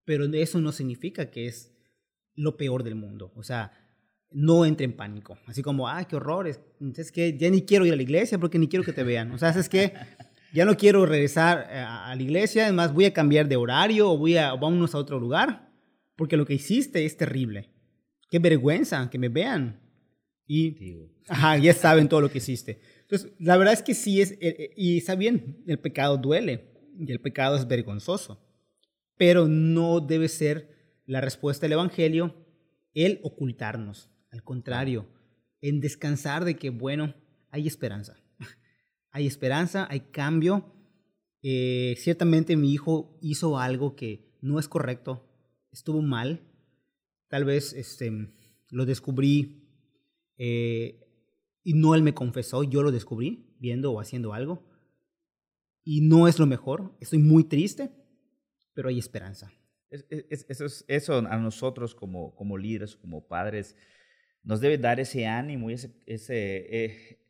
pero 0.06 0.24
eso 0.32 0.58
no 0.58 0.72
significa 0.72 1.30
que 1.30 1.48
es 1.48 1.74
lo 2.34 2.56
peor 2.56 2.84
del 2.84 2.94
mundo. 2.94 3.34
O 3.36 3.42
sea, 3.42 3.72
no 4.30 4.64
entre 4.64 4.86
en 4.86 4.96
pánico. 4.96 5.38
Así 5.44 5.60
como, 5.60 5.88
ah, 5.88 6.02
qué 6.08 6.16
horror, 6.16 6.48
es 6.48 7.12
que 7.12 7.36
ya 7.36 7.50
ni 7.50 7.66
quiero 7.66 7.84
ir 7.84 7.92
a 7.92 7.96
la 7.96 8.02
iglesia 8.02 8.38
porque 8.38 8.58
ni 8.58 8.66
quiero 8.66 8.82
que 8.82 8.94
te 8.94 9.02
vean. 9.02 9.30
O 9.32 9.36
sea, 9.36 9.50
es 9.50 9.68
que 9.68 9.92
ya 10.52 10.64
no 10.64 10.76
quiero 10.76 11.06
regresar 11.06 11.68
eh, 11.70 11.78
a 11.78 12.14
la 12.14 12.22
iglesia, 12.22 12.64
además 12.64 12.92
voy 12.92 13.06
a 13.06 13.12
cambiar 13.12 13.48
de 13.48 13.56
horario 13.56 14.10
o 14.10 14.18
voy 14.18 14.36
a, 14.36 14.52
vámonos 14.54 14.94
a 14.94 14.98
otro 14.98 15.18
lugar, 15.18 15.72
porque 16.16 16.36
lo 16.36 16.46
que 16.46 16.54
hiciste 16.54 17.04
es 17.04 17.16
terrible. 17.16 17.70
Qué 18.30 18.38
vergüenza 18.38 19.08
que 19.10 19.18
me 19.18 19.28
vean. 19.28 19.80
Y 20.46 20.76
ajá, 21.28 21.56
ya 21.56 21.72
saben 21.72 22.08
todo 22.08 22.20
lo 22.20 22.30
que 22.30 22.38
hiciste. 22.38 22.80
Entonces, 23.02 23.32
la 23.38 23.56
verdad 23.56 23.74
es 23.74 23.82
que 23.82 23.94
sí 23.94 24.20
es, 24.20 24.32
eh, 24.32 24.38
eh, 24.40 24.70
y 24.76 24.98
está 24.98 25.14
bien, 25.14 25.62
el 25.66 25.78
pecado 25.78 26.18
duele 26.18 26.72
y 26.98 27.10
el 27.10 27.20
pecado 27.20 27.56
es 27.56 27.66
vergonzoso, 27.66 28.38
pero 29.16 29.48
no 29.48 30.00
debe 30.00 30.28
ser 30.28 31.00
la 31.06 31.20
respuesta 31.20 31.64
del 31.64 31.72
Evangelio 31.72 32.34
el 32.94 33.20
ocultarnos. 33.22 34.10
Al 34.30 34.42
contrario, 34.42 35.08
en 35.60 35.80
descansar 35.80 36.44
de 36.44 36.56
que, 36.56 36.70
bueno, 36.70 37.14
hay 37.50 37.66
esperanza 37.66 38.22
hay 39.12 39.26
esperanza, 39.26 39.86
hay 39.90 40.00
cambio. 40.00 40.74
Eh, 41.42 41.94
ciertamente 41.98 42.56
mi 42.56 42.72
hijo 42.72 43.18
hizo 43.20 43.58
algo 43.58 43.94
que 43.94 44.36
no 44.40 44.58
es 44.58 44.68
correcto, 44.68 45.28
estuvo 45.70 46.02
mal. 46.02 46.40
Tal 47.28 47.44
vez 47.44 47.72
este, 47.74 48.10
lo 48.70 48.86
descubrí 48.86 49.62
eh, 50.38 50.98
y 51.62 51.74
no 51.74 51.94
él 51.94 52.02
me 52.02 52.14
confesó, 52.14 52.64
yo 52.64 52.82
lo 52.82 52.90
descubrí 52.90 53.54
viendo 53.60 53.92
o 53.92 54.00
haciendo 54.00 54.32
algo. 54.32 54.68
Y 55.84 56.00
no 56.00 56.26
es 56.26 56.38
lo 56.38 56.46
mejor, 56.46 56.96
estoy 57.00 57.18
muy 57.18 57.44
triste, 57.44 57.90
pero 58.72 58.88
hay 58.88 58.98
esperanza. 58.98 59.52
eso, 59.90 61.18
a 61.18 61.36
nosotros 61.38 61.94
como, 61.94 62.34
como 62.34 62.56
líderes, 62.56 62.96
como 62.96 63.26
padres, 63.26 63.76
nos 64.42 64.60
debe 64.60 64.78
dar 64.78 65.00
ese 65.00 65.26
ánimo 65.26 65.70
y 65.70 65.74
ese, 65.74 65.94
ese, 66.06 67.21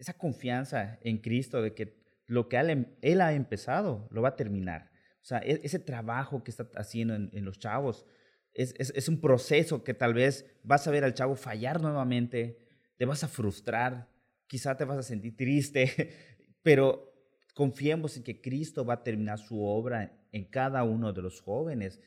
esa 0.00 0.14
confianza 0.14 0.98
en 1.02 1.18
Cristo 1.18 1.60
de 1.60 1.74
que 1.74 2.00
lo 2.26 2.48
que 2.48 2.58
él, 3.02 3.20
ha 3.20 3.32
empezado 3.34 4.08
lo 4.10 4.22
va 4.22 4.30
a 4.30 4.36
terminar. 4.36 4.90
O 5.20 5.24
sea, 5.24 5.40
e, 5.40 5.60
ese 5.62 5.78
trabajo 5.78 6.42
que 6.42 6.50
está 6.50 6.68
haciendo 6.74 7.14
en, 7.14 7.30
en 7.34 7.44
los 7.44 7.58
chavos 7.58 8.06
es, 8.54 8.74
es, 8.78 8.92
es, 8.96 9.08
un 9.08 9.20
proceso 9.20 9.84
que 9.84 9.92
tal 9.92 10.14
vez 10.14 10.46
vas 10.62 10.88
a 10.88 10.90
ver 10.90 11.04
al 11.04 11.12
chavo 11.12 11.36
fallar 11.36 11.82
nuevamente, 11.82 12.58
te 12.96 13.04
vas 13.04 13.22
a 13.22 13.28
frustrar, 13.28 14.08
quizá 14.46 14.76
te 14.76 14.84
vas 14.84 14.98
a 14.98 15.02
sentir 15.02 15.36
triste, 15.36 16.10
pero 16.62 17.12
confiemos 17.54 18.16
en 18.16 18.22
que 18.22 18.40
Cristo 18.40 18.86
va 18.86 18.94
a 18.94 19.02
terminar 19.02 19.38
su 19.38 19.62
obra 19.62 20.18
en 20.32 20.44
cada 20.46 20.82
uno 20.82 21.12
de 21.12 21.20
los 21.20 21.42
jóvenes, 21.42 22.00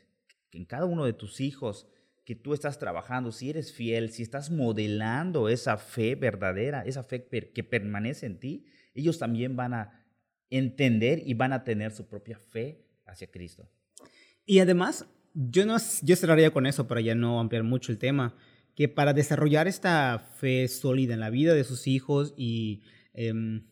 en 0.51 0.65
cada 0.65 0.85
uno 0.85 1.05
de 1.05 1.13
tus 1.13 1.39
hijos 1.41 1.87
que 2.25 2.35
tú 2.35 2.53
estás 2.53 2.79
trabajando, 2.79 3.31
si 3.31 3.49
eres 3.49 3.73
fiel, 3.73 4.09
si 4.11 4.23
estás 4.23 4.49
modelando 4.49 5.49
esa 5.49 5.77
fe 5.77 6.15
verdadera, 6.15 6.83
esa 6.83 7.03
fe 7.03 7.27
que 7.27 7.63
permanece 7.63 8.25
en 8.25 8.39
ti, 8.39 8.65
ellos 8.93 9.19
también 9.19 9.55
van 9.55 9.73
a 9.73 10.05
entender 10.49 11.21
y 11.25 11.33
van 11.33 11.51
a 11.51 11.63
tener 11.63 11.91
su 11.91 12.07
propia 12.07 12.37
fe 12.37 12.85
hacia 13.05 13.29
Cristo. 13.29 13.69
Y 14.45 14.59
además, 14.59 15.05
yo, 15.33 15.65
no, 15.65 15.77
yo 16.01 16.15
cerraría 16.15 16.51
con 16.51 16.65
eso 16.65 16.87
para 16.87 17.01
ya 17.01 17.15
no 17.15 17.39
ampliar 17.39 17.63
mucho 17.63 17.91
el 17.91 17.97
tema, 17.97 18.35
que 18.75 18.87
para 18.87 19.13
desarrollar 19.13 19.67
esta 19.67 20.19
fe 20.37 20.67
sólida 20.67 21.13
en 21.13 21.19
la 21.19 21.29
vida 21.29 21.53
de 21.53 21.63
sus 21.63 21.87
hijos 21.87 22.33
y 22.37 22.81
em, 23.13 23.67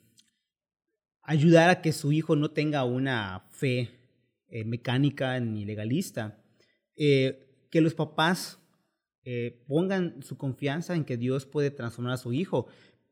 ayudar 1.24 1.70
a 1.70 1.82
que 1.82 1.94
su 1.94 2.12
hijo 2.12 2.36
no 2.36 2.52
tenga 2.52 2.84
una 2.84 3.48
fe 3.52 3.90
eh, 4.48 4.64
mecánica 4.64 5.40
ni 5.40 5.66
legalista, 5.66 6.44
eh, 6.96 7.51
que 7.72 7.82
los 7.82 7.96
papás 7.96 8.60
eh, 9.24 9.64
pongan 9.68 10.22
su 10.22 10.38
confianza 10.38 10.96
en 10.96 11.06
que 11.06 11.18
Dios 11.18 11.46
puede 11.46 11.72
transformar 11.72 12.14
a 12.14 12.18
su 12.18 12.34
hijo, 12.34 12.68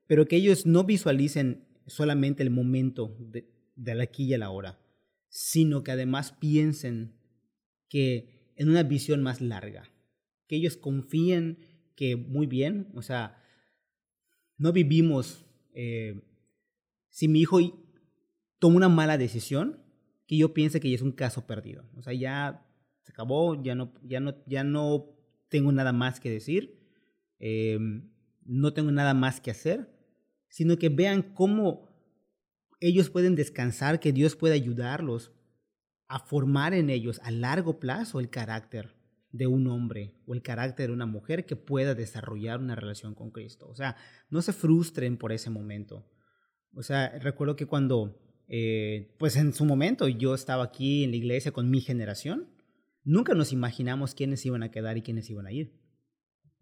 pero 0.06 0.28
que 0.28 0.36
ellos 0.36 0.66
no 0.66 0.84
visualicen 0.84 1.68
solamente 1.88 2.44
el 2.44 2.52
momento 2.52 3.16
de, 3.20 3.48
la 3.76 4.04
aquí 4.04 4.32
y 4.32 4.38
la 4.38 4.50
hora, 4.50 4.80
sino 5.30 5.84
que 5.84 5.92
además 5.92 6.34
piensen 6.34 7.16
que 7.88 8.52
en 8.56 8.70
una 8.70 8.84
visión 8.84 9.24
más 9.24 9.40
larga, 9.40 9.90
que 10.48 10.58
ellos 10.58 10.78
confíen 10.78 11.60
que 11.96 12.16
muy 12.16 12.46
bien, 12.46 12.92
o 12.96 13.02
sea, 13.02 13.42
no 14.58 14.74
vivimos, 14.74 15.46
eh, 15.74 16.22
si 17.10 17.28
mi 17.28 17.42
hijo 17.42 17.60
toma 18.60 18.78
una 18.78 18.90
mala 18.90 19.18
decisión, 19.18 19.84
que 20.28 20.38
yo 20.38 20.54
piense 20.54 20.80
que 20.80 20.90
ya 20.90 20.96
es 20.96 21.02
un 21.02 21.14
caso 21.14 21.48
perdido, 21.48 21.86
o 21.96 22.02
sea, 22.02 22.14
ya 22.14 22.69
se 23.10 23.14
acabó, 23.14 23.60
ya 23.62 23.74
no, 23.74 23.92
ya 24.04 24.20
no, 24.20 24.36
ya 24.46 24.64
no 24.64 25.08
tengo 25.50 25.72
nada 25.72 25.92
más 25.92 26.20
que 26.20 26.30
decir, 26.30 26.80
em, 27.40 28.12
no 28.46 28.72
tengo 28.72 28.92
nada 28.92 29.16
más 29.16 29.42
que 29.42 29.50
hacer, 29.50 29.90
sino 30.48 30.78
que 30.78 30.90
vean 30.90 31.24
cómo 31.34 31.90
ellos 32.80 33.10
pueden 33.10 33.36
descansar, 33.36 34.00
que 34.00 34.14
Dios 34.14 34.36
puede 34.36 34.54
ayudarlos 34.54 35.32
a 36.08 36.20
formar 36.20 36.76
en 36.76 36.92
ellos 36.92 37.20
a 37.24 37.32
largo 37.32 37.80
plazo 37.80 38.20
el 38.20 38.30
carácter 38.30 38.96
de 39.32 39.48
un 39.48 39.68
hombre 39.68 40.16
o 40.28 40.36
el 40.36 40.44
carácter 40.44 40.88
de 40.88 40.94
una 40.94 41.08
mujer 41.08 41.48
que 41.48 41.56
pueda 41.56 41.96
desarrollar 41.96 42.60
una 42.60 42.76
relación 42.76 43.16
con 43.16 43.32
Cristo. 43.32 43.68
O 43.68 43.76
sea, 43.76 43.96
no 44.30 44.44
se 44.44 44.54
frustren 44.54 45.18
por 45.18 45.32
ese 45.32 45.50
momento. 45.50 46.08
O 46.74 46.84
sea, 46.84 47.18
recuerdo 47.20 47.56
que 47.56 47.66
cuando, 47.66 48.20
eh, 48.48 49.16
pues 49.18 49.36
en 49.36 49.54
su 49.54 49.66
momento 49.66 50.08
yo 50.08 50.36
estaba 50.36 50.64
aquí 50.64 51.04
en 51.04 51.12
la 51.12 51.18
iglesia 51.18 51.52
con 51.52 51.72
mi 51.72 51.82
generación, 51.82 52.59
Nunca 53.10 53.34
nos 53.34 53.52
imaginamos 53.52 54.14
quiénes 54.14 54.46
iban 54.46 54.62
a 54.62 54.70
quedar 54.70 54.96
y 54.96 55.02
quiénes 55.02 55.28
iban 55.32 55.48
a 55.48 55.52
ir. 55.52 55.74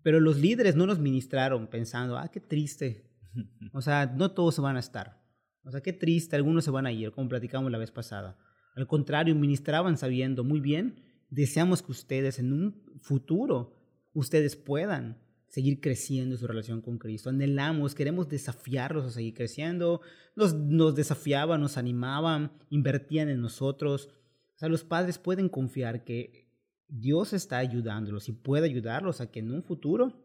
Pero 0.01 0.21
los 0.21 0.37
líderes 0.37 0.77
no 0.77 0.85
nos 0.85 0.97
ministraron 0.97 1.67
pensando, 1.67 2.17
ah, 2.17 2.29
qué 2.31 2.39
triste. 2.39 3.03
O 3.73 3.81
sea, 3.81 4.05
no 4.05 4.31
todos 4.31 4.57
van 4.59 4.77
a 4.77 4.79
estar. 4.79 5.21
O 5.65 5.71
sea, 5.71 5.81
qué 5.81 5.91
triste, 5.91 6.37
algunos 6.37 6.63
se 6.63 6.71
van 6.71 6.85
a 6.85 6.91
ir, 6.93 7.11
como 7.11 7.27
platicamos 7.27 7.69
la 7.69 7.77
vez 7.77 7.91
pasada. 7.91 8.37
Al 8.77 8.87
contrario, 8.87 9.35
ministraban 9.35 9.97
sabiendo 9.97 10.45
muy 10.45 10.61
bien, 10.61 11.03
deseamos 11.29 11.83
que 11.83 11.91
ustedes 11.91 12.39
en 12.39 12.53
un 12.53 12.81
futuro, 13.01 13.75
ustedes 14.13 14.55
puedan 14.55 15.21
seguir 15.49 15.81
creciendo 15.81 16.35
en 16.35 16.39
su 16.39 16.47
relación 16.47 16.81
con 16.81 16.97
Cristo. 16.97 17.29
Anhelamos, 17.29 17.93
queremos 17.93 18.29
desafiarlos 18.29 19.05
a 19.05 19.11
seguir 19.11 19.33
creciendo. 19.33 19.99
Nos, 20.37 20.53
nos 20.53 20.95
desafiaban, 20.95 21.59
nos 21.59 21.75
animaban, 21.75 22.53
invertían 22.69 23.27
en 23.27 23.41
nosotros. 23.41 24.09
O 24.57 24.59
sea, 24.59 24.69
los 24.69 24.83
padres 24.83 25.19
pueden 25.19 25.49
confiar 25.49 26.03
que 26.03 26.49
Dios 26.87 27.31
está 27.31 27.59
ayudándolos 27.59 28.27
y 28.27 28.31
puede 28.31 28.65
ayudarlos 28.65 29.21
a 29.21 29.29
que 29.29 29.39
en 29.39 29.51
un 29.51 29.61
futuro, 29.61 30.19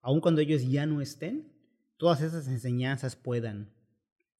aun 0.00 0.22
cuando 0.22 0.40
ellos 0.40 0.66
ya 0.66 0.86
no 0.86 1.02
estén, 1.02 1.52
todas 1.98 2.22
esas 2.22 2.48
enseñanzas 2.48 3.16
puedan 3.16 3.74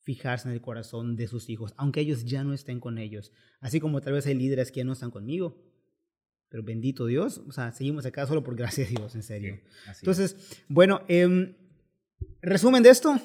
fijarse 0.01 0.49
en 0.49 0.55
el 0.55 0.63
corazón 0.63 1.17
de 1.17 1.27
sus 1.27 1.51
hijos, 1.51 1.75
aunque 1.77 2.01
ellos 2.01 2.25
ya 2.25 2.45
no 2.45 2.55
estén 2.55 2.81
con 2.81 2.97
ellos. 2.97 3.31
Así 3.61 3.79
como 3.79 4.01
tal 4.01 4.15
vez 4.15 4.25
hay 4.25 4.33
líderes 4.33 4.73
que 4.73 4.81
ya 4.81 4.85
no 4.85 4.95
están 4.95 5.11
conmigo. 5.11 5.63
Pero 6.49 6.63
bendito 6.63 7.05
Dios, 7.05 7.43
o 7.47 7.53
sea, 7.53 7.73
seguimos 7.73 8.07
acá 8.07 8.27
solo 8.27 8.43
por 8.43 8.57
gracia 8.57 8.85
de 8.85 8.91
Dios, 8.91 9.15
en 9.17 9.23
serio. 9.23 9.61
Entonces, 9.99 10.65
bueno, 10.67 11.03
eh, 11.09 11.55
resumen 12.41 12.83
de 12.83 12.89
esto, 12.89 13.21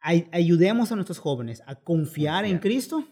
ayudemos 0.00 0.90
a 0.90 0.94
nuestros 0.94 1.18
jóvenes 1.18 1.62
a 1.66 1.74
confiar. 1.74 2.46
en 2.46 2.60
Cristo 2.60 3.06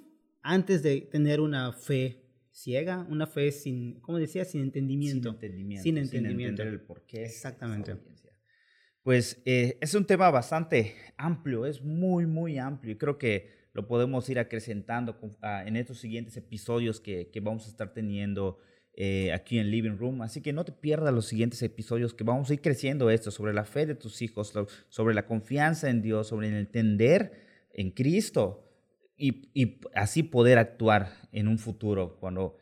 antes 0.44 0.82
de 0.82 1.00
tener 1.00 1.40
una 1.40 1.72
fe 1.72 2.20
ciega, 2.52 3.04
una 3.08 3.26
fe 3.26 3.50
sin, 3.50 3.98
¿cómo 4.00 4.18
decía? 4.18 4.44
Sin 4.44 4.60
entendimiento. 4.60 5.30
Sin 5.30 5.34
entendimiento. 5.34 5.82
Sin, 5.82 5.98
entendimiento. 5.98 6.62
entender 6.62 6.80
el 6.80 6.86
porqué. 6.86 7.24
Exactamente. 7.24 7.96
Pues 9.02 9.42
eh, 9.44 9.78
es 9.80 9.94
un 9.94 10.06
tema 10.06 10.30
bastante 10.30 10.94
amplio, 11.16 11.66
es 11.66 11.82
muy, 11.82 12.26
muy 12.26 12.58
amplio. 12.58 12.92
Y 12.92 12.96
creo 12.96 13.18
que 13.18 13.50
lo 13.72 13.88
podemos 13.88 14.28
ir 14.28 14.38
acrecentando 14.38 15.18
ah, 15.42 15.64
en 15.66 15.76
estos 15.76 15.98
siguientes 15.98 16.36
episodios 16.36 17.00
que, 17.00 17.30
que 17.30 17.40
vamos 17.40 17.66
a 17.66 17.70
estar 17.70 17.92
teniendo 17.92 18.58
eh, 18.94 19.32
aquí 19.32 19.58
en 19.58 19.70
Living 19.70 19.96
Room. 19.96 20.20
Así 20.22 20.42
que 20.42 20.52
no 20.52 20.64
te 20.64 20.72
pierdas 20.72 21.12
los 21.12 21.26
siguientes 21.26 21.62
episodios 21.62 22.12
que 22.12 22.22
vamos 22.22 22.50
a 22.50 22.54
ir 22.54 22.60
creciendo 22.60 23.08
esto 23.08 23.30
sobre 23.30 23.54
la 23.54 23.64
fe 23.64 23.86
de 23.86 23.94
tus 23.94 24.20
hijos, 24.20 24.52
sobre 24.90 25.14
la 25.14 25.26
confianza 25.26 25.88
en 25.88 26.02
Dios, 26.02 26.28
sobre 26.28 26.48
el 26.48 26.54
entender 26.54 27.32
en 27.72 27.90
Cristo 27.90 28.64
y, 29.16 29.78
así 29.94 30.22
poder 30.22 30.58
actuar 30.58 31.12
en 31.32 31.48
un 31.48 31.58
futuro 31.58 32.16
cuando 32.20 32.56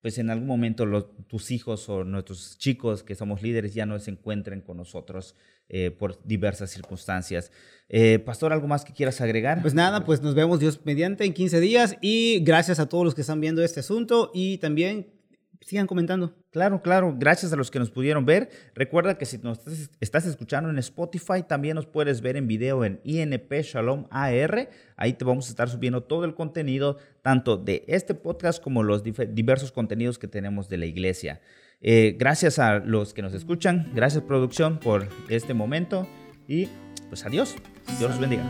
pues 0.00 0.16
en 0.16 0.30
algún 0.30 0.46
momento 0.46 0.86
tus 1.26 1.50
hijos 1.50 1.88
o 1.90 2.04
nuestros 2.04 2.56
chicos 2.56 3.02
que 3.02 3.14
somos 3.14 3.42
líderes 3.42 3.74
ya 3.74 3.84
no 3.84 3.98
se 3.98 4.10
encuentren 4.10 4.62
con 4.62 4.78
nosotros 4.78 5.36
eh, 5.68 5.90
por 5.90 6.24
diversas 6.24 6.70
circunstancias. 6.70 7.52
Eh, 7.88 8.18
Pastor, 8.18 8.52
¿algo 8.54 8.66
más 8.66 8.84
que 8.84 8.94
quieras 8.94 9.20
agregar? 9.20 9.60
Pues 9.60 9.74
nada, 9.74 10.06
pues 10.06 10.22
nos 10.22 10.34
vemos 10.34 10.58
Dios 10.58 10.80
mediante 10.84 11.26
en 11.26 11.34
15 11.34 11.60
días 11.60 11.96
y 12.00 12.40
gracias 12.40 12.80
a 12.80 12.88
todos 12.88 13.04
los 13.04 13.14
que 13.14 13.20
están 13.20 13.42
viendo 13.42 13.62
este 13.62 13.80
asunto 13.80 14.30
y 14.32 14.56
también 14.56 15.19
sigan 15.60 15.86
comentando. 15.86 16.34
Claro, 16.50 16.82
claro. 16.82 17.14
Gracias 17.18 17.52
a 17.52 17.56
los 17.56 17.70
que 17.70 17.78
nos 17.78 17.90
pudieron 17.90 18.24
ver. 18.24 18.50
Recuerda 18.74 19.16
que 19.18 19.26
si 19.26 19.38
nos 19.38 19.60
estás 20.00 20.26
escuchando 20.26 20.70
en 20.70 20.78
Spotify, 20.78 21.42
también 21.46 21.74
nos 21.76 21.86
puedes 21.86 22.20
ver 22.20 22.36
en 22.36 22.46
video 22.46 22.84
en 22.84 23.00
INP 23.04 23.52
Shalom 23.62 24.06
AR. 24.10 24.68
Ahí 24.96 25.12
te 25.12 25.24
vamos 25.24 25.46
a 25.46 25.50
estar 25.50 25.68
subiendo 25.68 26.02
todo 26.02 26.24
el 26.24 26.34
contenido, 26.34 26.98
tanto 27.22 27.56
de 27.56 27.84
este 27.86 28.14
podcast 28.14 28.62
como 28.62 28.82
los 28.82 29.02
diversos 29.04 29.72
contenidos 29.72 30.18
que 30.18 30.28
tenemos 30.28 30.68
de 30.68 30.78
la 30.78 30.86
iglesia. 30.86 31.40
Eh, 31.80 32.16
gracias 32.18 32.58
a 32.58 32.78
los 32.78 33.14
que 33.14 33.22
nos 33.22 33.34
escuchan. 33.34 33.90
Gracias, 33.94 34.22
producción, 34.24 34.78
por 34.78 35.08
este 35.28 35.54
momento. 35.54 36.06
Y 36.48 36.68
pues 37.08 37.24
adiós. 37.24 37.56
Dios 37.98 38.10
los 38.10 38.20
bendiga. 38.20 38.44